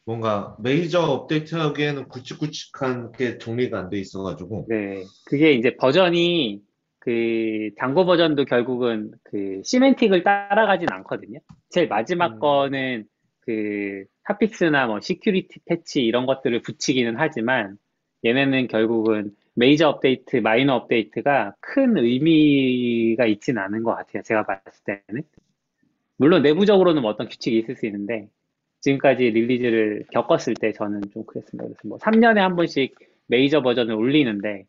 뭔가 0.04 0.56
메이저 0.60 1.00
업데이트 1.00 1.54
하기에는 1.54 2.08
굵직굵직한 2.08 3.12
게 3.12 3.38
정리가 3.38 3.78
안 3.78 3.90
돼 3.90 3.98
있어가지고 3.98 4.66
네, 4.68 5.02
그게 5.26 5.52
이제 5.52 5.74
버전이 5.76 6.60
그 6.98 7.70
Django 7.78 8.04
버전도 8.04 8.44
결국은 8.44 9.12
그 9.24 9.60
semantic을 9.64 10.22
따라가진 10.22 10.88
않거든요. 10.90 11.38
제일 11.70 11.88
마지막 11.88 12.34
음. 12.34 12.38
거는 12.40 13.04
그 13.40 14.04
hotfix나 14.24 14.86
뭐 14.86 15.00
security 15.00 15.60
patch 15.66 16.02
이런 16.02 16.26
것들을 16.26 16.60
붙이기는 16.62 17.14
하지만 17.16 17.76
얘네는 18.24 18.68
결국은 18.68 19.34
메이저 19.54 19.88
업데이트, 19.88 20.36
마이너 20.38 20.74
업데이트가 20.76 21.54
큰 21.60 21.96
의미가 21.98 23.26
있진 23.26 23.58
않은 23.58 23.82
것 23.82 23.94
같아요. 23.94 24.22
제가 24.22 24.44
봤을 24.46 24.82
때는. 24.84 25.22
물론 26.16 26.42
내부적으로는 26.42 27.02
뭐 27.02 27.10
어떤 27.10 27.28
규칙이 27.28 27.58
있을 27.58 27.76
수 27.76 27.86
있는데 27.86 28.28
지금까지 28.80 29.30
release를 29.30 30.04
겪었을 30.12 30.54
때 30.54 30.72
저는 30.72 31.02
좀 31.12 31.24
그랬습니다. 31.24 31.64
그래서 31.64 31.80
뭐 31.84 31.98
3년에 31.98 32.36
한 32.36 32.54
번씩 32.56 32.94
메이저 33.26 33.62
버전을 33.62 33.94
올리는데 33.94 34.66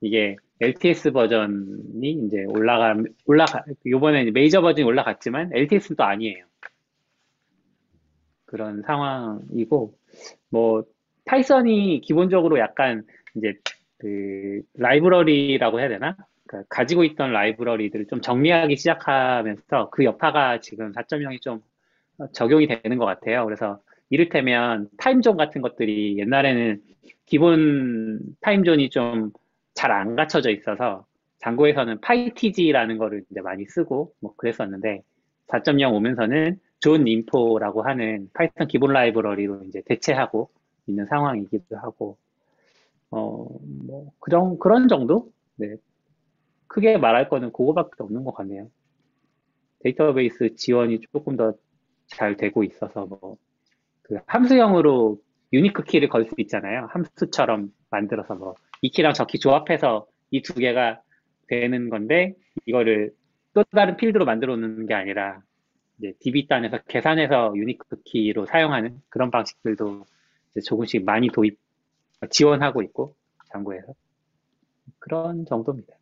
이게 0.00 0.36
LTS 0.60 1.12
버전이 1.12 2.10
이제 2.26 2.44
올라가 2.48 2.94
올라가 3.24 3.64
요번에 3.86 4.30
메이저 4.32 4.60
버전이 4.60 4.86
올라갔지만 4.86 5.50
LTS는 5.54 5.96
또 5.96 6.04
아니에요. 6.04 6.44
그런 8.44 8.82
상황이고 8.82 9.94
뭐 10.50 10.84
Python이 11.24 12.00
기본적으로 12.02 12.58
약간 12.58 13.04
이제 13.36 13.54
그 13.98 14.60
라이브러리라고 14.74 15.80
해야 15.80 15.88
되나? 15.88 16.16
그러니까 16.52 16.68
가지고 16.68 17.04
있던 17.04 17.32
라이브러리들을 17.32 18.06
좀 18.06 18.20
정리하기 18.20 18.76
시작하면서 18.76 19.90
그 19.90 20.04
여파가 20.04 20.60
지금 20.60 20.92
4.0이 20.92 21.40
좀 21.40 21.62
적용이 22.32 22.66
되는 22.68 22.98
것 22.98 23.04
같아요. 23.06 23.44
그래서 23.44 23.80
이를테면 24.10 24.88
timezone 24.98 25.36
같은 25.36 25.62
것들이 25.62 26.18
옛날에는 26.18 26.80
기본 27.26 28.20
timezone이 28.40 28.90
좀 28.90 29.32
잘 29.74 29.90
안 29.92 30.16
갖춰져 30.16 30.50
있어서 30.50 31.06
Django에서는 31.38 32.00
pytz라는 32.00 32.98
거를 32.98 33.24
이제 33.30 33.40
많이 33.40 33.64
쓰고 33.66 34.12
뭐 34.20 34.34
그랬었는데 34.36 35.02
4.0 35.48 35.92
오면서는 35.94 36.60
zoneinfo라고 36.80 37.82
하는 37.82 38.28
Python 38.34 38.68
기본 38.68 38.92
라이브러리로 38.92 39.64
이제 39.64 39.82
대체하고 39.86 40.50
있는 40.86 41.06
상황이기도 41.06 41.76
하고 41.78 42.16
어뭐 43.10 44.12
그런 44.20 44.58
그런 44.58 44.88
정도? 44.88 45.30
네. 45.56 45.76
크게 46.72 46.98
말할 46.98 47.28
거는 47.28 47.52
그거밖에 47.52 47.92
없는 48.00 48.24
것 48.24 48.32
같네요. 48.34 48.68
데이터베이스 49.82 50.54
지원이 50.56 51.00
조금 51.12 51.36
더 51.36 51.54
잘 52.08 52.36
되고 52.36 52.62
있어서 52.64 53.06
뭐 53.06 53.38
그 54.04 54.18
함수형으로 54.26 55.18
unique 55.52 55.84
key를 55.84 56.08
걸 56.08 56.26
수 56.26 56.34
있잖아요. 56.38 56.88
함수처럼 56.90 57.72
만들어서 57.90 58.34
뭐 58.36 58.54
이 58.82 58.90
키랑 58.90 59.14
저 59.14 59.26
키 59.26 59.38
조합해서 59.38 60.06
이 60.32 60.42
두 60.42 60.54
개가 60.54 61.00
되는 61.48 61.88
건데 61.90 62.34
이거를 62.66 63.12
또 63.54 63.64
다른 63.64 63.96
필드로 63.96 64.24
만들어 64.26 64.56
놓는 64.56 64.86
게 64.86 64.94
아니라 64.94 65.40
이제 65.98 66.14
DB 66.20 66.48
단에서 66.48 66.78
계산해서 66.88 67.54
unique 67.56 68.02
key로 68.04 68.46
사용하는 68.46 69.00
그런 69.10 69.30
방식들도 69.30 70.04
조금씩 70.66 71.04
많이 71.04 71.28
도입 71.28 71.58
지원하고 72.30 72.82
있고 72.82 73.16
Django에서 73.52 73.94
그런 75.00 75.44
정도입니다. 75.46 75.94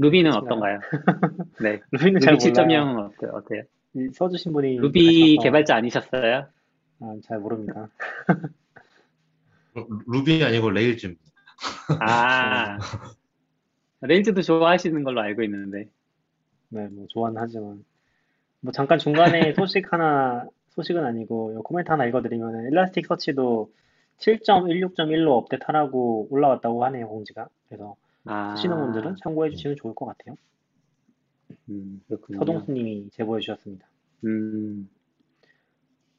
Ruby는 0.00 0.34
어떤가요? 0.34 0.80
네. 1.60 1.80
Ruby는 1.92 2.20
잘 2.20 2.34
루비 2.34 2.50
몰라요. 2.50 2.84
7.0은 2.84 3.14
어때요? 3.14 3.30
어때요? 3.34 3.62
이 3.94 4.08
써주신 4.14 4.52
분이 4.52 4.78
루비 4.78 5.34
하셔서, 5.34 5.42
개발자 5.42 5.76
아니셨어요? 5.76 6.46
아, 7.00 7.14
잘 7.22 7.38
모릅니다. 7.38 7.88
Ru- 9.74 9.86
Ruby 10.06 10.42
아니고 10.42 10.70
Rails. 10.70 11.14
아, 12.00 12.78
Rails도 14.00 14.42
좋아하시는 14.42 15.02
걸로 15.04 15.20
알고 15.20 15.42
있는데. 15.42 15.88
네, 16.70 16.88
뭐 16.88 17.06
좋아는 17.08 17.40
하지만 17.40 17.84
뭐 18.60 18.72
잠깐 18.72 18.98
중간에 18.98 19.52
소식 19.54 19.92
하나 19.92 20.46
소식은 20.70 21.04
아니고 21.04 21.54
요 21.54 21.62
코멘트 21.62 21.90
하나 21.90 22.06
읽어드리면 22.06 22.68
일라스틱 22.70 23.06
서치도 23.06 23.70
7.16.1로 24.18 25.32
업데이트하라고 25.36 26.28
올라왔다고 26.30 26.84
하네요 26.86 27.08
공지가. 27.08 27.48
그래서 27.68 27.96
아, 28.26 28.54
쓰시는 28.56 28.76
분들은 28.76 29.16
참고해 29.22 29.50
주시면 29.50 29.76
좋을 29.76 29.94
것 29.94 30.06
같아요. 30.06 30.36
음, 31.68 32.00
그렇군요. 32.08 32.38
서동수님이 32.38 33.10
제보해 33.12 33.40
주셨습니다. 33.40 33.86
음, 34.24 34.88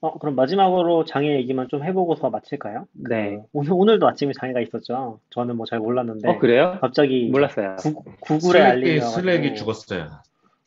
어, 0.01 0.17
그럼 0.17 0.35
마지막으로 0.35 1.05
장애 1.05 1.35
얘기만 1.35 1.67
좀 1.67 1.83
해보고서 1.83 2.29
마칠까요? 2.31 2.87
네. 2.93 3.37
그 3.37 3.43
오늘 3.53 3.73
오늘도 3.73 4.07
아침에 4.07 4.33
장애가 4.33 4.59
있었죠. 4.61 5.19
저는 5.29 5.55
뭐 5.57 5.65
잘 5.67 5.79
몰랐는데 5.79 6.27
어, 6.27 6.39
그래요? 6.39 6.77
갑자기 6.81 7.29
몰랐어요. 7.31 7.75
구, 7.77 8.03
구글에 8.21 8.61
알림이 8.61 9.01
슬랙이, 9.01 9.55
죽었어요. 9.55 10.09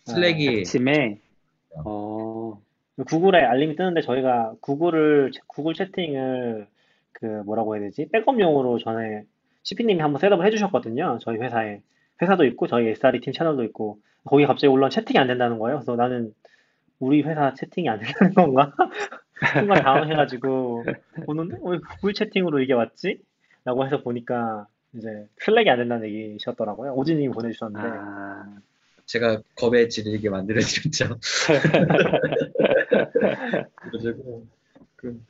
슬랙이 0.04 0.60
아침에, 0.60 1.18
어, 1.84 2.60
구글에 3.08 3.40
알림이 3.40 3.74
뜨는데 3.74 4.02
저희가 4.02 4.54
구글을 4.60 5.32
구글 5.48 5.74
채팅을 5.74 6.68
그 7.12 7.26
뭐라고 7.44 7.74
해야 7.74 7.82
되지? 7.84 8.08
백업용으로 8.10 8.78
전에 8.78 9.24
CP님이 9.64 10.00
한번 10.00 10.20
셋업을 10.20 10.46
해주셨거든요. 10.46 11.18
저희 11.20 11.38
회사에 11.38 11.80
회사도 12.22 12.44
있고 12.46 12.66
저희 12.66 12.88
SRE 12.88 13.20
팀 13.20 13.32
채널도 13.32 13.64
있고 13.64 13.98
거기 14.24 14.46
갑자기 14.46 14.68
올라온 14.68 14.90
채팅이 14.90 15.18
안 15.18 15.26
된다는 15.26 15.58
거예요. 15.58 15.78
그래서 15.78 15.96
나는 15.96 16.32
우리 17.00 17.22
회사 17.22 17.52
채팅이 17.54 17.88
안 17.88 17.98
된다는 17.98 18.34
건가? 18.34 18.72
순간 19.58 19.82
당황해가지고 19.82 20.84
보는데 21.26 21.56
왜 21.62 21.78
구글 21.78 22.14
채팅으로 22.14 22.60
이게 22.60 22.72
왔지? 22.72 23.18
라고 23.64 23.84
해서 23.84 24.00
보니까 24.02 24.68
이제 24.94 25.26
슬랙이 25.40 25.68
안 25.68 25.78
된다는 25.78 26.08
얘기셨더라고요. 26.08 26.94
오진님이 26.94 27.32
보내주셨는데 27.32 27.88
아, 27.88 28.56
제가 29.06 29.42
겁에 29.56 29.88
질리게 29.88 30.30
만들어드렸죠. 30.30 31.18
그래가지고 33.76 34.46
그 34.96 35.20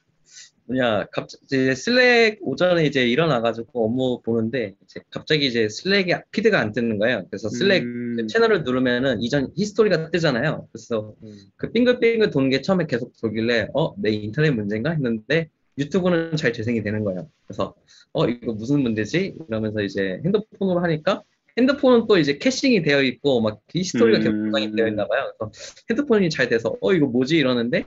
뭐냐 0.66 1.06
갑자기 1.12 1.74
Slack 1.74 2.38
오전에 2.40 2.86
이제 2.86 3.06
일어나가지고 3.06 3.84
업무 3.86 4.22
보는데 4.22 4.74
이제 4.84 5.00
갑자기 5.10 5.46
이제 5.46 5.68
Slack이 5.68 6.14
feed가 6.30 6.58
안 6.58 6.72
뜨는 6.72 6.98
거예요. 6.98 7.26
그래서 7.30 7.48
Slack 7.50 7.82
음, 7.82 8.26
채널을 8.28 8.64
누르면은 8.64 9.20
이전 9.22 9.52
history가 9.56 10.10
뜨잖아요. 10.10 10.66
그래서 10.72 11.14
음, 11.22 11.38
그 11.56 11.70
빙글빙글 11.70 12.30
도는 12.30 12.48
게 12.50 12.62
처음에 12.62 12.86
계속 12.86 13.12
돌길래 13.20 13.68
어 13.74 13.94
내 13.98 14.10
인터넷 14.10 14.50
문제인가 14.50 14.90
했는데 14.92 15.48
유튜브는 15.78 16.36
잘 16.36 16.52
재생이 16.52 16.82
되는 16.82 17.04
거예요. 17.04 17.28
그래서 17.46 17.74
어 18.12 18.26
이거 18.28 18.52
무슨 18.52 18.80
문제지? 18.82 19.34
이러면서 19.48 19.82
이제 19.82 20.20
핸드폰으로 20.24 20.80
하니까 20.80 21.22
핸드폰은 21.58 22.06
또 22.08 22.18
이제 22.18 22.38
caching이 22.38 22.82
되어 22.82 23.02
있고 23.02 23.40
막 23.42 23.60
history가 23.74 24.18
계속 24.18 24.32
음. 24.32 24.50
저장이 24.50 24.74
되어 24.74 24.88
있나 24.88 25.06
봐요. 25.06 25.32
그래서 25.38 25.52
핸드폰이 25.90 26.30
잘 26.30 26.48
돼서 26.48 26.74
어 26.80 26.92
이거 26.94 27.06
뭐지 27.06 27.36
이러는데 27.36 27.84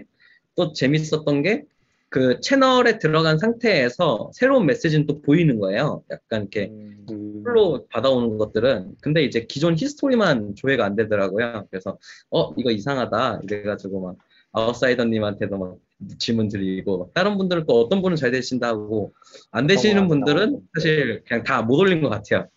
또 0.55 0.73
재밌었던 0.73 1.41
게 1.43 1.63
그 2.09 2.39
채널에 2.41 2.99
들어간 2.99 3.37
상태에서 3.37 4.31
새로운 4.33 4.65
메시지는 4.65 5.05
또 5.07 5.21
보이는 5.21 5.59
거예요. 5.59 6.03
약간 6.09 6.41
이렇게 6.43 6.67
음, 6.71 7.05
음, 7.09 7.43
pull로 7.43 7.85
받아오는 7.89 8.37
것들은 8.37 8.95
근데 9.01 9.23
이제 9.23 9.45
기존 9.47 9.75
history만 9.77 10.55
조회가 10.55 10.85
안 10.85 10.95
되더라고요. 10.95 11.67
그래서 11.69 11.97
어 12.31 12.53
이거 12.57 12.71
이상하다 12.71 13.41
이래가지고 13.43 14.01
막 14.01 14.15
아웃사이더님한테도 14.53 15.57
막 15.57 15.77
질문 16.17 16.47
드리고 16.47 16.97
막 16.99 17.13
다른 17.13 17.37
분들은 17.37 17.65
또 17.67 17.81
어떤 17.81 18.01
분은 18.01 18.15
잘 18.17 18.31
되신다고 18.31 19.13
안 19.51 19.67
되시는 19.67 20.03
안 20.03 20.07
분들은. 20.07 20.61
사실 20.75 21.23
그냥 21.27 21.43
다 21.43 21.61
못 21.61 21.75
올린 21.79 22.01
것 22.01 22.09
같아요. 22.09 22.47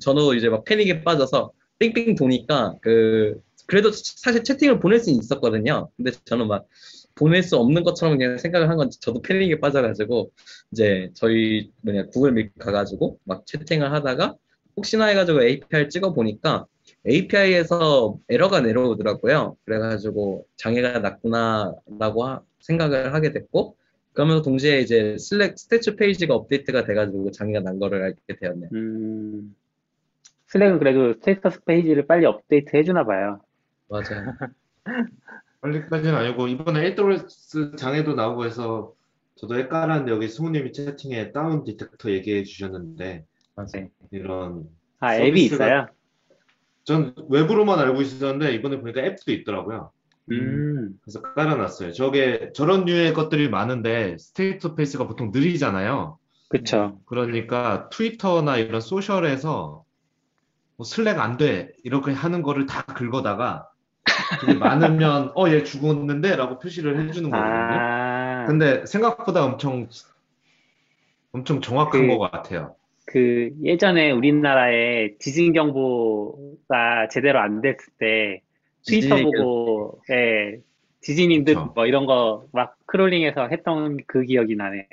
저도 0.00 0.34
이제 0.34 0.48
막 0.48 0.64
패닉에 0.64 1.04
빠져서 1.04 1.52
삥삥 1.78 2.16
도니까 2.16 2.74
그 2.80 3.40
그래도 3.66 3.92
사실 3.92 4.42
채팅을 4.42 4.80
보낼 4.80 4.98
수는 4.98 5.18
있었거든요. 5.20 5.90
근데 5.96 6.10
저는 6.24 6.48
막 6.48 6.66
보낼 7.18 7.42
수 7.42 7.56
없는 7.56 7.82
것처럼 7.84 8.18
그냥 8.18 8.38
생각을 8.38 8.68
한 8.68 8.76
건지 8.76 9.00
저도 9.00 9.22
패닉에 9.22 9.60
빠져가지고 9.60 10.30
이제 10.72 11.10
저희 11.14 11.70
뭐냐 11.82 12.06
구글 12.06 12.32
밋 12.32 12.52
가가지고 12.58 13.18
막 13.24 13.44
채팅을 13.46 13.92
하다가 13.92 14.36
혹시나 14.76 15.06
해가지고 15.06 15.42
API를 15.42 15.88
찍어 15.88 16.14
보니까 16.14 16.66
API에서 17.06 18.18
에러가 18.28 18.60
내려오더라고요. 18.60 19.56
그래가지고 19.64 20.46
장애가 20.56 21.00
났구나라고 21.00 22.24
하- 22.24 22.42
생각을 22.60 23.14
하게 23.14 23.32
됐고 23.32 23.76
그러면서 24.12 24.42
동시에 24.42 24.80
이제 24.80 25.16
Slack 25.18 25.58
status 25.58 25.96
page가 25.96 26.34
업데이트가 26.34 26.84
돼가지고 26.84 27.30
장애가 27.30 27.60
난 27.60 27.78
거를 27.78 28.02
알게 28.02 28.36
되었네요. 28.40 28.70
음, 28.72 29.54
Slack은 30.48 30.78
그래도 30.78 31.12
status 31.14 31.62
page를 31.64 32.06
빨리 32.06 32.26
업데이트 32.26 32.76
해주나 32.76 33.04
봐요. 33.04 33.40
맞아요. 33.88 34.34
빨리까지는 35.60 36.14
아니고 36.14 36.48
이번에 36.48 36.86
AWS 36.86 37.76
장애도 37.76 38.14
나오고 38.14 38.44
해서 38.44 38.92
저도 39.36 39.56
헷갈렸는데 39.56 40.12
여기 40.12 40.28
승우님이 40.28 40.72
채팅에 40.72 41.32
Downdetector 41.32 42.10
얘기해 42.10 42.44
주셨는데 42.44 43.24
맞아요. 43.54 43.88
이런 44.10 44.64
아, 45.00 45.16
앱이 45.16 45.44
있어요? 45.44 45.86
전 46.84 47.14
외부로만 47.28 47.78
알고 47.78 48.00
있었는데 48.02 48.54
이번에 48.54 48.80
보니까 48.80 49.00
앱도 49.00 49.32
있더라고요. 49.32 49.92
음, 50.30 50.98
그래서 51.02 51.22
깔아놨어요. 51.22 51.92
저게 51.92 52.50
저런 52.54 52.84
류의 52.84 53.14
것들이 53.14 53.48
많은데 53.48 54.16
status 54.18 54.74
page가 54.74 55.06
보통 55.06 55.30
느리잖아요. 55.32 56.18
그쵸. 56.48 57.00
그러니까 57.06 57.88
트위터나 57.90 58.56
이런 58.56 58.80
social에서 58.80 59.84
뭐 60.76 60.84
Slack 60.84 61.18
안 61.18 61.36
돼. 61.36 61.72
이렇게 61.84 62.12
하는 62.12 62.42
거를 62.42 62.66
다 62.66 62.82
긁어다가 62.82 63.68
그게 64.40 64.54
많으면 64.54 65.32
어, 65.36 65.48
얘 65.48 65.62
죽었는데 65.62 66.36
라고 66.36 66.58
표시를 66.58 66.98
해주는 67.08 67.30
거거든요. 67.30 67.82
아, 67.82 68.44
근데 68.46 68.84
생각보다 68.86 69.44
엄청 69.44 69.88
엄청 71.32 71.60
정확한 71.60 72.02
그- 72.02 72.06
것 72.06 72.30
같아요. 72.30 72.74
그 73.06 73.50
예전에 73.64 74.10
우리나라에 74.10 75.16
지진 75.18 75.52
경보가 75.54 77.08
제대로 77.10 77.40
안 77.40 77.62
됐을 77.62 77.78
때 77.98 78.42
트위터 78.84 79.16
지진이 79.16 79.22
보고 79.24 80.02
예, 80.10 80.60
지진인 81.00 81.44
듯. 81.44 81.54
뭐 81.74 81.86
이런 81.86 82.04
거 82.06 82.46
막 82.52 82.76
크롤링해서 82.86 83.48
했던 83.48 83.96
그 84.06 84.22
기억이 84.22 84.56
나네요. 84.56 84.84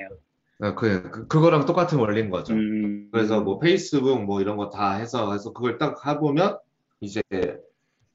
그, 0.77 1.11
그, 1.11 1.27
그거랑 1.27 1.65
똑같은 1.65 1.97
원리인 1.99 2.29
거죠. 2.29 2.53
음, 2.53 3.09
그래서 3.11 3.41
뭐 3.41 3.59
페이스북 3.59 4.23
뭐 4.23 4.39
이런 4.41 4.55
거 4.55 4.69
다 4.69 4.93
해서 4.95 5.33
해서 5.33 5.51
그걸 5.51 5.77
딱 5.77 6.05
해보면 6.05 6.57
이제 7.01 7.21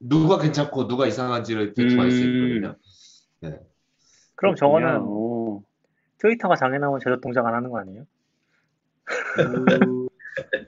누가 0.03 0.37
괜찮고 0.39 0.87
누가 0.87 1.05
이상한지를 1.07 1.73
대충 1.73 1.99
알수 2.01 2.17
있거든요. 2.23 2.75
그럼 4.35 4.55
저거는 4.55 5.01
오. 5.01 5.63
트위터가 6.17 6.55
장애 6.55 6.77
나오면 6.79 6.99
제대로 6.99 7.19
동작 7.21 7.45
안 7.45 7.53
하는 7.53 7.69
거 7.69 7.79
아니에요? 7.79 8.05
음, 9.39 10.07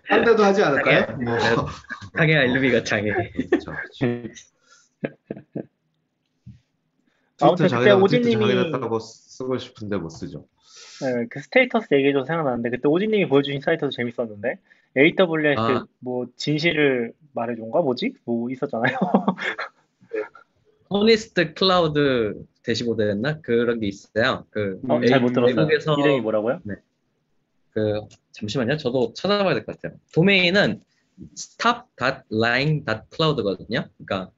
한 0.09 0.23
대도 0.23 0.43
하지 0.43 0.63
않을까요? 0.63 1.17
뭐, 1.17 1.35
장애 2.17 2.35
알루미가 2.35 2.83
장애. 2.83 3.11
그렇죠. 3.49 3.71
아무튼 7.41 7.67
트위터 7.67 7.79
그때 7.79 7.91
오진님이- 8.19 8.39
자기네다고 8.39 8.99
쓰고 8.99 9.57
싶은데 9.57 9.97
못 9.97 10.09
쓰죠. 10.09 10.45
네, 11.01 11.25
그 11.29 11.39
스테이터스 11.39 11.87
얘기해줘서 11.93 12.25
생각나는데 12.25 12.69
그때 12.69 12.87
오진님이 12.87 13.27
보여주신 13.27 13.61
사이트도 13.61 13.89
재밌었는데 13.89 14.59
AWS 14.97 15.59
아. 15.59 15.85
뭐 15.99 16.25
진실을 16.35 17.13
말해준가 17.33 17.81
뭐지? 17.81 18.13
뭐 18.25 18.49
있었잖아요. 18.51 18.95
호니스트 20.89 21.53
클라우드 21.53 22.45
대시보드였나? 22.63 23.39
그런 23.41 23.79
게 23.79 23.87
있어요. 23.87 24.45
그 24.51 24.79
어, 24.87 25.01
잘못 25.05 25.33
들었어요. 25.33 25.55
외국에서 25.55 25.95
이름이 25.99 26.21
뭐라고요? 26.21 26.59
그 27.71 28.01
잠시만요. 28.31 28.77
저도 28.77 29.13
찾아봐야 29.13 29.53
될 29.55 29.65
것 29.65 29.79
같아요. 29.81 29.99
도메인은 30.13 30.81
stop.lying.cloud거든요. 31.35 33.85
그러니까 33.97 34.31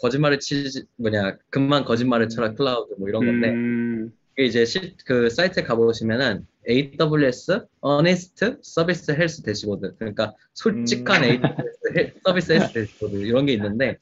거짓말을 0.00 0.38
치지 0.38 0.84
뭐냐 0.96 1.36
그만 1.50 1.84
거짓말을 1.84 2.28
쳐라 2.28 2.54
클라우드 2.54 2.94
뭐 2.98 3.08
이런 3.08 3.26
건데 3.26 3.48
음, 3.50 4.12
이게 4.38 4.46
이제 4.46 4.64
실, 4.64 4.94
그 5.04 5.28
사이트에 5.28 5.64
가보시면은 5.64 6.46
AWS 6.68 7.66
Honest 7.84 8.44
Service 8.62 9.12
Health 9.12 9.42
Dashboard 9.42 9.96
그러니까 9.98 10.32
솔직한 10.54 11.24
음. 11.24 11.28
AWS 11.28 11.98
Hel- 11.98 12.14
Service 12.24 12.52
Health 12.52 12.72
Dashboard 12.72 13.16
이런 13.16 13.46
게 13.46 13.54
있는데 13.54 13.96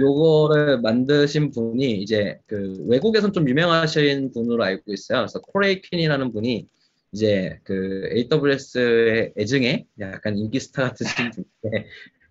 요거를 0.00 0.80
만드신 0.80 1.50
분이 1.50 2.02
이제 2.02 2.38
그 2.46 2.84
외국에선 2.88 3.32
좀 3.32 3.48
유명하신 3.48 4.32
분으로 4.32 4.62
알고 4.62 4.92
있어요. 4.92 5.20
그래서 5.20 5.40
Corey 5.40 5.80
Quinn이라는 5.82 6.32
분이 6.32 6.68
이제 7.12 7.58
그 7.64 8.08
AWS의 8.12 9.34
애증에 9.38 9.86
약간 10.00 10.36
인기 10.38 10.60
스타 10.60 10.88
같은 10.88 11.06
분인데 11.06 11.88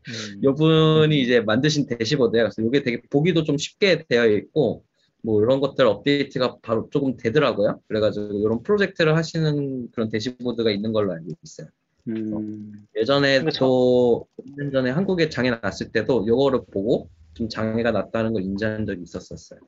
음. 0.07 0.43
요분이 0.43 1.19
이제 1.21 1.41
만드신 1.41 1.87
대시보드예요. 1.87 2.49
그래서 2.49 2.61
이게 2.61 2.83
되게 2.83 3.01
보기도 3.09 3.43
좀 3.43 3.57
쉽게 3.57 4.05
되어 4.07 4.27
있고 4.27 4.85
뭐 5.23 5.41
이런 5.41 5.59
것들 5.61 5.87
업데이트가 5.87 6.57
바로 6.61 6.89
조금 6.91 7.17
되더라고요. 7.17 7.79
그래가지고 7.87 8.39
이런 8.39 8.61
프로젝트를 8.61 9.15
하시는 9.15 9.89
그런 9.91 10.09
대시보드가 10.09 10.69
있는 10.69 10.91
걸로 10.91 11.13
알고 11.13 11.27
있어요. 11.41 11.67
음, 12.09 12.85
예전에 12.97 13.37
근데 13.37 13.51
저 13.51 13.65
5년 13.65 14.73
전에 14.73 14.91
한국에 14.91 15.29
장애 15.29 15.49
났을 15.49 15.93
때도 15.93 16.27
요거를 16.27 16.65
보고 16.71 17.07
좀 17.33 17.47
장애가 17.47 17.91
났다는 17.91 18.33
걸 18.33 18.43
인지한 18.43 18.85
적이 18.85 19.03
있었었어요. 19.03 19.61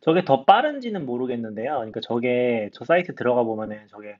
저게 0.00 0.24
더 0.24 0.44
빠른지는 0.44 1.04
모르겠는데요. 1.04 1.74
그러니까 1.74 1.98
저게 2.00 2.70
저 2.72 2.84
사이트 2.84 3.16
들어가 3.16 3.42
보면은 3.42 3.88
저게 3.88 4.16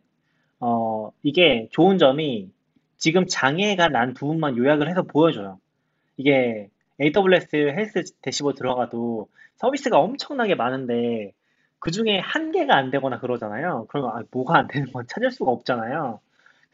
어 0.61 1.11
이게 1.22 1.68
좋은 1.70 1.99
점이 1.99 2.51
지금 2.97 3.26
장애가 3.26 3.89
난 3.89 4.14
부분만 4.14 4.57
요약을 4.57 4.89
해서 4.89 5.03
보여줘요. 5.03 5.59
이게 6.16 6.70
AWS 7.01 7.57
Health 7.76 8.04
Dashboard 8.22 8.57
들어가도 8.59 9.28
서비스가 9.57 9.99
엄청나게 9.99 10.55
많은데 10.55 11.32
그 11.78 11.91
중에 11.91 12.18
한 12.18 12.53
개가 12.53 12.74
안 12.74 12.91
되거나 12.91 13.20
그러잖아요. 13.20 13.87
그러면 13.91 14.11
아, 14.16 14.22
뭐가 14.30 14.59
안 14.59 14.66
되는 14.66 14.91
건 14.93 15.05
찾을 15.07 15.30
수가 15.30 15.51
없잖아요. 15.51 16.20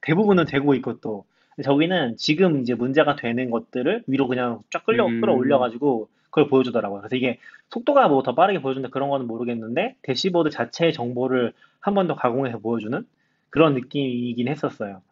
대부분은 0.01 0.47
되고 0.47 0.75
있고 0.75 1.01
또 1.01 1.25
저기는 1.63 2.17
지금 2.17 2.61
이제 2.61 2.75
문제가 2.75 3.17
되는 3.17 3.51
것들을 3.51 4.05
위로 4.07 4.27
그냥 4.27 4.63
쫙 4.71 4.85
끌려 4.85 5.07
음. 5.07 5.21
끌어올려가지고 5.21 6.09
그걸 6.33 6.49
보여주더라고요. 6.49 7.01
그래서 7.03 7.15
이게 7.15 7.39
속도가 7.71 8.09
뭐 8.09 8.23
더 8.23 8.35
빠르게 8.35 8.61
보여준다 8.61 8.89
그런 8.89 9.09
거는 9.11 9.27
모르겠는데 9.29 9.97
대시보드 10.03 10.51
자체의 10.51 10.93
정보를 10.95 11.53
한 11.81 11.95
번 11.95 12.07
더 12.09 12.15
가공해서 12.17 12.59
보여주는 12.59 13.07
그런 13.51 13.75
느낌이긴 13.75 14.49
했었어요. 14.49 15.03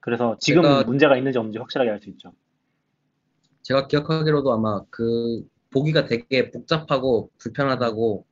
그래서 0.00 0.36
지금 0.40 0.62
제가- 0.62 0.86
문제가 0.86 1.16
있는지 1.16 1.38
없는지 1.38 1.58
확실하게 1.58 1.90
알 1.90 2.00
수 2.00 2.08
있죠. 2.10 2.32
제가 3.62 3.88
기억하기로도 3.88 4.52
아마 4.52 4.82
그 4.90 5.44
보기가 5.72 6.06
되게 6.06 6.50
복잡하고 6.50 7.30
불편하다고 7.38 8.24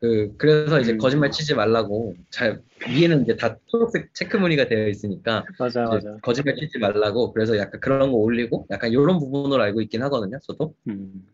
그 0.00 0.34
그래서 0.38 0.80
이제 0.80 0.92
음. 0.92 0.98
거짓말 0.98 1.30
치지 1.30 1.54
말라고 1.54 2.14
잘 2.30 2.62
위에는 2.88 3.22
이제 3.24 3.36
다 3.36 3.56
초록색 3.66 4.14
체크 4.14 4.38
무늬가 4.38 4.66
되어 4.66 4.88
있으니까 4.88 5.44
맞아요, 5.58 5.98
이제 5.98 6.08
맞아요. 6.08 6.18
거짓말 6.22 6.56
치지 6.56 6.78
말라고 6.78 7.32
그래서 7.34 7.58
약간 7.58 7.78
그런 7.80 8.10
거 8.10 8.16
올리고 8.16 8.66
약간 8.70 8.90
이런 8.90 9.18
부분으로 9.18 9.62
알고 9.62 9.82
있긴 9.82 10.02
하거든요. 10.04 10.38
저도 10.42 10.74
음. 10.88 11.26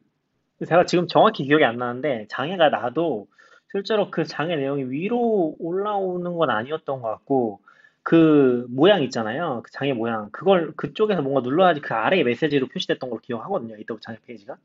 제가 0.64 0.86
지금 0.86 1.06
정확히 1.06 1.44
기억이 1.44 1.64
안 1.64 1.76
나는데 1.76 2.26
장애가 2.30 2.70
나도 2.70 3.28
실제로 3.70 4.10
그 4.10 4.24
장애 4.24 4.56
내용이 4.56 4.84
위로 4.84 5.54
올라오는 5.58 6.36
건 6.36 6.50
아니었던 6.50 7.02
것 7.02 7.08
같고 7.08 7.60
그 8.02 8.66
모양 8.70 9.02
있잖아요. 9.02 9.62
그 9.64 9.70
장애 9.72 9.92
모양 9.92 10.30
그걸 10.30 10.72
그쪽에서 10.76 11.20
뭔가 11.22 11.40
눌러야지 11.40 11.80
그 11.80 11.92
아래에 11.92 12.22
메시지로 12.22 12.68
표시됐던 12.68 13.10
걸로 13.10 13.20
기억하거든요. 13.20 13.76
이또 13.78 13.98
장애 14.00 14.18
페이지가. 14.26 14.56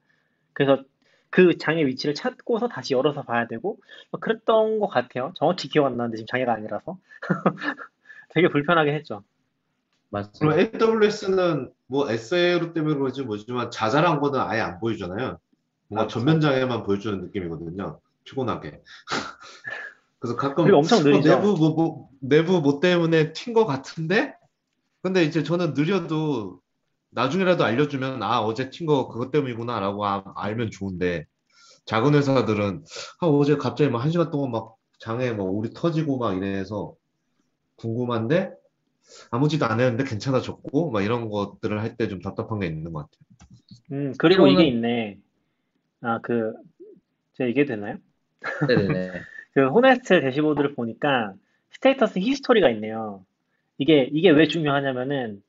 그래서 0.54 0.84
그 1.30 1.58
장애 1.58 1.86
위치를 1.86 2.14
찾고서 2.14 2.68
다시 2.68 2.94
열어서 2.94 3.24
봐야 3.24 3.48
되고 3.48 3.78
뭐 4.12 4.20
그랬던 4.20 4.80
것 4.80 4.88
같아요. 4.88 5.34
정확히 5.36 5.68
기억 5.70 5.88
안 5.88 5.98
나는데 5.98 6.18
지금 6.18 6.28
장애가 6.28 6.54
아니라서 6.54 6.98
되게 8.30 8.48
불편하게 8.48 8.94
했죠. 8.94 9.24
맞습니다. 10.10 10.58
AWS는 10.78 11.72
뭐 11.88 12.10
SA로 12.10 12.74
때문에 12.74 12.96
그런지 12.96 13.24
뭐지만 13.24 13.72
자잘한 13.72 14.20
거는 14.20 14.40
아예 14.40 14.60
안 14.62 14.80
보여주잖아요. 14.80 15.40
뭔가 15.92 16.04
아, 16.06 16.08
전면 16.08 16.42
장애만 16.42 16.84
보여주는 16.84 17.22
느낌이거든요. 17.22 18.00
피곤하게. 18.24 18.82
그래서 20.20 20.36
가끔 20.36 20.74
엄청 20.74 21.00
어, 21.00 21.04
느리죠. 21.04 21.30
내부 21.30 21.58
뭐, 21.58 21.70
뭐 21.72 22.10
내부 22.22 22.62
뭐 22.62 22.80
때문에 22.80 23.34
튄거 23.34 23.66
같은데 23.66 24.36
근데 25.04 25.24
이제 25.24 25.44
저는 25.44 25.74
느려도 25.76 26.60
나중에라도 27.12 27.66
알려주면 27.66 28.24
아 28.24 28.42
어제 28.42 28.70
튄 28.70 28.86
거 28.88 29.08
그것 29.10 29.32
때문이구나라고 29.32 30.06
아- 30.06 30.24
알면 30.36 30.72
좋은데 30.72 31.26
작은 31.86 32.16
회사들은 32.16 32.86
아 33.22 33.28
어제 33.28 33.58
갑자기 33.58 33.90
막 33.92 34.04
한 34.04 34.12
시간 34.12 34.32
동안 34.32 34.52
막 34.52 34.76
장애 35.00 35.32
뭐 35.34 35.50
우르르 35.52 35.72
터지고 35.74 36.20
막 36.20 36.36
이래서 36.38 36.96
궁금한데 37.78 38.52
아무 39.32 39.50
짓안 39.50 39.80
했는데 39.80 40.04
괜찮아졌고 40.06 40.92
막 40.92 41.02
이런 41.04 41.30
것들을 41.30 41.82
할 41.82 41.98
때 41.98 42.08
좀 42.10 42.22
답답한 42.22 42.60
게 42.62 42.68
있는 42.68 42.94
것 42.94 43.02
같아요. 43.10 43.22
음 43.92 44.14
그리고 44.18 44.48
이게 44.48 44.68
있네. 44.68 45.20
아 46.02 46.20
그 46.22 46.54
제가 47.34 47.48
얘기해도 47.50 47.76
되나요? 47.76 47.98
네네네. 48.68 49.12
그 49.54 49.68
호네스트 49.68 50.22
대시보드를 50.22 50.76
보니까 50.76 51.34
status 51.72 52.20
history가 52.20 52.70
있네요. 52.72 53.24
이게 53.78 54.10
이게 54.12 54.30
왜 54.30 54.48
중요하냐면은 54.48 55.42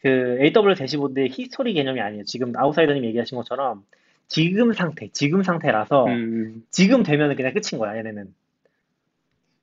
그 0.00 0.38
AWS 0.40 0.78
대시보드의 0.78 1.28
history 1.30 1.74
개념이 1.74 2.00
아니에요. 2.00 2.24
지금 2.24 2.56
아웃사이더님 2.56 3.04
얘기하신 3.04 3.36
것처럼 3.36 3.84
지금 4.26 4.72
상태, 4.72 5.08
지금 5.12 5.42
상태라서 5.42 6.06
음. 6.06 6.64
지금 6.70 7.02
되면 7.02 7.34
그냥 7.36 7.52
끝인 7.52 7.78
거야, 7.78 7.96
얘네는. 7.98 8.32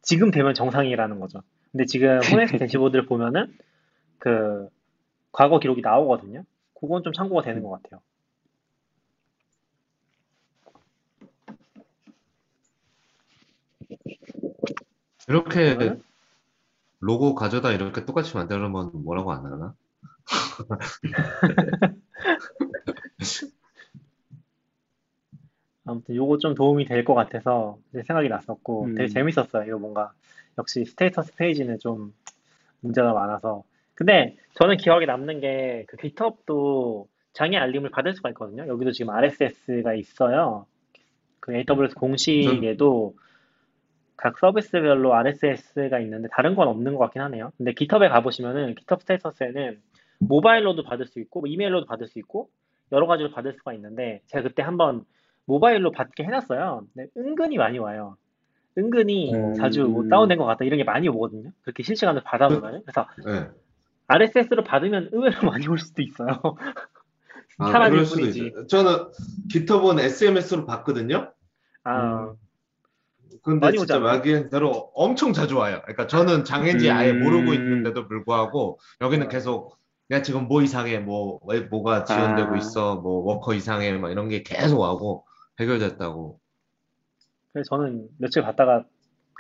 지금 0.02 0.32
되면 0.32 0.54
정상이라는 0.54 1.20
거죠. 1.20 1.42
근데 1.72 1.86
지금 1.86 2.20
호네스트 2.20 2.58
대시보드를 2.60 3.06
보면은 3.06 3.48
그 4.20 4.70
과거 5.32 5.60
기록이 5.60 5.82
나오거든요. 5.82 6.44
그건 6.80 7.04
좀 7.04 7.14
참고가 7.14 7.42
되는 7.42 7.64
것 7.64 7.70
같아요. 7.70 8.02
이렇게 15.28 15.98
로고 17.00 17.36
가져다 17.36 17.72
이렇게 17.72 18.06
똑같이 18.06 18.36
만들면 18.36 18.72
뭐라고 19.04 19.32
안 19.32 19.46
하나? 19.46 19.74
아무튼 25.86 26.16
요거 26.16 26.38
좀 26.40 26.54
도움이 26.54 26.86
될 26.86 27.06
것 27.06 27.14
같아서 27.14 27.78
생각이 27.94 28.28
났었고 28.30 28.86
음. 28.86 28.96
되게 28.96 29.08
재밌었어요. 29.08 29.64
이거 29.68 29.78
뭔가 29.80 30.12
역시 30.58 30.84
스테이터스 30.86 31.36
페이지는 31.36 31.80
좀 31.80 32.14
문제가 32.82 33.14
많아서 33.14 33.64
근데 33.96 34.36
저는 34.56 34.78
기억에 34.78 35.06
남는 35.06 35.40
게 35.40 35.86
그 35.88 35.98
GitHub도 35.98 37.08
장애 37.34 37.58
알림을 37.58 37.92
받을 37.92 38.14
수가 38.16 38.30
있거든요. 38.30 38.68
여기도 38.68 38.92
지금 38.92 39.14
RSS가 39.14 39.94
있어요. 39.94 40.66
그 41.40 41.54
AWS 41.56 41.96
공식에도 41.96 43.16
각 44.18 44.38
서비스별로 44.40 45.14
RSS가 45.14 46.00
있는데 46.00 46.28
다른 46.32 46.56
건 46.56 46.68
없는 46.68 46.94
것 46.94 47.00
같긴 47.00 47.22
하네요. 47.22 47.52
근데 47.58 47.74
GitHub에 47.74 48.10
가보시면은 48.10 48.76
GitHub 48.76 49.02
스테이터스에는 49.02 49.80
모바일로도 50.20 50.84
받을 50.84 51.06
수 51.06 51.20
있고 51.20 51.42
뭐 51.42 51.50
이메일로도 51.50 51.86
받을 51.86 52.08
수 52.08 52.18
있고 52.20 52.50
여러 52.92 53.06
가지로 53.06 53.32
받을 53.32 53.54
수가 53.54 53.74
있는데 53.74 54.22
제가 54.28 54.44
그때 54.44 54.64
한번 54.64 55.06
모바일로 55.46 55.92
받게 55.92 56.24
해놨어요. 56.24 56.88
근데 56.94 57.10
은근히 57.16 57.58
많이 57.58 57.78
와요. 57.78 58.18
은근히 58.78 59.34
음. 59.34 59.54
자주 59.54 59.84
뭐 59.84 60.08
다운된 60.08 60.38
것 60.38 60.46
같다 60.46 60.66
이런 60.66 60.78
게 60.78 60.84
많이 60.84 61.08
오거든요. 61.08 61.52
그렇게 61.62 61.84
실시간으로 61.84 62.24
받아보면 62.24 62.84
그래서 62.84 63.08
네. 63.26 63.50
RSS로 64.08 64.64
받으면 64.64 65.10
의외로 65.12 65.36
많이 65.52 65.68
올 65.68 65.78
수도 65.78 66.02
있어요. 66.02 66.42
아, 67.60 67.90
그럴 67.90 68.06
수도 68.06 68.22
뿐이지. 68.22 68.48
있어요. 68.48 68.68
저는 68.68 68.92
GitHub은 69.50 70.00
SMS로 70.00 70.66
봤거든요. 70.66 71.32
아, 71.84 72.34
근데 73.44 73.66
많이 73.68 73.78
진짜. 73.78 74.00
말기대로 74.00 74.92
엄청 74.96 75.34
자주 75.34 75.58
와요. 75.58 75.80
그러니까 75.84 76.08
저는 76.08 76.44
장애인지 76.46 76.90
아예 76.92 77.12
음. 77.12 77.24
모르고 77.24 77.54
있는데도 77.54 78.08
불구하고 78.08 78.80
여기는 79.02 79.26
아. 79.26 79.30
계속 79.30 79.78
야 80.12 80.22
지금 80.22 80.48
뭐 80.48 80.62
이상해 80.62 81.00
뭐 81.00 81.40
왜 81.46 81.62
뭐가 81.62 82.04
지연되고 82.06 82.54
아. 82.54 82.58
있어 82.58 82.96
뭐 82.96 83.24
워커 83.26 83.54
이상해 83.54 83.92
막 83.98 84.10
이런 84.12 84.30
게 84.30 84.44
계속 84.44 84.80
와고 84.80 85.26
해결됐다고. 85.60 86.40
그래서 87.54 87.70
저는 87.76 88.08
며칠 88.18 88.42
갔다가 88.44 88.86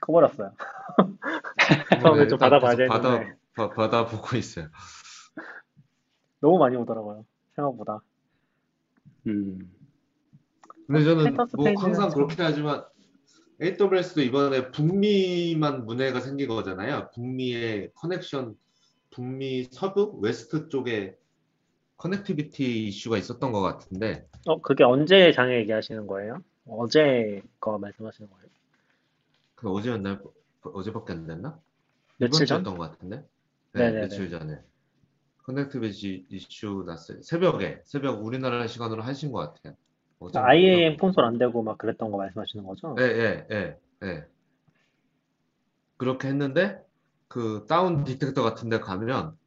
꺼버렸어요. 0.01 0.51
처음에 2.01 2.27
좀 2.27 2.35
일단 2.35 2.49
받아봐야 2.49 2.87
받아 2.87 3.09
되는데. 3.11 3.35
바- 3.55 3.69
받아보고 3.69 4.35
있어요. 4.37 4.67
너무 6.39 6.57
많이 6.59 6.75
오더라고요. 6.75 7.25
생각보다. 7.55 7.99
음. 9.27 9.59
근데 10.87 11.03
저는 11.03 11.35
뭐 11.55 11.67
항상 11.79 12.09
참- 12.09 12.13
그렇게 12.13 12.41
하지만 12.43 12.83
AWS도 13.61 14.21
이번에 14.21 14.71
북미만 14.71 15.85
문제가 15.85 16.19
생긴 16.19 16.47
거잖아요. 16.49 17.09
북미의 17.13 17.91
connection, 17.95 18.55
북미 19.09 19.63
서부, 19.71 20.19
west 20.21 20.69
쪽에 20.69 21.15
connectivity 21.97 22.87
이슈가 22.87 23.17
있었던 23.17 23.51
것 23.51 23.61
같은데 23.61 24.27
어, 24.45 24.61
그게 24.61 24.83
언제 24.83 25.31
장애 25.31 25.57
얘기하시는 25.59 26.05
거예요? 26.05 26.43
어제 26.67 27.41
거 27.59 27.79
말씀하시는 27.79 28.29
거예요? 28.29 28.47
그 29.55 29.71
어제였나요? 29.71 30.19
어제밖에 30.61 31.13
안 31.13 31.25
됐나? 31.25 31.59
며칠 32.17 32.45
전? 32.45 32.63
것 32.63 32.77
같은데? 32.77 33.25
네, 33.73 33.85
네네네. 33.85 34.01
며칠 34.01 34.29
전에 34.29 34.59
connectivity 35.45 36.27
이슈 36.29 36.83
났어요. 36.85 37.21
새벽에 37.23 37.81
새벽 37.85 38.23
우리나라 38.23 38.67
시간으로 38.67 39.01
하신 39.01 39.31
것 39.31 39.39
같아요. 39.39 39.75
어제 40.19 40.39
IAM 40.39 40.97
콘솔 40.97 41.23
안 41.23 41.37
되고 41.37 41.61
막 41.61 41.77
그랬던 41.77 42.11
거 42.11 42.17
말씀하시는 42.17 42.65
거죠? 42.65 42.95
예, 42.99 43.03
예, 43.03 43.47
예, 43.51 43.77
예. 44.03 44.25
그렇게 45.97 46.27
했는데, 46.27 46.79
그, 47.27 47.65
다운 47.67 48.03
디텍터 48.03 48.41
같은 48.41 48.69
데 48.69 48.79
가면, 48.79 49.37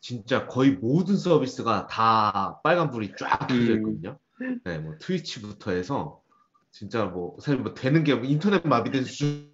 진짜 0.00 0.46
거의 0.46 0.72
모든 0.72 1.16
서비스가 1.16 1.86
다 1.86 2.60
빨간불이 2.62 3.14
쫙 3.18 3.46
켜져 3.48 3.54
음. 3.54 3.76
있거든요. 3.76 4.18
네, 4.64 4.78
뭐, 4.78 4.94
트위치부터 4.98 5.72
해서, 5.72 6.22
진짜 6.70 7.04
뭐, 7.06 7.36
사실 7.40 7.60
뭐, 7.60 7.74
되는 7.74 8.04
게 8.04 8.12
인터넷 8.12 8.64
마비된 8.66 9.04
수준, 9.04 9.50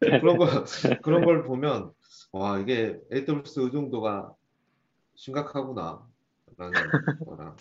그런 0.00 0.36
거, 0.36 0.46
그런 1.02 1.24
걸 1.24 1.44
보면, 1.44 1.92
와, 2.32 2.58
이게 2.58 2.98
AWS 3.12 3.60
의존도가 3.60 4.32
심각하구나, 5.14 6.04
라는 6.56 6.74
거랑. 7.24 7.56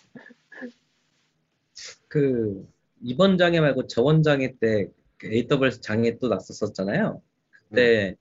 그 2.16 2.66
이번 3.04 3.38
장애 3.38 3.60
말고 3.60 3.88
저번 3.88 4.24
장애 4.24 4.54
때그 4.58 5.26
AWS 5.26 5.82
장애 5.82 6.18
또 6.18 6.30
났었었잖아요. 6.30 7.22
그때 7.52 8.16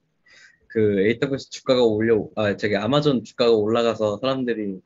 그 0.66 0.98
AWS 0.98 1.48
주가가 1.50 1.84
올려 1.84 2.26
아 2.34 2.56
저기 2.56 2.76
아마존 2.76 3.22
주가가 3.22 3.52
올라가서 3.52 4.18
사람들이 4.20 4.80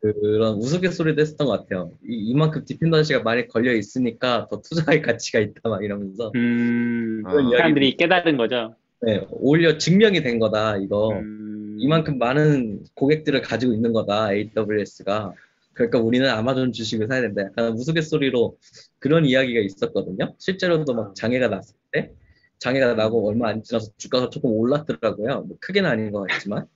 그런 0.00 0.56
우스갯소리도 0.56 1.22
했었던 1.22 1.46
것 1.46 1.60
같아요. 1.60 1.92
이, 2.04 2.16
이만큼 2.30 2.64
디펜던시가 2.64 3.22
많이 3.22 3.46
걸려 3.46 3.72
있으니까 3.72 4.48
더 4.50 4.60
투자할 4.60 5.00
가치가 5.00 5.38
있다 5.38 5.68
막 5.68 5.84
이러면서 5.84 6.32
음. 6.34 7.22
아. 7.26 7.30
사람들이 7.56 7.96
깨달은 7.96 8.36
거죠. 8.36 8.74
네, 9.02 9.24
오히려 9.30 9.78
증명이 9.78 10.22
된 10.22 10.40
거다 10.40 10.78
이거. 10.78 11.12
음. 11.12 11.76
이만큼 11.78 12.18
많은 12.18 12.82
고객들을 12.94 13.42
가지고 13.42 13.74
있는 13.74 13.92
거다, 13.92 14.32
AWS가. 14.32 15.34
그러니까 15.74 15.98
우리는 15.98 16.28
아마존 16.28 16.72
주식을 16.72 17.08
사야 17.08 17.20
된다. 17.20 17.42
약간 17.42 17.72
우스갯소리로 17.72 18.56
그런 18.98 19.26
이야기가 19.26 19.60
있었거든요. 19.60 20.34
실제로도 20.38 20.94
막 20.94 21.14
장애가 21.14 21.48
났을 21.48 21.76
때, 21.92 22.12
장애가 22.58 22.94
나고 22.94 23.28
얼마 23.28 23.48
안 23.48 23.62
지나서 23.62 23.90
주가가 23.96 24.30
조금 24.30 24.50
올랐더라고요. 24.52 25.42
뭐 25.42 25.56
크게는 25.60 25.90
아닌 25.90 26.10
것 26.10 26.26
같지만. 26.28 26.66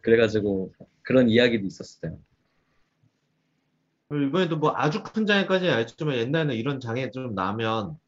그래가지고 0.00 0.72
그런 1.02 1.28
이야기도 1.28 1.66
있었어요. 1.66 2.16
이번에도 4.10 4.56
뭐 4.56 4.72
아주 4.76 5.02
큰 5.02 5.26
장애까지는 5.26 5.74
아니지만 5.74 6.16
옛날에는 6.16 6.54
이런 6.54 6.78
장애 6.78 7.10
좀 7.10 7.34
나면 7.34 7.98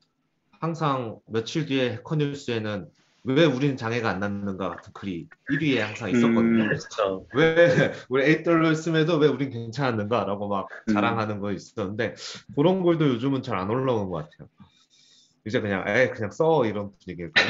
항상 0.60 1.18
며칠 1.26 1.66
뒤에 1.66 1.94
해커 1.94 2.16
뉴스에는 2.16 2.88
왜 3.26 3.44
우리는 3.44 3.76
장애가 3.76 4.08
안 4.08 4.20
났는가 4.20 4.68
같은 4.70 4.92
글이 4.92 5.28
1위에 5.50 5.78
항상 5.80 6.10
있었거든요. 6.10 6.62
음. 6.64 6.68
그렇죠. 6.68 7.26
왜 7.34 7.92
우리 8.08 8.24
AWS에도 8.24 9.16
왜 9.18 9.26
우린 9.28 9.50
괜찮았는가라고 9.50 10.48
막 10.48 10.68
음. 10.88 10.94
자랑하는 10.94 11.40
거 11.40 11.50
있었는데 11.52 12.14
그런 12.54 12.82
글도 12.82 13.08
요즘은 13.08 13.42
잘 13.42 13.56
안 13.58 13.68
올라오는 13.70 14.08
것 14.10 14.18
같아요. 14.30 14.48
이제 15.44 15.60
그냥 15.60 15.84
에 15.88 16.10
그냥 16.10 16.30
써 16.30 16.64
이런 16.66 16.90
분위기일까요? 17.04 17.46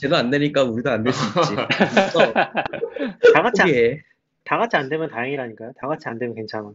쟤도 0.00 0.16
안 0.16 0.30
되니까 0.30 0.64
우리도 0.64 0.90
안 0.90 1.02
될 1.04 1.12
수 1.12 1.24
있지. 1.40 1.54
다 3.34 3.42
같이, 3.42 3.62
안. 3.62 3.68
다 4.44 4.58
같이 4.58 4.76
안 4.76 4.88
되면 4.88 5.08
다행이라니까요. 5.10 5.72
다 5.80 5.86
같이 5.88 6.08
안 6.08 6.18
되면 6.18 6.34
괜찮아. 6.34 6.72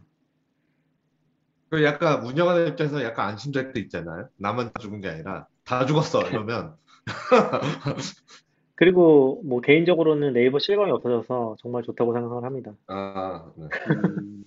그 1.70 1.82
약간 1.84 2.24
운영하는 2.24 2.68
입장에서 2.68 3.02
약간 3.02 3.28
안심될 3.30 3.72
때 3.72 3.80
있잖아요. 3.80 4.28
나만 4.36 4.70
죽은 4.80 5.00
게 5.00 5.08
아니라 5.08 5.46
다 5.64 5.86
죽었어 5.86 6.22
이러면 6.28 6.74
그리고 8.76 9.40
뭐 9.44 9.60
개인적으로는 9.60 10.32
네이버 10.32 10.58
실검이 10.58 10.90
없어져서 10.90 11.56
정말 11.60 11.82
좋다고 11.82 12.12
생각을 12.12 12.44
합니다. 12.44 12.72
아 12.88 13.44
네. 13.56 13.66
음. 13.88 14.44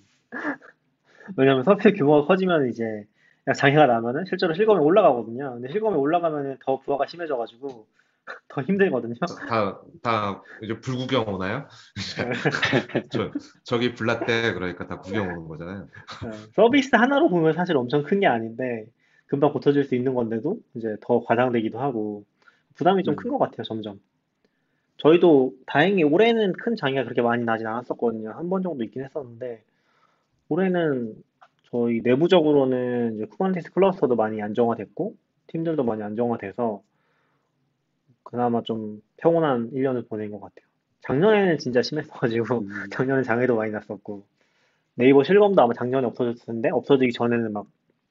왜냐면 1.36 1.64
서비스 1.64 1.92
규모가 1.92 2.26
커지면 2.26 2.68
이제 2.70 3.06
장애가 3.56 3.86
나면은 3.86 4.24
실제로 4.26 4.54
실검이 4.54 4.80
올라가거든요. 4.80 5.54
근데 5.54 5.72
실검이 5.72 5.96
올라가면은 5.96 6.58
더 6.64 6.78
부하가 6.80 7.06
심해져가지고 7.06 7.86
더 8.48 8.60
힘들거든요. 8.62 9.14
다, 9.48 9.80
다 10.02 10.42
이제 10.62 10.78
불구경 10.80 11.24
오나요? 11.34 11.66
저, 13.10 13.30
저기 13.64 13.94
불났대 13.94 14.52
그러니까 14.52 14.86
다 14.86 14.98
구경 14.98 15.26
오는 15.28 15.48
거잖아요. 15.48 15.88
네, 16.24 16.30
서비스 16.54 16.94
하나로 16.94 17.30
보면 17.30 17.54
사실 17.54 17.76
엄청 17.76 18.02
큰 18.02 18.20
게 18.20 18.26
아닌데 18.26 18.84
금방 19.28 19.52
고쳐질 19.52 19.84
수 19.84 19.94
있는 19.94 20.14
건데도 20.14 20.58
이제 20.74 20.96
더 21.00 21.20
과장되기도 21.20 21.78
하고 21.80 22.24
부담이 22.74 23.04
좀 23.04 23.14
음. 23.14 23.16
큰것 23.16 23.38
같아요, 23.38 23.62
점점. 23.64 24.00
저희도 24.98 25.54
다행히 25.66 26.02
올해는 26.02 26.52
큰 26.54 26.74
장애가 26.76 27.04
그렇게 27.04 27.22
많이 27.22 27.44
나진 27.44 27.66
않았었거든요. 27.68 28.30
한 28.32 28.48
번 28.50 28.62
정도 28.62 28.82
있긴 28.84 29.04
했었는데 29.04 29.62
올해는 30.48 31.14
저희 31.70 32.00
내부적으로는 32.02 33.16
이제 33.16 33.26
쿠버네티스 33.26 33.72
cluster도 33.72 34.16
많이 34.16 34.42
안정화됐고 34.42 35.14
팀들도 35.48 35.84
많이 35.84 36.02
안정화돼서 36.02 36.82
그나마 38.24 38.62
좀 38.62 39.02
평온한 39.18 39.70
1년을 39.72 40.08
보낸 40.08 40.30
것 40.30 40.40
같아요. 40.40 40.66
작년에는 41.02 41.58
진짜 41.58 41.82
심했어가지고 41.82 42.58
음. 42.60 42.68
작년에 42.92 43.22
장애도 43.22 43.56
많이 43.56 43.72
났었고 43.72 44.24
네이버 44.94 45.22
실검도 45.22 45.62
아마 45.62 45.72
작년에 45.74 46.06
없어졌을 46.06 46.46
텐데 46.46 46.70
없어지기 46.70 47.12
전에는 47.12 47.52
막 47.52 47.66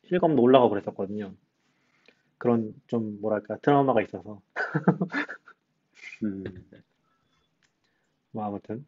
실검도 0.07 0.41
올라가고 0.41 0.69
그랬었거든요. 0.71 1.33
그런 2.37 2.73
좀 2.87 3.19
뭐랄까 3.21 3.57
트라우마가 3.61 4.01
있어서 4.03 4.41
음. 6.23 6.43
뭐 8.31 8.45
아무튼 8.45 8.85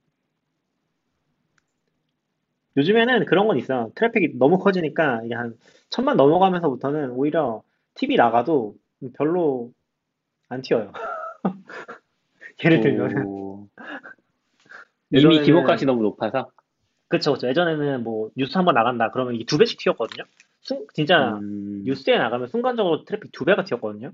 요즘에는 2.77 3.25
그런 3.25 3.47
건 3.47 3.57
있어요. 3.57 3.91
트래픽이 3.95 4.37
너무 4.37 4.59
커지니까 4.59 5.21
이게 5.25 5.33
한 5.33 5.57
천만 5.89 6.17
넘어가면서부터는 6.17 7.11
오히려 7.11 7.63
TV 7.95 8.15
나가도 8.15 8.75
별로 9.13 9.73
안 10.47 10.61
튀어요. 10.61 10.93
예를 12.63 12.81
들면 12.81 13.25
오. 13.25 13.67
이미 15.11 15.41
기본값이 15.41 15.85
너무 15.85 16.03
높아서. 16.03 16.51
그쵸 17.07 17.33
그쵸 17.33 17.47
예전에는 17.47 18.03
뭐 18.03 18.29
뉴스 18.37 18.55
한번 18.57 18.75
나간다 18.75 19.09
그러면 19.11 19.35
이게 19.35 19.43
두 19.45 19.57
배씩 19.57 19.79
튀었거든요. 19.79 20.23
순- 20.61 20.85
진짜 20.93 21.37
음. 21.37 21.83
뉴스에 21.85 22.17
나가면 22.17 22.47
순간적으로 22.49 23.05
트래픽 23.05 23.31
두 23.31 23.45
배가 23.45 23.63
튀었거든요. 23.63 24.11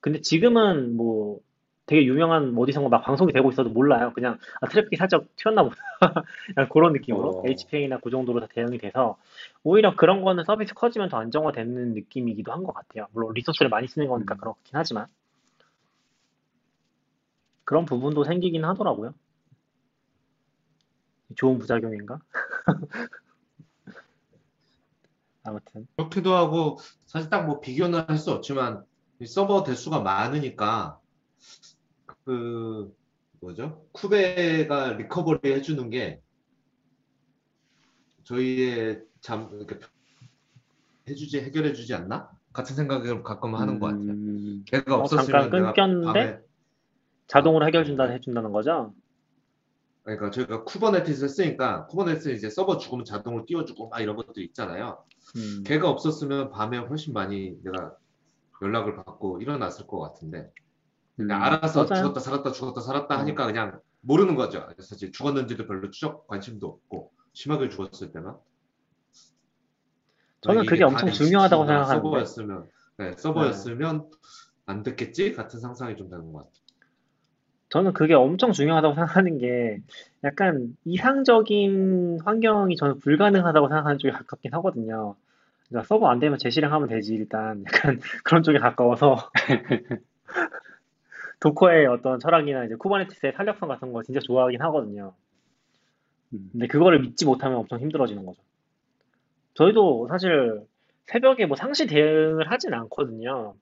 근데 0.00 0.20
지금은 0.20 0.96
뭐 0.96 1.40
되게 1.86 2.04
유명한 2.06 2.54
어디선가 2.56 2.88
막 2.88 3.02
방송이 3.02 3.32
되고 3.32 3.50
있어도 3.50 3.70
몰라요. 3.70 4.12
그냥 4.14 4.38
아, 4.60 4.68
트래픽이 4.68 4.96
살짝 4.96 5.24
튀었나 5.36 5.64
보다. 5.64 5.76
그런 6.72 6.92
느낌으로 6.92 7.30
어. 7.30 7.42
HPA나 7.46 7.98
그 8.00 8.10
정도로 8.10 8.40
다 8.40 8.46
대응이 8.52 8.78
돼서 8.78 9.18
오히려 9.64 9.96
그런 9.96 10.22
거는 10.22 10.44
서비스 10.44 10.74
커지면 10.74 11.08
더 11.10 11.18
안정화되는 11.18 11.94
느낌이기도 11.94 12.52
한 12.52 12.62
것 12.64 12.72
같아요. 12.74 13.08
물론 13.12 13.34
resource를 13.34 13.68
많이 13.70 13.88
쓰는 13.88 14.08
거니까 14.08 14.34
음. 14.36 14.38
그렇긴 14.38 14.62
하지만 14.72 15.06
그런 17.64 17.84
부분도 17.84 18.24
생기긴 18.24 18.64
하더라고요. 18.64 19.14
좋은 21.36 21.58
부작용인가? 21.58 22.20
아무튼 25.44 25.86
그렇기도 25.96 26.34
하고 26.34 26.78
사실 27.06 27.28
딱 27.30 27.46
뭐 27.46 27.60
비교는 27.60 28.04
할 28.08 28.18
수 28.18 28.30
없지만 28.32 28.84
이 29.20 29.26
서버 29.26 29.62
대수가 29.64 30.00
많으니까 30.00 30.98
그 32.24 32.94
뭐죠? 33.40 33.84
쿠베가 33.92 34.92
recovery 34.94 35.52
해주는 35.52 35.90
게 35.90 36.20
저희의 38.24 39.02
잠 39.20 39.48
이렇게 39.52 39.78
해주지 41.08 41.40
해결해주지 41.40 41.94
않나? 41.94 42.30
같은 42.52 42.76
생각을 42.76 43.22
가끔 43.22 43.54
하는 43.54 43.78
것 43.80 43.86
같아요. 43.88 44.02
음, 44.10 44.64
걔가 44.66 44.96
어, 44.96 45.00
없었으면 45.00 45.42
잠깐 45.42 45.50
내가 45.50 45.72
끊겼는데? 45.72 46.44
자동으로 47.26 47.66
해결 47.66 47.84
준다 47.84 48.04
해준다는 48.04 48.52
거죠? 48.52 48.94
그러니까 50.04 50.30
저희가 50.30 50.64
쿠버네티스를 50.64 51.28
쓰니까 51.28 51.86
쿠버네티스 51.86 52.30
이제 52.30 52.50
서버 52.50 52.76
죽으면 52.76 53.04
자동으로 53.04 53.44
띄워주고 53.46 53.88
막 53.88 54.00
이런 54.00 54.16
것도 54.16 54.40
있잖아요. 54.40 55.04
음. 55.36 55.62
걔가 55.64 55.88
없었으면 55.88 56.50
밤에 56.50 56.78
훨씬 56.78 57.12
많이 57.12 57.56
내가 57.62 57.94
연락을 58.60 58.96
받고 58.96 59.40
일어났을 59.40 59.86
것 59.86 60.00
같은데 60.00 60.50
음, 61.20 61.30
알아서 61.30 61.84
맞아요. 61.84 62.02
죽었다 62.02 62.20
살았다 62.20 62.52
죽었다 62.52 62.80
살았다 62.80 63.14
어. 63.14 63.18
하니까 63.18 63.46
그냥 63.46 63.80
모르는 64.00 64.34
거죠. 64.34 64.66
그래서 64.68 64.94
이제 64.96 65.10
죽었는지도 65.10 65.66
별로 65.66 65.90
추적 65.90 66.26
관심도 66.26 66.66
없고 66.66 67.12
심하게 67.32 67.68
죽었을 67.68 68.12
때만 68.12 68.36
저는 70.40 70.62
이게 70.62 70.70
그게 70.70 70.84
엄청 70.84 71.08
다 71.08 71.14
중요하다고 71.14 71.66
생각하는데. 71.66 72.02
서버였으면 72.02 72.68
네, 72.98 73.14
서버였으면 73.16 74.10
안 74.66 74.82
됐겠지 74.82 75.32
같은 75.34 75.60
상상이 75.60 75.96
좀 75.96 76.08
되는 76.10 76.32
것 76.32 76.38
같아요. 76.38 76.61
저는 77.72 77.94
그게 77.94 78.12
엄청 78.12 78.52
중요하다고 78.52 78.94
생각하는 78.94 79.38
게 79.38 79.78
약간 80.24 80.76
이상적인 80.84 82.18
환경이 82.22 82.76
저는 82.76 82.98
불가능하다고 82.98 83.68
생각하는 83.68 83.98
쪽에 83.98 84.12
가깝긴 84.12 84.52
하거든요. 84.54 85.14
그러니까 85.68 85.86
서버 85.88 86.10
안 86.10 86.18
되면 86.18 86.38
재실행하면 86.38 86.88
되지 86.88 87.14
일단 87.14 87.64
약간 87.66 87.98
그런 88.24 88.42
쪽에 88.42 88.58
가까워서 88.58 89.30
도커의 91.40 91.86
어떤 91.86 92.18
철학이나 92.20 92.64
이제 92.64 92.74
쿠버네티스의 92.76 93.34
탄력성 93.34 93.68
같은 93.68 93.92
거 93.92 94.02
진짜 94.02 94.20
좋아하긴 94.20 94.60
하거든요. 94.62 95.14
음. 96.32 96.48
근데 96.52 96.66
그거를 96.66 97.00
믿지 97.00 97.24
못하면 97.24 97.58
엄청 97.58 97.80
힘들어지는 97.80 98.24
거죠. 98.24 98.40
저희도 99.54 100.08
사실 100.08 100.60
새벽에 101.06 101.46
뭐 101.46 101.56
상시 101.56 101.86
대응을 101.86 102.50
하진 102.50 102.74
않거든요. 102.74 103.54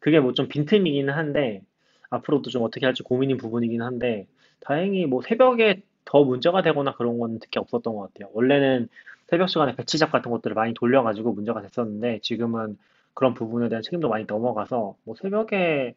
그게 0.00 0.20
뭐 0.20 0.32
좀 0.32 0.48
빈틈이긴 0.48 1.10
한데 1.10 1.62
앞으로도 2.10 2.50
좀 2.50 2.62
어떻게 2.62 2.86
할지 2.86 3.02
고민인 3.02 3.36
부분이긴 3.36 3.82
한데 3.82 4.26
다행히 4.60 5.06
뭐 5.06 5.22
새벽에 5.22 5.82
더 6.04 6.24
문제가 6.24 6.62
되거나 6.62 6.94
그런 6.96 7.18
건 7.18 7.38
특히 7.40 7.58
없었던 7.60 7.94
것 7.94 8.12
같아요. 8.12 8.30
원래는 8.34 8.88
새벽 9.28 9.48
시간에 9.48 9.76
배치작 9.76 10.10
같은 10.12 10.30
것들을 10.30 10.54
많이 10.54 10.74
돌려가지고 10.74 11.32
문제가 11.32 11.62
됐었는데 11.62 12.20
지금은 12.22 12.78
그런 13.14 13.34
부분에 13.34 13.68
대한 13.68 13.82
책임도 13.82 14.08
많이 14.08 14.24
넘어가서 14.26 14.96
뭐 15.04 15.14
새벽에 15.16 15.94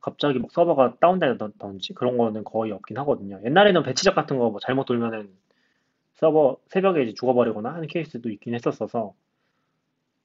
갑자기 0.00 0.38
막 0.38 0.50
서버가 0.52 0.96
다운된다든지 1.00 1.94
그런 1.94 2.16
거는 2.18 2.44
거의 2.44 2.72
없긴 2.72 2.98
하거든요. 2.98 3.40
옛날에는 3.44 3.82
배치작 3.82 4.14
같은 4.14 4.38
거 4.38 4.50
뭐 4.50 4.60
잘못 4.60 4.84
돌면은 4.86 5.30
서버 6.14 6.58
새벽에 6.68 7.02
이제 7.02 7.14
죽어버리거나 7.14 7.72
하는 7.74 7.86
케이스도 7.88 8.30
있긴 8.30 8.54
했었어서 8.54 9.14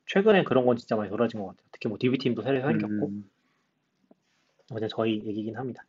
최근에 0.07 0.43
그런 0.43 0.65
건 0.65 0.77
진짜 0.77 0.95
많이 0.95 1.09
덜어진 1.09 1.39
것 1.39 1.47
같아요. 1.47 1.65
특히 1.71 1.87
뭐 1.89 1.97
DB팀도 1.99 2.41
새로 2.41 2.61
생겼고 2.67 3.07
음, 3.07 3.29
그냥 4.73 4.89
저희 4.91 5.21
얘기긴 5.25 5.55
합니다. 5.57 5.83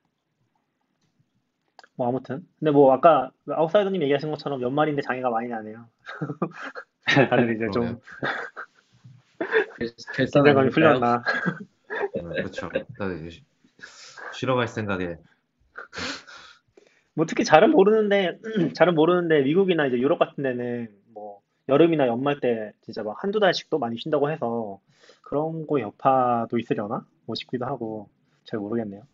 뭐 1.97 2.09
아무튼 2.09 2.47
근데 2.59 2.71
뭐 2.73 2.93
아까 2.93 3.31
아웃사이더님 3.49 4.03
얘기하신 4.03 4.31
것처럼 4.31 4.61
연말인데 4.63 5.03
장애가 5.03 5.31
많이 5.31 5.49
나네요. 5.49 5.87
다들 7.31 7.55
이제 7.55 7.67
좀 7.73 8.01
결- 9.79 9.89
결산 10.17 10.27
긴장감이 10.27 10.59
아닐까요? 10.59 10.71
풀렸나. 10.71 11.23
네, 12.15 12.43
그렇죠. 12.43 12.69
다들 12.99 13.27
이제 13.27 13.41
쉬러 14.33 14.57
갈 14.57 14.67
생각에 14.67 15.19
뭐 17.15 17.27
특히 17.27 17.45
잘은 17.45 17.71
모르는데 17.71 18.39
잘은 18.75 18.95
모르는데 18.97 19.43
미국이나 19.43 19.87
이제 19.87 19.97
유럽 19.99 20.19
같은 20.19 20.43
데는 20.43 20.89
뭐 21.13 21.41
여름이나 21.69 22.09
연말 22.09 22.41
때 22.41 22.73
진짜 22.83 23.05
막 23.05 23.23
한두 23.23 23.39
달씩도 23.39 23.79
많이 23.79 23.97
쉰다고 23.99 24.31
해서 24.31 24.81
그런 25.23 25.67
거 25.69 25.81
여파도 25.81 26.59
있으려나? 26.59 27.07
뭐 27.27 27.37
싶기도 27.37 27.67
하고 27.67 28.09
잘 28.45 28.61
모르겠네요. 28.61 29.07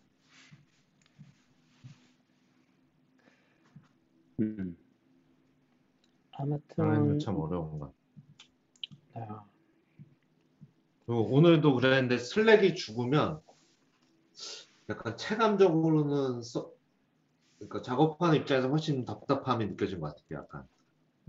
음. 4.39 4.75
아무튼 6.33 7.19
참 7.19 7.35
어려운 7.37 7.77
것 7.79 7.93
같아요. 9.13 9.35
아, 9.39 9.45
그리고 11.05 11.27
오늘도 11.33 11.75
그랬는데 11.75 12.17
슬랙이 12.17 12.75
죽으면 12.75 13.41
약간 14.89 15.15
체감적으로는 15.17 16.41
써- 16.41 16.71
그러니까 17.59 17.81
작업하는 17.83 18.39
입장에서 18.39 18.69
훨씬 18.69 19.05
답답함이 19.05 19.65
느껴진 19.67 19.99
것 19.99 20.07
같아요. 20.07 20.43
약간 20.43 20.67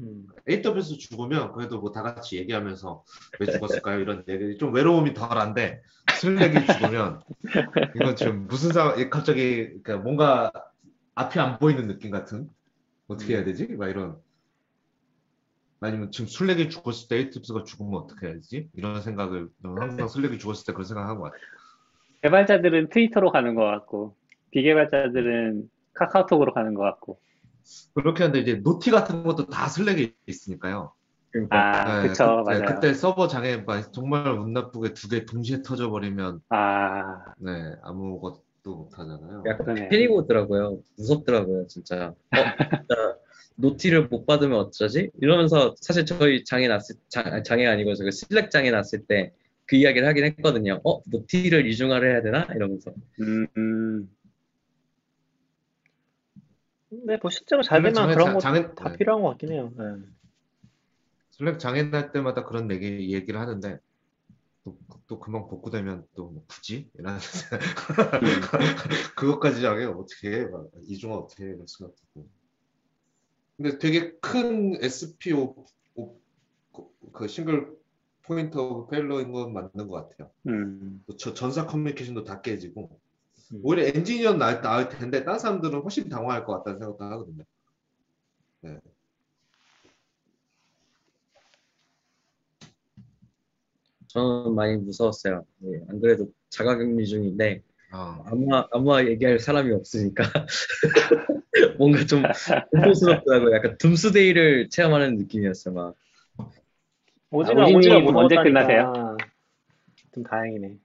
음, 0.01 0.27
AWS 0.49 0.97
죽으면 0.97 1.53
그래도 1.53 1.79
뭐 1.81 1.93
다 1.93 2.03
같이 2.03 2.39
얘기하면서 2.39 3.05
왜 3.41 3.47
죽었을까요? 3.47 4.01
이런 4.01 4.25
얘기 4.29 4.57
좀 4.57 4.73
외로움이 4.73 5.13
덜한데 5.13 5.83
슬랙이 6.21 6.67
죽으면 6.67 7.21
이건 7.95 8.17
지금 8.17 8.47
무슨 8.47 8.73
상황 8.73 9.11
갑자기 9.11 9.67
그러니까 9.67 9.97
뭔가 9.99 10.53
앞이 11.15 11.39
안 11.39 11.59
보이는 11.59 11.87
느낌 11.87 12.11
같은 12.11 12.49
어떻게 13.09 13.37
해야 13.37 13.45
되지? 13.45 13.67
막 13.69 13.89
이런 13.89 14.17
아니면 15.81 16.11
지금 16.13 16.29
슬랙이 16.29 16.71
죽었을 16.71 17.09
때 17.09 17.17
AWS가 17.17 17.65
죽으면 17.65 17.95
어떻게 18.01 18.27
해야 18.27 18.35
되지? 18.35 18.69
이런 18.75 19.03
생각을 19.03 19.49
항상 19.63 20.09
슬랙이 20.09 20.39
죽었을 20.39 20.65
때 20.65 20.73
그런 20.73 20.89
것 21.19 21.25
같아요. 21.25 21.41
개발자들은 22.23 22.89
트위터로 22.91 23.33
가는 23.33 23.55
것 23.55 23.65
같고 23.65 24.17
비개발자들은 24.53 25.69
카카오톡으로 25.95 26.55
가는 26.55 26.75
것 26.75 26.83
같고. 26.83 27.21
그렇게 27.95 28.23
하는데 28.23 28.41
이제 28.41 28.61
noti 28.63 28.91
같은 28.91 29.25
것도 29.25 29.47
다 29.47 29.69
슬랙에 29.69 30.15
있으니까요. 30.27 30.93
그러니까 31.33 31.57
아, 31.89 32.03
네, 32.03 32.09
그쵸, 32.09 32.45
그때, 32.45 32.59
맞아요. 32.59 32.65
그때 32.75 32.95
서버 32.95 33.27
장애 33.27 33.57
막 33.57 33.93
정말 33.93 34.29
운 34.29 34.53
나쁘게 34.53 34.93
두 34.95 35.09
개 35.09 35.25
동시에 35.25 35.63
터져버리면 35.63 36.43
아, 36.51 37.25
네 37.39 37.51
아무것도 37.83 38.43
못 38.67 38.99
하잖아요. 38.99 39.43
약간 39.47 39.65
그러네요. 39.65 39.89
패닉 39.89 40.11
오더라고요. 40.13 40.81
무섭더라고요, 40.99 41.67
진짜. 41.69 42.09
어, 42.33 42.37
진짜 42.37 43.17
noti를 43.57 44.09
못 44.09 44.27
받으면 44.27 44.59
어쩌지? 44.59 45.11
이러면서 45.21 45.75
사실 45.81 46.05
저희 46.07 46.45
장애 46.45 46.69
났을 46.69 46.97
장, 47.09 47.43
장애가 47.43 47.71
아니고 47.73 47.95
저기 47.95 48.13
슬랙 48.13 48.51
장애 48.51 48.71
났을 48.71 49.07
때 49.07 49.33
그 49.65 49.77
이야기를 49.77 50.07
하긴 50.09 50.25
했거든요. 50.25 50.81
어, 50.85 51.01
노티를 51.07 51.67
이중화를 51.67 52.13
해야 52.13 52.21
되나? 52.23 52.47
이러면서. 52.55 52.93
음, 53.21 53.47
음. 53.57 54.11
근데 56.91 57.17
뭐 57.23 57.31
실제로 57.31 57.63
잘 57.63 57.81
되면 57.81 57.95
장애- 57.95 58.15
그런 58.15 58.35
거 58.35 58.41
장애- 58.41 58.75
다 58.75 58.91
네. 58.91 58.97
필요한 58.99 59.23
것 59.23 59.31
같긴 59.31 59.53
해요. 59.53 59.73
네. 59.79 59.85
슬랙 61.33 61.59
장애 61.59 61.83
날 61.83 62.13
때마다 62.13 62.45
그런 62.45 62.71
얘기 62.71 63.13
얘기를 63.13 63.41
하는데 63.41 63.79
또, 64.65 64.79
또 65.09 65.19
금방 65.19 65.49
복구되면 65.49 66.07
또 66.15 66.31
뭐 66.31 66.45
굳이 66.47 66.91
이라는 66.99 67.19
그것까지 69.17 69.61
장애 69.61 69.85
어떻게 69.85 70.31
해? 70.31 70.45
막 70.47 70.69
이중화 70.89 71.17
어떻게 71.17 71.45
해? 71.45 71.49
이런 71.49 71.67
생각 71.67 71.95
들고. 71.97 72.29
근데 73.57 73.79
되게 73.79 74.13
큰 74.21 74.77
SPO 74.83 75.67
그 77.13 77.29
single 77.29 77.77
point 78.23 78.57
of 78.57 78.91
failure인 78.91 79.33
건 79.33 79.53
맞는 79.53 79.89
것 79.89 80.09
같아요. 80.09 80.31
음. 80.47 81.05
저 81.19 81.35
전사 81.35 81.67
커뮤니케이션도 81.67 82.25
다 82.25 82.41
깨지고 82.41 83.01
음. 83.53 83.61
오히려 83.63 83.85
엔지니어는 83.87 84.39
나을, 84.39 84.61
나을 84.63 84.89
텐데 84.89 85.25
다른 85.25 85.39
사람들은 85.39 85.83
훨씬 85.83 86.09
당황할 86.09 86.45
것 86.45 86.59
같다는 86.59 86.79
생각도 86.79 87.05
하거든요. 87.05 87.45
저는 94.13 94.55
많이 94.55 94.77
무서웠어요. 94.77 95.45
예, 95.65 95.81
안 95.89 96.01
그래도 96.01 96.29
자가격리 96.51 97.07
중인데 97.07 97.63
아, 97.93 98.23
아마 98.27 98.67
아마 98.71 99.03
얘기할 99.05 99.39
사람이 99.39 99.73
없으니까 99.73 100.25
뭔가 101.79 102.05
좀 102.05 102.23
공포스럽더라고요. 102.71 103.55
약간 103.57 103.79
둠스데이를 103.79 104.69
체험하는 104.69 105.17
느낌이었어요. 105.17 105.75
막 105.75 105.95
오지가 107.31 107.63
아, 107.63 107.67
오지가 107.69 107.97
언제 108.15 108.37
끝나세요? 108.37 109.17
좀 110.13 110.23
다행이네. 110.25 110.77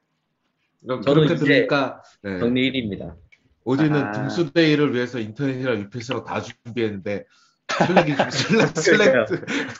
저는 0.88 1.02
그렇게 1.02 1.36
들으니까 1.36 2.02
네. 2.22 2.40
격리 2.40 2.72
1입니다. 2.72 3.18
오디는 3.66 4.02
아. 4.02 4.12
둠스데이를 4.14 4.94
위해서 4.94 5.20
인터넷이랑 5.20 5.80
UPS랑 5.80 6.24
다 6.24 6.40
준비했는데 6.40 7.26
슬랙이 7.70 8.14
슬랙, 8.32 8.78
슬랙 8.78 9.28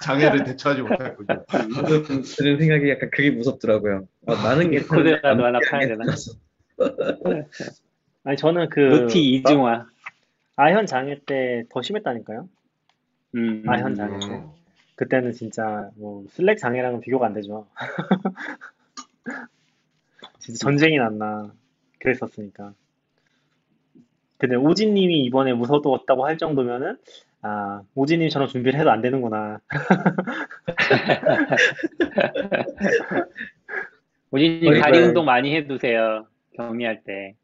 장애를 0.02 0.44
대처하지. 0.44 0.82
지금 0.84 2.22
드는 2.24 2.60
생각이 2.60 2.90
약간 2.90 3.10
그게 3.12 3.32
무섭더라고요. 3.32 4.08
어, 4.28 4.36
나는 4.36 4.72
괜찮은데 4.72 4.88
코드라도 5.16 5.46
하나 5.46 5.60
파야 5.70 5.82
안 5.84 5.88
되나? 5.88 6.04
아니 8.24 8.38
저는 8.38 8.70
그 8.70 8.80
노티 8.80 9.20
이중화. 9.36 9.88
아현 10.58 10.86
장애 10.86 11.20
때 11.26 11.64
더 11.70 11.82
심했다니까요. 11.82 12.50
음, 13.36 13.64
아, 13.68 13.78
현 13.78 13.96
장애. 13.96 14.16
음. 14.26 14.50
그때는 14.96 15.32
진짜 15.32 15.90
뭐 15.96 16.26
슬랙 16.30 16.58
장애랑은 16.58 17.02
비교가 17.02 17.28
안 17.28 17.34
되죠. 17.34 17.68
진짜 20.40 20.58
전쟁이 20.60 20.98
났나 20.98 21.54
그랬었으니까. 22.00 22.74
근데 24.40 24.56
오진님이 24.56 25.24
이번에 25.26 25.54
무서웠다고 25.54 26.26
할 26.26 26.38
정도면은 26.38 26.98
아 27.42 27.82
오진님처럼 27.96 28.48
준비를 28.48 28.80
해도 28.80 28.92
안 28.92 29.02
되는구나. 29.02 29.60
저희가- 34.32 34.82
다리 34.82 35.00
운동 35.00 35.26
많이 35.26 35.56
해두세요. 35.56 36.26
격리할 36.56 37.04
때. 37.04 37.36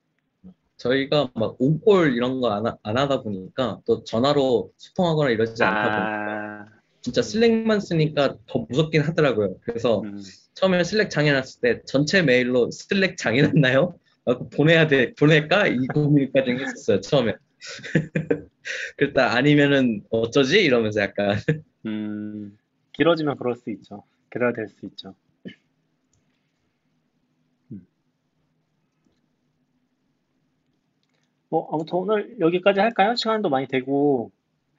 저희가 0.77 1.29
막 1.35 1.55
온콜 1.59 2.13
이런 2.13 2.41
거 2.41 2.49
안 2.51 2.65
안 2.83 2.97
하다 2.97 3.21
보니까 3.21 3.79
또 3.85 4.03
전화로 4.03 4.71
소통하거나 4.77 5.29
이러지 5.29 5.63
않다 5.63 5.83
보니까 5.83 6.03
아, 6.03 6.65
진짜 7.01 7.21
슬랙만 7.21 7.79
쓰니까 7.79 8.35
더 8.47 8.65
무섭긴 8.67 9.01
하더라고요. 9.03 9.55
그래서 9.61 10.01
음. 10.01 10.19
처음에 10.55 10.83
슬랙 10.83 11.09
장애났을 11.09 11.61
때 11.61 11.81
전체 11.85 12.21
메일로 12.21 12.71
슬랙 12.71 13.17
장애났나요? 13.17 13.95
보내야 14.55 14.87
돼, 14.87 15.13
보낼까? 15.13 15.67
이 15.67 15.87
고민까지 15.87 16.51
했었어요, 16.51 17.01
처음에. 17.01 17.35
그랬다 18.97 19.33
아니면은 19.35 20.03
어쩌지? 20.09 20.63
이러면서 20.63 21.01
약간 21.01 21.35
음, 21.85 22.57
길어지면 22.93 23.37
그럴 23.37 23.55
수 23.55 23.69
있죠. 23.71 24.03
그래야 24.29 24.53
될 24.53 24.67
수 24.69 24.85
있죠. 24.87 25.15
음. 27.71 27.85
뭐 31.49 31.69
아무튼 31.71 31.97
오늘 31.99 32.39
여기까지 32.39 32.79
할까요? 32.79 33.15
시간도 33.15 33.49
많이 33.49 33.67
되고 33.67 34.31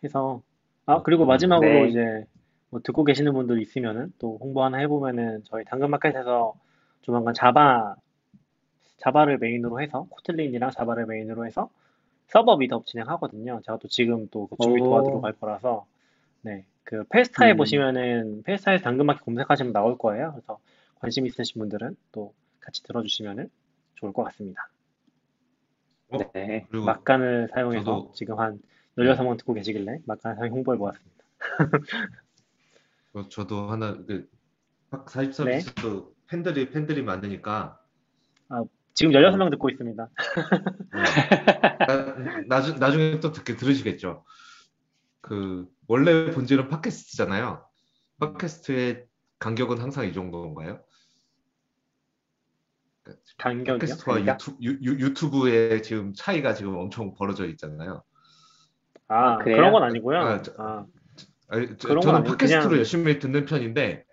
해서 0.03 0.43
아 0.87 1.03
그리고 1.03 1.25
마지막으로 1.27 1.85
네. 1.85 1.89
이제 1.89 2.25
뭐 2.71 2.81
듣고 2.83 3.05
계시는 3.05 3.33
분들 3.33 3.61
있으면은 3.63 4.13
또 4.19 4.39
홍보 4.41 4.63
하나 4.65 4.79
해보면은 4.79 5.43
저희 5.45 5.65
당근마켓에서 5.65 6.55
조만간 7.03 7.35
자바 7.35 7.97
자바를 8.99 9.39
메인으로 9.39 9.81
해서 9.81 10.07
코틀린이랑 10.11 10.71
자바를 10.71 11.07
메인으로 11.07 11.47
해서 11.47 11.71
서버 12.35 12.57
meetup 12.57 12.85
진행하거든요. 12.85 13.61
제가 13.65 13.79
또 13.79 13.87
지금 13.87 14.29
또그 14.29 14.57
오. 14.59 14.77
도와드리러 14.77 15.21
갈 15.21 15.33
거라서 15.35 15.87
네, 16.43 16.67
그 16.83 17.05
페스타에 17.05 17.53
음. 17.53 17.57
보시면은 17.57 18.43
페스타에서 18.43 18.83
당근마켓 18.83 19.25
검색하시면 19.25 19.73
나올 19.73 19.97
거예요. 19.97 20.33
그래서 20.33 20.59
관심 20.97 21.27
있으신 21.27 21.61
분들은 21.61 21.97
또 22.11 22.35
같이 22.59 22.83
들어주시면은 22.83 23.49
좋을 23.95 24.13
것 24.13 24.25
같습니다. 24.25 24.69
어? 26.11 26.19
네. 26.35 26.67
그리고 26.71 26.85
막간을 26.87 27.51
사용해서 27.55 27.85
저도- 27.85 28.13
지금 28.15 28.41
한 28.41 28.61
16명 28.99 29.39
듣고 29.39 29.55
계시길래 29.55 30.01
막간을 30.05 30.37
사용 30.37 30.55
홍보해 30.55 30.77
보았습니다. 30.77 31.25
어, 33.15 33.29
저도 33.29 33.71
하나 33.71 33.97
그 34.09 34.29
사입 35.07 35.27
네. 35.29 35.33
서비스도 35.33 36.13
팬들이 36.27 36.69
팬들이 36.71 37.03
많으니까 37.03 37.79
지금 38.95 39.13
16명 39.13 39.51
듣고 39.51 39.71
있습니다. 39.71 40.09
나, 40.09 40.09
나 42.49 42.63
중, 42.63 42.79
나중에 42.79 43.21
또 43.21 43.33
듣게 43.33 43.57
들으시겠죠. 43.57 44.25
그 45.21 45.67
원래 45.89 46.31
본질은 46.31 46.69
팟캐스트잖아요. 46.69 47.65
팟캐스트의 48.21 49.05
간격은 49.39 49.79
항상 49.81 50.07
이 50.07 50.13
정도인가요? 50.13 50.81
간격이요? 53.39 53.79
팟캐스트와 53.79 54.15
그러니까? 54.15 54.35
유튜, 54.35 54.57
유, 54.63 54.71
유- 54.83 54.99
유튜브의 55.07 55.83
지금 55.83 56.15
차이가 56.15 56.55
지금 56.55 56.77
엄청 56.77 57.15
벌어져 57.15 57.47
있잖아요. 57.49 58.03
아, 59.09 59.39
그래요? 59.39 59.57
그런 59.57 59.73
건 59.73 59.83
아니고요. 59.83 60.19
아, 60.19 60.43
저- 60.43 60.53
아, 60.59 60.87
아니, 61.49 61.67
저, 61.77 61.89
그런 61.89 62.01
건 62.01 62.15
저는 62.15 62.25
팟캐스트로 62.25 62.63
그냥- 62.63 62.79
열심히 62.79 63.19
듣는 63.19 63.45
편인데 63.45 64.05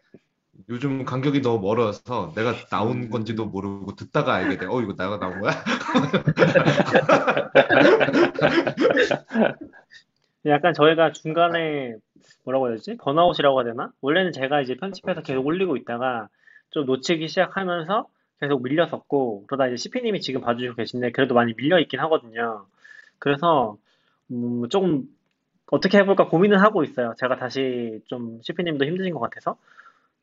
요즘 0.72 1.04
간격이 1.04 1.42
너무 1.42 1.62
멀어서 1.62 2.32
내가 2.34 2.54
나온 2.70 3.04
음. 3.04 3.10
건지도 3.10 3.46
모르고 3.46 3.98
듣다가 3.98 4.36
알게 4.36 4.58
돼. 4.58 4.68
어 4.68 4.80
이거 4.82 4.94
내가 4.94 5.20
나온 5.20 5.42
거야? 5.42 5.52
약간 10.46 10.74
저희가 10.74 11.12
중간에 11.12 11.96
뭐라고 12.46 12.70
해야 12.70 12.78
되지? 12.78 12.96
번아웃이라고 12.98 13.60
해야 13.60 13.72
되나? 13.72 13.92
원래는 14.00 14.32
제가 14.32 14.62
이제 14.62 14.76
편집해서 14.76 15.22
계속 15.22 15.46
올리고 15.46 15.76
있다가 15.76 16.30
좀 16.70 16.86
놓치기 16.86 17.28
시작하면서 17.28 18.08
계속 18.40 18.64
밀렸었고 18.64 19.48
그러다 19.48 19.68
이제 19.68 19.76
CP님이 19.76 20.22
지금 20.22 20.40
봐주시고 20.40 20.76
계신데 20.76 21.12
그래도 21.12 21.36
많이 21.36 21.54
밀려 21.54 21.80
있긴 21.80 22.00
하거든요. 22.00 22.66
그래서 23.20 23.76
음, 24.32 24.70
조금 24.70 25.04
어떻게 25.70 25.98
해볼까 25.98 26.30
고민을 26.30 26.62
하고 26.62 26.84
있어요. 26.84 27.14
제가 27.18 27.36
다시 27.36 28.00
좀 28.08 28.40
CP님도 28.42 28.86
힘드신 28.86 29.14
것 29.14 29.20
같아서 29.20 29.58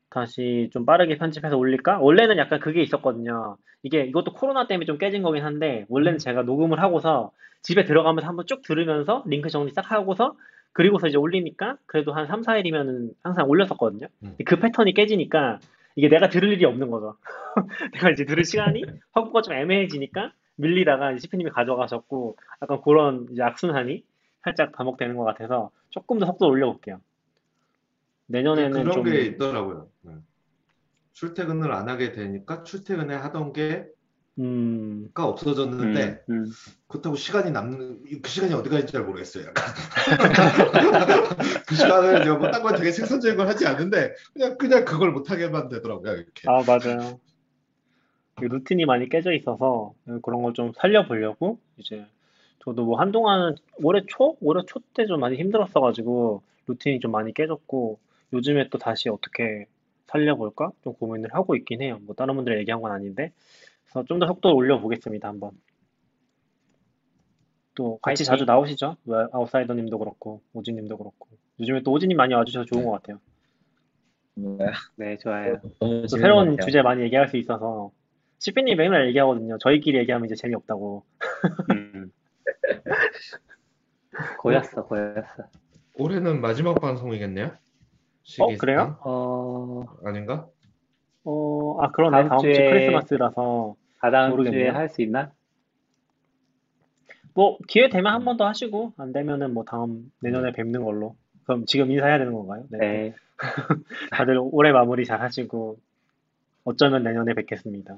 다시 0.09 0.69
좀 0.73 0.85
빠르게 0.85 1.17
편집해서 1.17 1.57
올릴까? 1.57 1.99
원래는 1.99 2.37
약간 2.37 2.59
그게 2.59 2.81
있었거든요. 2.81 3.57
이게 3.83 4.03
이것도 4.03 4.33
코로나 4.33 4.67
때문에 4.67 4.85
좀 4.85 4.97
깨진 4.97 5.21
거긴 5.21 5.43
한데 5.43 5.85
원래는 5.89 6.17
제가 6.17 6.43
녹음을 6.43 6.81
하고서 6.81 7.31
집에 7.61 7.83
들어가면서 7.85 8.27
한번 8.27 8.45
쭉 8.45 8.61
들으면서 8.63 9.23
링크 9.27 9.49
정리 9.49 9.71
싹 9.71 9.91
하고서 9.91 10.35
그리고서 10.73 11.07
이제 11.07 11.17
올리니까 11.17 11.77
그래도 11.85 12.13
한 12.13 12.25
3, 12.25 12.41
4일이면은 12.41 13.11
항상 13.23 13.49
올렸었거든요. 13.49 14.07
음. 14.23 14.35
그 14.45 14.57
패턴이 14.57 14.93
깨지니까 14.93 15.59
이게 15.95 16.07
내가 16.07 16.29
들을 16.29 16.51
일이 16.51 16.65
없는 16.65 16.89
거죠. 16.89 17.15
내가 17.93 18.11
이제 18.11 18.25
들을 18.25 18.43
시간이 18.43 18.83
확보가 19.11 19.41
좀 19.41 19.53
애매해지니까 19.53 20.31
밀리다가 20.55 21.17
CP님이 21.17 21.51
가져가셨고 21.51 22.37
약간 22.61 22.81
그런 22.81 23.27
이제 23.31 23.41
악순환이 23.41 24.03
살짝 24.43 24.71
반복되는 24.71 25.15
것 25.15 25.23
같아서 25.23 25.71
조금 25.89 26.19
더 26.19 26.25
속도를 26.25 26.53
올려볼게요. 26.53 26.99
내년에는 28.29 28.71
그런 28.83 28.91
좀 28.93 29.03
게 29.03 29.21
있더라고요. 29.23 29.89
음. 30.05 30.23
출퇴근을 31.13 31.71
안 31.73 31.89
하게 31.89 32.11
되니까 32.13 32.63
출퇴근에 32.63 33.15
하던 33.15 33.53
게가 33.53 33.85
음, 34.39 35.09
없어졌는데 35.15 36.23
음, 36.29 36.43
음. 36.45 36.51
그렇다고 36.87 37.15
시간이 37.15 37.51
남는 37.51 38.03
그 38.21 38.29
시간이 38.29 38.53
어디 38.53 38.69
가는지 38.69 38.93
잘 38.93 39.03
모르겠어요. 39.03 39.47
약간. 39.47 39.65
그 41.67 41.75
시간을 41.75 42.23
제가 42.23 42.37
뭐딴거 42.37 42.75
되게 42.77 42.91
생산적인 42.91 43.37
걸 43.37 43.47
하지 43.47 43.67
않는데 43.67 44.13
그냥 44.33 44.57
그냥 44.57 44.85
그걸 44.85 45.11
못 45.11 45.29
하게만 45.29 45.69
되더라고요. 45.69 46.13
이렇게. 46.13 46.43
아, 46.47 46.63
맞아요. 46.65 47.19
이 48.41 48.45
루틴이 48.45 48.85
많이 48.85 49.09
깨져 49.09 49.33
있어서 49.33 49.93
그런 50.21 50.41
걸 50.41 50.53
좀 50.53 50.71
살려보려고 50.77 51.59
이제 51.77 52.05
저도 52.63 52.85
뭐 52.85 52.97
한동안은 52.99 53.55
올해 53.83 54.01
초? 54.07 54.37
올해 54.41 54.63
초 54.65 54.79
때 54.93 55.05
좀 55.05 55.19
많이 55.19 55.37
힘들었어가지고 55.37 56.41
루틴이 56.67 56.99
좀 57.01 57.11
많이 57.11 57.33
깨졌고 57.33 57.99
요즘에 58.33 58.69
또 58.69 58.77
다시 58.77 59.09
어떻게 59.09 59.65
살려볼까? 60.07 60.71
좀 60.83 60.93
고민을 60.93 61.33
하고 61.33 61.55
있긴 61.55 61.81
해요. 61.81 61.99
뭐 62.03 62.15
다른 62.15 62.35
분들 62.35 62.57
얘기한 62.59 62.81
건 62.81 62.91
아닌데 62.91 63.31
그래서 63.85 64.03
좀 64.05 64.19
더 64.19 64.27
속도를 64.27 64.55
올려보겠습니다, 64.55 65.27
한번. 65.27 65.51
또 67.75 67.97
같이 68.01 68.23
화이팅! 68.23 68.25
자주 68.25 68.45
나오시죠? 68.45 68.97
뭐 69.03 69.27
아웃사이더님도 69.31 69.97
그렇고 69.99 70.41
오지님도 70.53 70.97
그렇고 70.97 71.27
요즘에 71.59 71.81
또 71.83 71.91
오지님 71.91 72.17
많이 72.17 72.33
와주셔서 72.33 72.65
좋은 72.65 72.83
것 72.85 72.91
같아요. 72.91 73.19
네, 74.95 75.17
좋아요. 75.17 75.59
또 75.79 76.07
새로운. 76.07 76.57
주제 76.59 76.81
많이 76.81 77.01
얘기할 77.03 77.27
수 77.29 77.37
있어서 77.37 77.91
CP님 78.39 78.77
맨날 78.77 79.07
얘기하거든요. 79.09 79.57
저희끼리 79.59 79.97
얘기하면 79.99 80.25
이제 80.25 80.35
재미없다고. 80.35 81.03
음. 81.71 82.11
고였어, 84.39 84.83
고였어. 84.85 85.43
올해는 85.95 86.41
마지막 86.41 86.79
방송이겠네요? 86.79 87.51
어? 88.39 88.47
그래요? 88.59 88.97
어, 89.03 89.83
아닌가? 90.05 90.47
어, 91.23 91.77
아, 91.81 91.91
그러네. 91.91 92.17
다음 92.17 92.29
다음 92.29 92.39
주 92.41 92.47
주에- 92.51 92.69
크리스마스라서. 92.69 93.75
다다음 94.01 94.29
모르겠네요. 94.31 94.63
주에 94.63 94.69
할 94.69 94.89
수 94.89 95.01
있나? 95.01 95.31
뭐, 97.33 97.57
기회 97.67 97.89
되면 97.89 98.13
한 98.13 98.23
번 98.25 98.37
더 98.37 98.47
하시고, 98.47 98.93
안 98.97 99.11
되면은 99.13 99.53
뭐 99.53 99.63
다음 99.65 100.11
내년에 100.21 100.51
뵙는 100.53 100.83
걸로. 100.83 101.15
그럼 101.45 101.65
지금 101.65 101.91
인사해야 101.91 102.17
되는 102.17 102.33
건가요? 102.33 102.63
네. 102.69 102.77
네. 102.79 103.15
다들 104.11 104.37
올해 104.41 104.71
마무리 104.71 105.05
잘 105.05 105.21
하시고, 105.21 105.77
어쩌면 106.65 107.03
내년에 107.03 107.33
뵙겠습니다. 107.33 107.95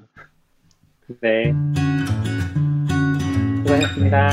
네. 1.20 1.52
수고하셨습니다. 3.64 4.28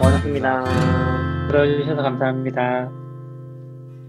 고맙습니다. 0.00 0.64
들어주셔서 1.48 2.02
감사합니다. 2.02 3.03